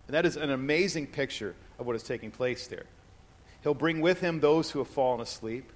And 0.08 0.16
that 0.16 0.26
is 0.26 0.36
an 0.36 0.50
amazing 0.50 1.08
picture 1.08 1.56
of 1.80 1.86
what 1.86 1.96
is 1.96 2.04
taking 2.04 2.32
place 2.32 2.68
there. 2.68 2.86
He'll 3.62 3.74
bring 3.74 4.02
with 4.02 4.20
him 4.20 4.40
those 4.40 4.72
who 4.72 4.80
have 4.80 4.90
fallen 4.90 5.22
asleep. 5.22 5.72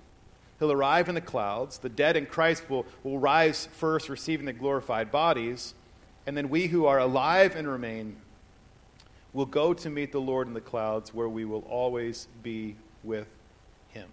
He'll 0.60 0.72
arrive 0.72 1.08
in 1.08 1.16
the 1.16 1.22
clouds. 1.22 1.78
The 1.78 1.89
dead 1.89 2.18
in 2.18 2.26
Christ 2.26 2.70
will, 2.70 2.86
will 3.04 3.20
rise 3.20 3.70
first, 3.74 4.10
receiving 4.10 4.45
the 4.45 4.54
glorified 4.54 5.12
bodies. 5.12 5.74
And 6.28 6.36
then 6.36 6.49
we 6.49 6.67
who 6.67 6.86
are 6.86 6.99
alive 6.99 7.55
and 7.55 7.67
remain 7.67 8.17
will 9.32 9.45
go 9.45 9.73
to 9.73 9.89
meet 9.89 10.11
the 10.11 10.19
Lord 10.19 10.47
in 10.47 10.53
the 10.53 10.61
clouds, 10.61 11.13
where 11.13 11.30
we 11.30 11.45
will 11.45 11.63
always 11.69 12.28
be 12.43 12.75
with 13.03 13.30
him. 13.89 14.09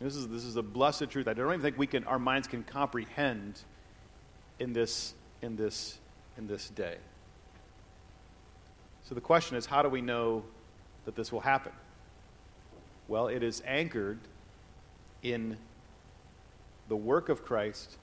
This 0.00 0.16
is, 0.16 0.26
this 0.28 0.44
is 0.44 0.56
a 0.56 0.62
blessed 0.62 1.08
truth. 1.08 1.28
I 1.28 1.34
don't 1.34 1.46
even 1.46 1.60
think 1.60 1.78
we 1.78 1.86
can, 1.86 2.04
our 2.04 2.18
minds 2.18 2.48
can 2.48 2.64
comprehend 2.64 3.60
in 4.58 4.72
this, 4.72 5.14
in 5.42 5.54
this, 5.54 5.98
in 6.36 6.48
this 6.48 6.70
day. 6.70 6.96
So 9.04 9.14
the 9.14 9.20
question 9.20 9.56
is 9.56 9.66
how 9.66 9.82
do 9.82 9.88
we 9.88 10.00
know 10.00 10.42
that 11.04 11.14
this 11.14 11.30
will 11.30 11.40
happen? 11.40 11.72
Well, 13.06 13.28
it 13.28 13.42
is 13.42 13.62
anchored 13.64 14.18
in 15.22 15.56
the 16.88 16.96
work 16.96 17.28
of 17.28 17.44
Christ 17.44 17.96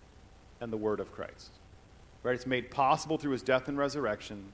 and 0.61 0.71
the 0.71 0.77
word 0.77 0.99
of 0.99 1.11
Christ. 1.11 1.56
Right? 2.27 2.35
It's 2.35 2.45
made 2.45 2.69
possible 2.69 3.17
through 3.17 3.31
his 3.31 3.41
death 3.41 3.69
and 3.69 3.77
resurrection, 3.77 4.51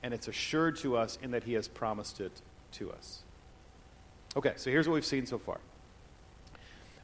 and 0.00 0.14
it's 0.14 0.28
assured 0.28 0.76
to 0.76 0.96
us 0.96 1.18
in 1.20 1.32
that 1.32 1.42
he 1.42 1.54
has 1.54 1.66
promised 1.66 2.20
it 2.20 2.30
to 2.74 2.92
us. 2.92 3.22
Okay, 4.36 4.52
so 4.54 4.70
here's 4.70 4.86
what 4.86 4.94
we've 4.94 5.04
seen 5.04 5.26
so 5.26 5.36
far. 5.36 5.58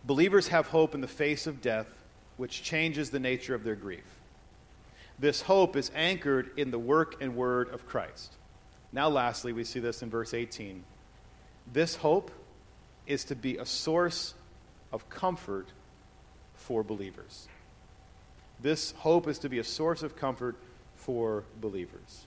Believers 0.04 0.46
have 0.46 0.68
hope 0.68 0.94
in 0.94 1.00
the 1.00 1.08
face 1.08 1.48
of 1.48 1.60
death, 1.60 1.88
which 2.36 2.62
changes 2.62 3.10
the 3.10 3.18
nature 3.18 3.52
of 3.52 3.64
their 3.64 3.74
grief. 3.74 4.04
This 5.18 5.42
hope 5.42 5.74
is 5.74 5.90
anchored 5.92 6.52
in 6.56 6.70
the 6.70 6.78
work 6.78 7.20
and 7.20 7.34
word 7.34 7.70
of 7.70 7.88
Christ. 7.88 8.32
Now, 8.92 9.08
lastly, 9.08 9.52
we 9.52 9.64
see 9.64 9.80
this 9.80 10.04
in 10.04 10.08
verse 10.08 10.34
18. 10.34 10.84
This 11.72 11.96
hope 11.96 12.30
is 13.08 13.24
to 13.24 13.34
be 13.34 13.56
a 13.56 13.66
source 13.66 14.34
of 14.92 15.08
comfort 15.08 15.66
for 16.54 16.84
believers. 16.84 17.48
This 18.60 18.92
hope 18.98 19.28
is 19.28 19.38
to 19.40 19.48
be 19.48 19.58
a 19.58 19.64
source 19.64 20.02
of 20.02 20.16
comfort 20.16 20.56
for 20.94 21.44
believers. 21.60 22.26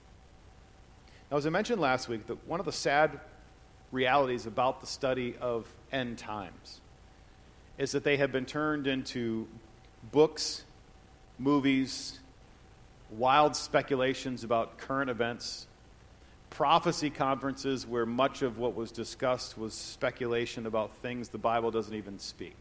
Now, 1.32 1.38
as 1.38 1.46
I 1.46 1.50
mentioned 1.50 1.82
last 1.82 2.08
week, 2.08 2.28
that 2.28 2.48
one 2.48 2.60
of 2.60 2.66
the 2.66 2.72
sad 2.72 3.20
realities 3.92 4.46
about 4.46 4.82
the 4.82 4.88
study 4.88 5.36
of 5.40 5.68
end 5.92 6.18
times 6.18 6.82
is 7.78 7.92
that 7.92 8.04
they 8.04 8.18
have 8.18 8.32
been 8.32 8.46
turned 8.46 8.88
into 8.88 9.48
books, 10.12 10.64
movies, 11.38 12.20
wild 13.12 13.56
speculations 13.56 14.44
about 14.44 14.78
current 14.78 15.10
events, 15.10 15.68
prophecy 16.50 17.10
conferences 17.10 17.88
where 17.88 18.06
much 18.06 18.42
of 18.42 18.58
what 18.58 18.76
was 18.76 18.92
discussed 18.92 19.58
was 19.58 19.74
speculation 19.74 20.66
about 20.66 20.96
things 20.98 21.30
the 21.30 21.38
Bible 21.38 21.72
doesn't 21.72 21.96
even 21.96 22.20
speak. 22.20 22.56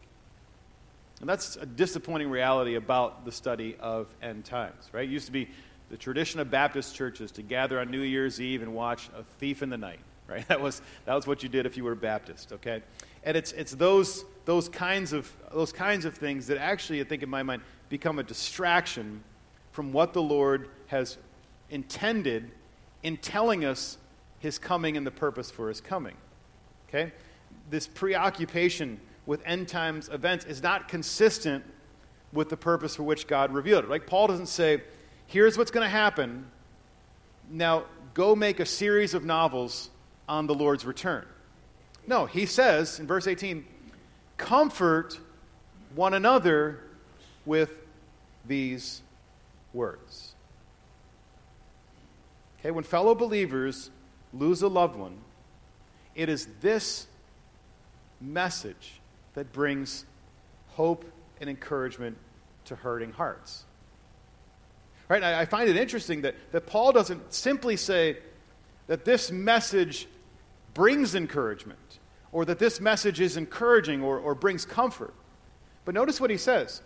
And 1.19 1.29
that's 1.29 1.57
a 1.57 1.65
disappointing 1.65 2.29
reality 2.29 2.75
about 2.75 3.25
the 3.25 3.31
study 3.31 3.75
of 3.79 4.07
end 4.21 4.45
times, 4.45 4.89
right? 4.93 5.07
It 5.07 5.11
used 5.11 5.25
to 5.25 5.31
be 5.31 5.49
the 5.89 5.97
tradition 5.97 6.39
of 6.39 6.49
Baptist 6.49 6.95
churches 6.95 7.31
to 7.33 7.41
gather 7.41 7.79
on 7.79 7.91
New 7.91 8.01
Year's 8.01 8.39
Eve 8.39 8.61
and 8.61 8.73
watch 8.73 9.09
A 9.17 9.23
Thief 9.39 9.61
in 9.61 9.69
the 9.69 9.77
Night, 9.77 9.99
right? 10.27 10.45
That 10.47 10.61
was, 10.61 10.81
that 11.05 11.13
was 11.13 11.27
what 11.27 11.43
you 11.43 11.49
did 11.49 11.65
if 11.65 11.75
you 11.75 11.83
were 11.83 11.95
Baptist, 11.95 12.53
okay? 12.53 12.81
And 13.23 13.35
it's, 13.35 13.51
it's 13.51 13.73
those, 13.73 14.23
those, 14.45 14.69
kinds 14.69 15.11
of, 15.11 15.31
those 15.51 15.73
kinds 15.73 16.05
of 16.05 16.15
things 16.15 16.47
that 16.47 16.57
actually, 16.57 17.01
I 17.01 17.03
think 17.03 17.23
in 17.23 17.29
my 17.29 17.43
mind, 17.43 17.63
become 17.89 18.19
a 18.19 18.23
distraction 18.23 19.23
from 19.71 19.91
what 19.91 20.13
the 20.13 20.21
Lord 20.21 20.69
has 20.87 21.17
intended 21.69 22.51
in 23.03 23.17
telling 23.17 23.65
us 23.65 23.97
his 24.39 24.57
coming 24.57 24.95
and 24.95 25.05
the 25.05 25.11
purpose 25.11 25.51
for 25.51 25.67
his 25.67 25.81
coming. 25.81 26.15
Okay? 26.87 27.11
This 27.69 27.87
preoccupation 27.87 28.99
with 29.29 29.43
end 29.45 29.67
times 29.67 30.09
events 30.09 30.43
is 30.45 30.63
not 30.63 30.87
consistent 30.87 31.63
with 32.33 32.49
the 32.49 32.57
purpose 32.57 32.95
for 32.95 33.03
which 33.03 33.27
God 33.27 33.53
revealed 33.53 33.83
it. 33.83 33.87
Like 33.87 34.07
Paul 34.07 34.25
doesn't 34.25 34.47
say, 34.47 34.81
here's 35.27 35.55
what's 35.55 35.69
going 35.69 35.85
to 35.85 35.89
happen. 35.89 36.47
Now 37.47 37.83
go 38.15 38.35
make 38.35 38.59
a 38.59 38.65
series 38.65 39.13
of 39.13 39.25
novels 39.25 39.91
on 40.27 40.47
the 40.47 40.55
Lord's 40.55 40.83
return. 40.83 41.27
No, 42.07 42.25
he 42.25 42.47
says 42.47 42.99
in 42.99 43.05
verse 43.05 43.27
18, 43.27 43.63
comfort 44.37 45.19
one 45.93 46.15
another 46.15 46.79
with 47.45 47.71
these 48.47 49.03
words. 49.75 50.33
Okay, 52.59 52.71
when 52.71 52.83
fellow 52.83 53.13
believers 53.13 53.91
lose 54.33 54.63
a 54.63 54.67
loved 54.67 54.95
one, 54.95 55.19
it 56.15 56.29
is 56.29 56.47
this 56.61 57.05
message 58.19 58.98
that 59.39 59.53
brings 59.53 60.03
hope 60.71 61.05
and 61.39 61.49
encouragement 61.49 62.17
to 62.65 62.75
hurting 62.75 63.13
hearts. 63.13 63.63
Right? 65.07 65.23
I, 65.23 65.45
find 65.45 65.69
it 65.69 65.77
interesting 65.77 66.23
that, 66.23 66.35
that 66.51 66.67
Paul 66.67 66.91
doesn't 66.91 67.33
simply 67.33 67.77
say 67.77 68.17
that 68.87 69.05
this 69.05 69.31
message 69.31 70.09
brings 70.73 71.15
encouragement 71.15 71.99
or 72.33 72.43
that 72.43 72.59
this 72.59 72.81
message 72.81 73.21
is 73.21 73.37
encouraging 73.37 74.03
or, 74.03 74.19
or 74.19 74.35
brings 74.35 74.65
comfort. 74.65 75.13
But 75.85 75.95
notice 75.95 76.19
what 76.19 76.31
he 76.31 76.37
says. 76.37 76.81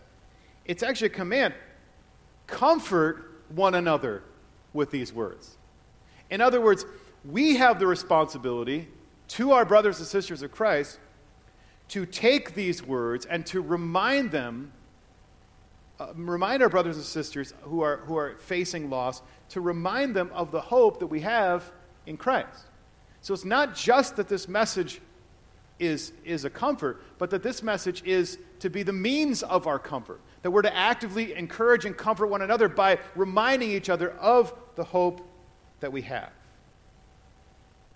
It's 0.66 0.84
actually 0.84 1.08
a 1.08 1.10
command 1.10 1.56
comfort 2.46 3.32
one 3.50 3.74
another 3.74 4.22
with 4.74 4.92
these 4.92 5.12
words. 5.12 5.58
In 6.30 6.40
other 6.40 6.62
words, 6.62 6.86
we 7.26 7.56
have 7.56 7.80
the 7.80 7.88
responsibility 7.88 8.90
to 9.30 9.54
our 9.54 9.66
brothers 9.66 9.98
and 9.98 10.08
sisters 10.08 10.44
of 10.44 10.52
Christ 10.52 11.00
to 11.90 12.06
take 12.06 12.56
these 12.56 12.82
words 12.82 13.26
and 13.26 13.46
to 13.48 13.62
remind 13.62 14.32
them, 14.32 14.72
uh, 16.00 16.14
remind 16.16 16.64
our 16.64 16.70
brothers 16.70 16.98
and 16.98 17.06
sisters 17.06 17.54
who 17.62 17.82
are, 17.82 17.98
who 17.98 18.18
are 18.18 18.36
facing 18.38 18.90
loss, 18.90 19.22
to 19.50 19.62
remind 19.62 20.16
them 20.16 20.30
of 20.34 20.52
the 20.52 20.62
hope 20.62 21.00
that 21.00 21.08
we 21.08 21.20
have 21.22 21.72
in 22.06 22.18
Christ. 22.18 22.66
So 23.22 23.34
it's 23.34 23.46
not 23.46 23.76
just 23.76 24.18
that 24.18 24.28
this 24.28 24.48
message 24.48 25.00
is, 25.80 26.14
is 26.24 26.46
a 26.46 26.50
comfort, 26.50 27.02
but 27.18 27.30
that 27.30 27.44
this 27.44 27.64
message 27.64 28.04
is 28.04 28.38
to 28.60 28.70
be 28.70 28.84
the 28.84 28.94
means 28.94 29.44
of 29.44 29.68
our 29.68 29.80
comfort. 29.80 30.20
That 30.42 30.52
we're 30.52 30.62
to 30.64 30.76
actively 30.76 31.34
encourage 31.34 31.86
and 31.86 31.96
comfort 31.96 32.28
one 32.28 32.42
another 32.42 32.68
by 32.68 33.00
reminding 33.16 33.72
each 33.72 33.90
other 33.90 34.12
of 34.12 34.54
the 34.76 34.84
hope 34.84 35.22
that 35.80 35.92
we 35.92 36.02
have. 36.04 36.32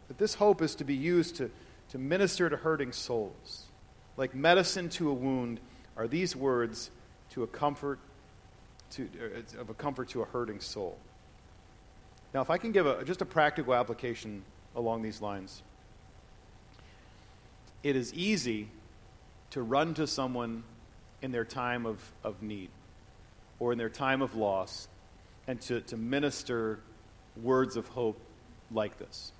That 0.07 0.17
this 0.17 0.33
hope 0.33 0.61
is 0.61 0.75
to 0.75 0.83
be 0.83 0.95
used 0.95 1.35
to, 1.37 1.51
to 1.89 1.97
minister 1.97 2.49
to 2.49 2.57
hurting 2.57 2.91
souls. 2.91 3.66
Like 4.17 4.33
medicine 4.33 4.89
to 4.89 5.09
a 5.09 5.13
wound 5.13 5.59
are 5.95 6.07
these 6.07 6.35
words 6.35 6.91
to 7.31 7.43
a 7.43 7.47
comfort 7.47 7.99
to, 8.91 9.03
uh, 9.03 9.61
of 9.61 9.69
a 9.69 9.73
comfort 9.73 10.09
to 10.09 10.21
a 10.21 10.25
hurting 10.25 10.59
soul. 10.59 10.97
Now, 12.33 12.41
if 12.41 12.49
I 12.49 12.57
can 12.57 12.71
give 12.71 12.85
a, 12.85 13.03
just 13.03 13.21
a 13.21 13.25
practical 13.25 13.73
application 13.73 14.43
along 14.75 15.01
these 15.01 15.21
lines, 15.21 15.61
it 17.83 17.95
is 17.95 18.13
easy 18.13 18.69
to 19.51 19.61
run 19.61 19.93
to 19.95 20.07
someone 20.07 20.63
in 21.21 21.31
their 21.31 21.45
time 21.45 21.85
of, 21.85 21.99
of 22.23 22.41
need 22.41 22.69
or 23.59 23.71
in 23.71 23.77
their 23.77 23.89
time 23.89 24.21
of 24.21 24.35
loss 24.35 24.87
and 25.47 25.59
to, 25.61 25.81
to 25.81 25.97
minister 25.97 26.79
words 27.41 27.77
of 27.77 27.87
hope 27.87 28.19
like 28.71 28.97
this. 28.97 29.31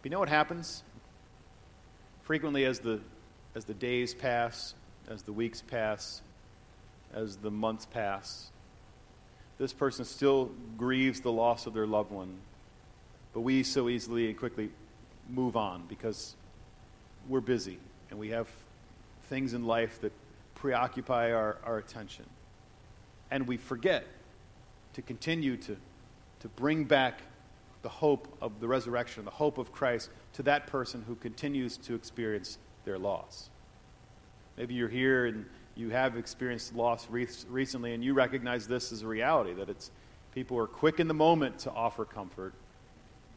But 0.00 0.06
you 0.06 0.10
know 0.12 0.20
what 0.20 0.28
happens? 0.28 0.82
Frequently, 2.22 2.64
as 2.64 2.78
the, 2.78 3.00
as 3.54 3.64
the 3.64 3.74
days 3.74 4.14
pass, 4.14 4.74
as 5.08 5.22
the 5.22 5.32
weeks 5.32 5.62
pass, 5.62 6.22
as 7.14 7.36
the 7.36 7.50
months 7.50 7.86
pass, 7.86 8.50
this 9.58 9.72
person 9.72 10.04
still 10.04 10.50
grieves 10.76 11.20
the 11.20 11.32
loss 11.32 11.66
of 11.66 11.74
their 11.74 11.86
loved 11.86 12.10
one. 12.10 12.38
But 13.34 13.40
we 13.40 13.62
so 13.62 13.88
easily 13.88 14.28
and 14.28 14.38
quickly 14.38 14.70
move 15.28 15.56
on 15.56 15.84
because 15.88 16.34
we're 17.28 17.40
busy 17.40 17.78
and 18.10 18.18
we 18.18 18.30
have 18.30 18.48
things 19.24 19.54
in 19.54 19.64
life 19.66 20.00
that 20.00 20.12
preoccupy 20.54 21.32
our, 21.32 21.56
our 21.64 21.78
attention. 21.78 22.24
And 23.30 23.46
we 23.46 23.56
forget 23.56 24.04
to 24.94 25.02
continue 25.02 25.56
to 25.58 25.76
to 26.42 26.48
bring 26.48 26.82
back 26.82 27.20
the 27.82 27.88
hope 27.88 28.26
of 28.42 28.58
the 28.58 28.66
resurrection, 28.66 29.24
the 29.24 29.30
hope 29.30 29.58
of 29.58 29.72
Christ 29.72 30.10
to 30.32 30.42
that 30.42 30.66
person 30.66 31.04
who 31.06 31.14
continues 31.14 31.76
to 31.78 31.94
experience 31.94 32.58
their 32.84 32.98
loss. 32.98 33.50
Maybe 34.56 34.74
you're 34.74 34.88
here 34.88 35.26
and 35.26 35.46
you 35.74 35.90
have 35.90 36.16
experienced 36.16 36.74
loss 36.74 37.08
re- 37.08 37.26
recently 37.48 37.94
and 37.94 38.04
you 38.04 38.14
recognize 38.14 38.66
this 38.66 38.92
as 38.92 39.02
a 39.02 39.06
reality 39.06 39.54
that 39.54 39.68
it's 39.68 39.90
people 40.34 40.58
are 40.58 40.66
quick 40.66 41.00
in 41.00 41.08
the 41.08 41.14
moment 41.14 41.60
to 41.60 41.70
offer 41.70 42.04
comfort, 42.04 42.54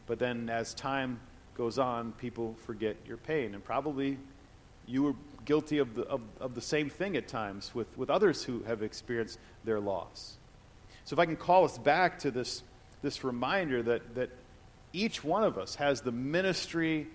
but 0.06 0.18
then 0.18 0.48
as 0.48 0.74
time 0.74 1.20
goes 1.56 1.78
on, 1.78 2.12
people 2.12 2.54
forget 2.66 2.96
your 3.06 3.16
pain. 3.16 3.54
And 3.54 3.64
probably 3.64 4.18
you 4.86 5.02
were 5.02 5.14
guilty 5.44 5.78
of 5.78 5.94
the, 5.94 6.02
of, 6.02 6.20
of 6.40 6.54
the 6.54 6.60
same 6.60 6.90
thing 6.90 7.16
at 7.16 7.28
times 7.28 7.74
with, 7.74 7.86
with 7.96 8.10
others 8.10 8.42
who 8.42 8.62
have 8.64 8.82
experienced 8.82 9.38
their 9.64 9.80
loss. 9.80 10.36
So 11.04 11.14
if 11.14 11.18
I 11.18 11.26
can 11.26 11.36
call 11.36 11.64
us 11.64 11.78
back 11.78 12.18
to 12.20 12.30
this 12.30 12.62
this 13.02 13.24
reminder 13.24 13.82
that, 13.82 14.14
that 14.14 14.30
each 14.92 15.22
one 15.22 15.44
of 15.44 15.58
us 15.58 15.74
has 15.76 16.00
the 16.00 16.12
ministry 16.12 17.06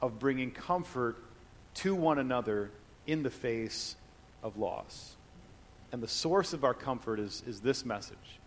of 0.00 0.18
bringing 0.18 0.50
comfort 0.50 1.16
to 1.74 1.94
one 1.94 2.18
another 2.18 2.70
in 3.06 3.22
the 3.22 3.30
face 3.30 3.96
of 4.42 4.56
loss. 4.56 5.16
And 5.92 6.02
the 6.02 6.08
source 6.08 6.52
of 6.52 6.64
our 6.64 6.74
comfort 6.74 7.20
is, 7.20 7.42
is 7.46 7.60
this 7.60 7.84
message 7.84 8.40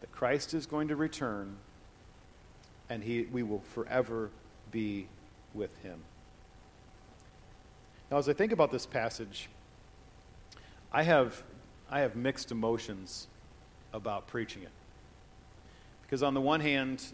that 0.00 0.10
Christ 0.12 0.54
is 0.54 0.66
going 0.66 0.88
to 0.88 0.96
return 0.96 1.56
and 2.88 3.02
he, 3.02 3.22
we 3.22 3.42
will 3.42 3.62
forever 3.74 4.30
be 4.72 5.06
with 5.54 5.76
him. 5.82 6.00
Now, 8.10 8.18
as 8.18 8.28
I 8.28 8.32
think 8.32 8.50
about 8.50 8.72
this 8.72 8.86
passage, 8.86 9.48
I 10.92 11.04
have, 11.04 11.42
I 11.88 12.00
have 12.00 12.16
mixed 12.16 12.50
emotions 12.50 13.28
about 13.92 14.26
preaching 14.26 14.62
it. 14.64 14.72
Because, 16.02 16.24
on 16.24 16.34
the 16.34 16.40
one 16.40 16.60
hand, 16.60 17.04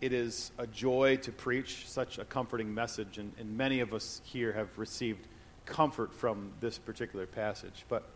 it 0.00 0.12
is 0.12 0.50
a 0.58 0.66
joy 0.66 1.16
to 1.22 1.32
preach 1.32 1.86
such 1.86 2.18
a 2.18 2.24
comforting 2.24 2.72
message, 2.72 3.18
and, 3.18 3.32
and 3.38 3.56
many 3.56 3.80
of 3.80 3.92
us 3.92 4.22
here 4.24 4.52
have 4.52 4.78
received 4.78 5.26
comfort 5.66 6.12
from 6.14 6.52
this 6.60 6.78
particular 6.78 7.26
passage. 7.26 7.84
But 7.88 8.08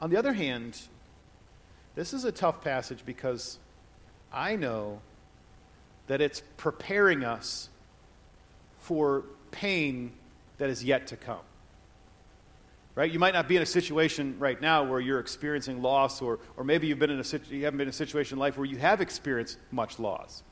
on 0.00 0.10
the 0.10 0.16
other 0.16 0.32
hand, 0.32 0.80
this 1.94 2.12
is 2.12 2.24
a 2.24 2.32
tough 2.32 2.62
passage 2.62 3.02
because 3.04 3.58
I 4.32 4.56
know 4.56 5.00
that 6.06 6.20
it's 6.20 6.42
preparing 6.56 7.24
us 7.24 7.70
for 8.78 9.24
pain 9.50 10.12
that 10.58 10.70
is 10.70 10.84
yet 10.84 11.08
to 11.08 11.16
come. 11.16 11.40
Right? 12.94 13.10
You 13.10 13.18
might 13.18 13.34
not 13.34 13.46
be 13.46 13.56
in 13.56 13.62
a 13.62 13.66
situation 13.66 14.36
right 14.38 14.58
now 14.60 14.84
where 14.84 15.00
you're 15.00 15.20
experiencing 15.20 15.82
loss, 15.82 16.22
or, 16.22 16.38
or 16.56 16.64
maybe 16.64 16.86
you've 16.86 16.98
been 16.98 17.10
in 17.10 17.20
a, 17.20 17.40
you 17.50 17.64
haven't 17.64 17.78
been 17.78 17.88
in 17.88 17.90
a 17.90 17.92
situation 17.92 18.36
in 18.36 18.38
life 18.38 18.56
where 18.56 18.64
you 18.64 18.78
have 18.78 19.00
experienced 19.00 19.58
much 19.70 19.98
loss. 19.98 20.42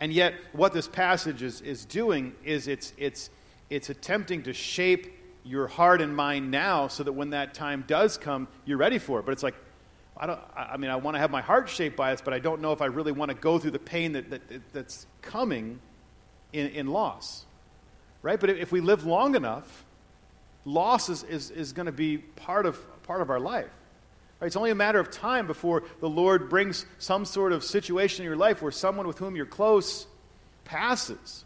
And 0.00 0.12
yet, 0.12 0.34
what 0.52 0.72
this 0.72 0.86
passage 0.86 1.42
is, 1.42 1.60
is 1.60 1.84
doing 1.84 2.34
is 2.44 2.68
it's, 2.68 2.92
it's, 2.96 3.30
it's 3.68 3.90
attempting 3.90 4.44
to 4.44 4.52
shape 4.52 5.14
your 5.44 5.66
heart 5.66 6.00
and 6.00 6.14
mind 6.14 6.50
now 6.50 6.88
so 6.88 7.02
that 7.02 7.12
when 7.12 7.30
that 7.30 7.54
time 7.54 7.84
does 7.86 8.16
come, 8.16 8.46
you're 8.64 8.78
ready 8.78 8.98
for 8.98 9.18
it. 9.18 9.26
But 9.26 9.32
it's 9.32 9.42
like, 9.42 9.54
I, 10.16 10.26
don't, 10.26 10.40
I 10.56 10.76
mean, 10.76 10.90
I 10.90 10.96
want 10.96 11.14
to 11.14 11.18
have 11.18 11.30
my 11.30 11.40
heart 11.40 11.68
shaped 11.68 11.96
by 11.96 12.12
this, 12.12 12.20
but 12.20 12.34
I 12.34 12.38
don't 12.38 12.60
know 12.60 12.72
if 12.72 12.82
I 12.82 12.86
really 12.86 13.12
want 13.12 13.30
to 13.30 13.36
go 13.36 13.58
through 13.58 13.70
the 13.72 13.78
pain 13.78 14.12
that, 14.12 14.30
that, 14.30 14.72
that's 14.72 15.06
coming 15.22 15.80
in, 16.52 16.68
in 16.68 16.86
loss. 16.88 17.46
Right? 18.22 18.38
But 18.38 18.50
if 18.50 18.70
we 18.72 18.80
live 18.80 19.04
long 19.04 19.34
enough, 19.34 19.84
loss 20.64 21.08
is, 21.08 21.22
is, 21.24 21.50
is 21.50 21.72
going 21.72 21.86
to 21.86 21.92
be 21.92 22.18
part 22.18 22.66
of, 22.66 23.02
part 23.04 23.20
of 23.20 23.30
our 23.30 23.40
life. 23.40 23.70
Right? 24.40 24.46
It's 24.46 24.56
only 24.56 24.70
a 24.70 24.76
matter 24.76 25.00
of 25.00 25.10
time 25.10 25.46
before 25.46 25.84
the 26.00 26.08
Lord 26.08 26.48
brings 26.48 26.86
some 26.98 27.24
sort 27.24 27.52
of 27.52 27.64
situation 27.64 28.22
in 28.22 28.26
your 28.26 28.36
life 28.36 28.62
where 28.62 28.72
someone 28.72 29.06
with 29.06 29.18
whom 29.18 29.36
you're 29.36 29.46
close 29.46 30.06
passes. 30.64 31.44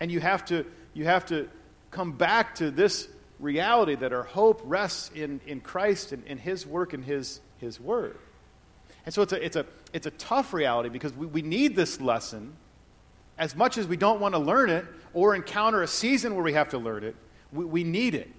And 0.00 0.10
you 0.10 0.20
have 0.20 0.44
to, 0.46 0.66
you 0.94 1.04
have 1.04 1.26
to 1.26 1.48
come 1.90 2.12
back 2.12 2.56
to 2.56 2.70
this 2.70 3.08
reality 3.38 3.94
that 3.96 4.12
our 4.12 4.22
hope 4.22 4.60
rests 4.64 5.10
in, 5.14 5.40
in 5.46 5.60
Christ 5.60 6.12
and 6.12 6.24
in 6.26 6.38
His 6.38 6.66
work 6.66 6.92
and 6.92 7.04
His 7.04 7.40
his 7.62 7.80
Word. 7.80 8.18
And 9.06 9.14
so 9.14 9.22
it's 9.22 9.32
a, 9.32 9.42
it's 9.42 9.56
a, 9.56 9.64
it's 9.94 10.06
a 10.06 10.10
tough 10.10 10.52
reality 10.52 10.90
because 10.90 11.14
we, 11.14 11.26
we 11.26 11.42
need 11.42 11.74
this 11.74 12.00
lesson 12.00 12.52
as 13.38 13.56
much 13.56 13.78
as 13.78 13.86
we 13.86 13.96
don't 13.96 14.20
want 14.20 14.34
to 14.34 14.38
learn 14.38 14.68
it 14.68 14.84
or 15.14 15.34
encounter 15.34 15.82
a 15.82 15.88
season 15.88 16.34
where 16.34 16.44
we 16.44 16.52
have 16.52 16.68
to 16.70 16.78
learn 16.78 17.04
it. 17.04 17.16
We, 17.52 17.64
we 17.64 17.84
need 17.84 18.14
it. 18.14 18.30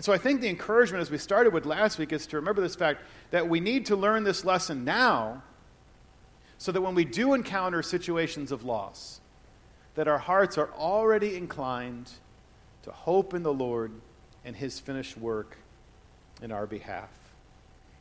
And 0.00 0.04
so 0.06 0.14
I 0.14 0.16
think 0.16 0.40
the 0.40 0.48
encouragement, 0.48 1.02
as 1.02 1.10
we 1.10 1.18
started 1.18 1.52
with 1.52 1.66
last 1.66 1.98
week, 1.98 2.10
is 2.10 2.26
to 2.28 2.36
remember 2.36 2.62
this 2.62 2.74
fact 2.74 3.02
that 3.32 3.50
we 3.50 3.60
need 3.60 3.84
to 3.84 3.96
learn 3.96 4.24
this 4.24 4.46
lesson 4.46 4.82
now 4.82 5.42
so 6.56 6.72
that 6.72 6.80
when 6.80 6.94
we 6.94 7.04
do 7.04 7.34
encounter 7.34 7.82
situations 7.82 8.50
of 8.50 8.64
loss, 8.64 9.20
that 9.96 10.08
our 10.08 10.16
hearts 10.16 10.56
are 10.56 10.70
already 10.72 11.36
inclined 11.36 12.10
to 12.84 12.90
hope 12.90 13.34
in 13.34 13.42
the 13.42 13.52
Lord 13.52 13.92
and 14.42 14.56
his 14.56 14.80
finished 14.80 15.18
work 15.18 15.58
in 16.40 16.50
our 16.50 16.66
behalf. 16.66 17.10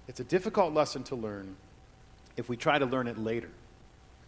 It's 0.07 0.21
a 0.21 0.23
difficult 0.23 0.73
lesson 0.73 1.03
to 1.03 1.17
learn 1.17 1.57
if 2.37 2.47
we 2.47 2.55
try 2.55 2.79
to 2.79 2.85
learn 2.85 3.07
it 3.07 3.17
later. 3.17 3.49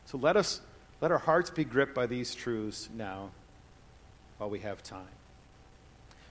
So 0.08 0.18
let 0.18 0.36
us 0.36 0.60
let 1.00 1.10
our 1.10 1.20
hearts 1.20 1.50
be 1.50 1.64
gripped 1.64 1.96
by 1.96 2.06
these 2.06 2.36
truths 2.36 2.90
now 2.94 3.30
while 4.40 4.50
we 4.50 4.60
have 4.60 4.84
time. 4.84 5.08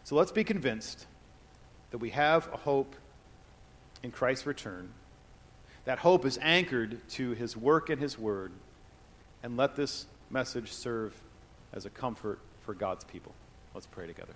So 0.05 0.17
let's 0.17 0.33
be 0.33 0.45
convinced 0.45 1.07
that 1.91 1.99
we 1.99 2.11
have 2.11 2.49
a 2.53 2.57
hope 2.57 2.95
in 4.03 4.11
Christ's 4.11 4.47
return. 4.47 4.91
That 5.85 5.99
hope 5.99 6.25
is 6.25 6.39
anchored 6.41 7.09
to 7.11 7.33
his 7.33 7.57
work 7.57 7.91
and 7.91 8.01
his 8.01 8.19
word. 8.19 8.53
And 9.43 9.57
let 9.57 9.77
this 9.77 10.07
message 10.31 10.73
serve 10.73 11.15
as 11.73 11.87
a 11.87 11.91
comfort 11.91 12.39
for 12.63 12.75
God's 12.75 13.05
people. 13.05 13.33
Let's 13.75 13.87
pray 13.87 14.07
together. 14.07 14.35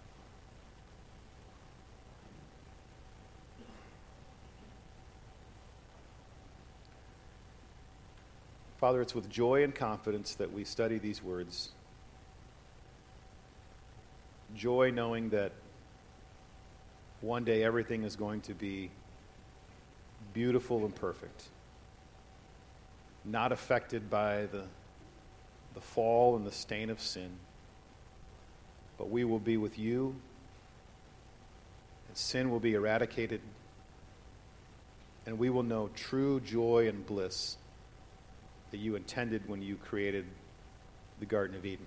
Father, 8.78 9.00
it's 9.00 9.14
with 9.14 9.30
joy 9.30 9.64
and 9.64 9.74
confidence 9.74 10.34
that 10.34 10.52
we 10.52 10.64
study 10.64 10.98
these 10.98 11.22
words. 11.22 11.70
Joy 14.54 14.90
knowing 14.90 15.30
that 15.30 15.52
one 17.24 17.42
day 17.42 17.64
everything 17.64 18.02
is 18.02 18.16
going 18.16 18.42
to 18.42 18.52
be 18.52 18.90
beautiful 20.34 20.84
and 20.84 20.94
perfect, 20.94 21.44
not 23.24 23.50
affected 23.50 24.10
by 24.10 24.44
the, 24.46 24.64
the 25.72 25.80
fall 25.80 26.36
and 26.36 26.46
the 26.46 26.52
stain 26.52 26.90
of 26.90 27.00
sin, 27.00 27.30
but 28.98 29.08
we 29.08 29.24
will 29.24 29.38
be 29.38 29.56
with 29.56 29.78
you, 29.78 30.14
and 32.08 32.16
sin 32.16 32.50
will 32.50 32.60
be 32.60 32.74
eradicated, 32.74 33.40
and 35.24 35.38
we 35.38 35.48
will 35.48 35.62
know 35.62 35.88
true 35.96 36.40
joy 36.40 36.86
and 36.88 37.06
bliss 37.06 37.56
that 38.70 38.76
you 38.76 38.96
intended 38.96 39.48
when 39.48 39.62
you 39.62 39.76
created 39.76 40.26
the 41.20 41.26
Garden 41.26 41.56
of 41.56 41.64
Eden. 41.64 41.86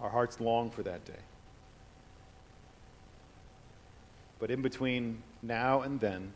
Our 0.00 0.10
hearts 0.10 0.40
long 0.40 0.70
for 0.70 0.84
that 0.84 1.04
day. 1.04 1.14
But 4.42 4.50
in 4.50 4.60
between 4.60 5.22
now 5.40 5.82
and 5.82 6.00
then, 6.00 6.32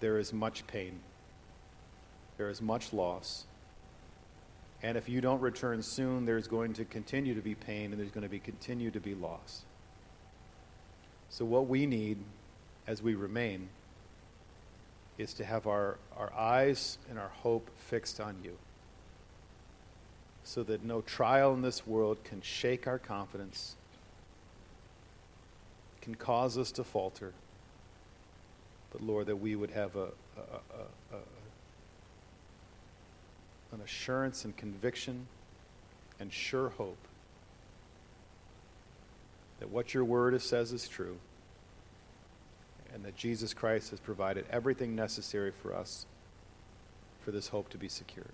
there 0.00 0.18
is 0.18 0.32
much 0.32 0.66
pain. 0.66 1.00
There 2.38 2.48
is 2.48 2.62
much 2.62 2.94
loss. 2.94 3.44
And 4.82 4.96
if 4.96 5.06
you 5.06 5.20
don't 5.20 5.42
return 5.42 5.82
soon, 5.82 6.24
there's 6.24 6.48
going 6.48 6.72
to 6.72 6.86
continue 6.86 7.34
to 7.34 7.42
be 7.42 7.54
pain 7.54 7.90
and 7.92 8.00
there's 8.00 8.10
going 8.10 8.22
to 8.22 8.30
be 8.30 8.38
continue 8.38 8.90
to 8.90 9.00
be 9.00 9.14
loss. 9.14 9.66
So 11.28 11.44
what 11.44 11.66
we 11.66 11.84
need 11.84 12.16
as 12.86 13.02
we 13.02 13.14
remain 13.14 13.68
is 15.18 15.34
to 15.34 15.44
have 15.44 15.66
our, 15.66 15.98
our 16.16 16.32
eyes 16.32 16.96
and 17.10 17.18
our 17.18 17.32
hope 17.42 17.68
fixed 17.76 18.18
on 18.18 18.36
you 18.42 18.56
so 20.42 20.62
that 20.62 20.86
no 20.86 21.02
trial 21.02 21.52
in 21.52 21.60
this 21.60 21.86
world 21.86 22.24
can 22.24 22.40
shake 22.40 22.86
our 22.86 22.98
confidence, 22.98 23.76
can 26.08 26.14
cause 26.14 26.56
us 26.56 26.72
to 26.72 26.82
falter. 26.82 27.34
But 28.90 29.02
Lord, 29.02 29.26
that 29.26 29.36
we 29.36 29.54
would 29.54 29.72
have 29.72 29.94
a, 29.94 30.08
a, 30.38 31.12
a, 31.12 31.16
an 33.74 33.82
assurance 33.84 34.46
and 34.46 34.56
conviction 34.56 35.26
and 36.18 36.32
sure 36.32 36.70
hope 36.70 36.96
that 39.60 39.68
what 39.68 39.92
your 39.92 40.02
word 40.02 40.40
says 40.40 40.72
is 40.72 40.88
true 40.88 41.18
and 42.94 43.04
that 43.04 43.14
Jesus 43.14 43.52
Christ 43.52 43.90
has 43.90 44.00
provided 44.00 44.46
everything 44.48 44.96
necessary 44.96 45.50
for 45.50 45.74
us 45.74 46.06
for 47.22 47.32
this 47.32 47.48
hope 47.48 47.68
to 47.68 47.76
be 47.76 47.90
secured. 47.90 48.32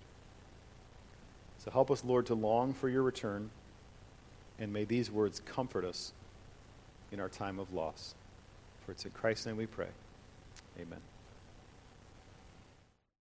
So 1.58 1.72
help 1.72 1.90
us, 1.90 2.04
Lord, 2.04 2.26
to 2.26 2.34
long 2.36 2.72
for 2.72 2.88
your 2.88 3.02
return, 3.02 3.50
and 4.60 4.72
may 4.72 4.84
these 4.84 5.10
words 5.10 5.40
comfort 5.40 5.84
us 5.84 6.12
in 7.14 7.20
our 7.20 7.28
time 7.28 7.58
of 7.58 7.72
loss. 7.72 8.14
For 8.84 8.92
it's 8.92 9.04
in 9.04 9.12
Christ's 9.12 9.46
name 9.46 9.56
we 9.56 9.66
pray. 9.66 9.88
Amen. 10.78 10.98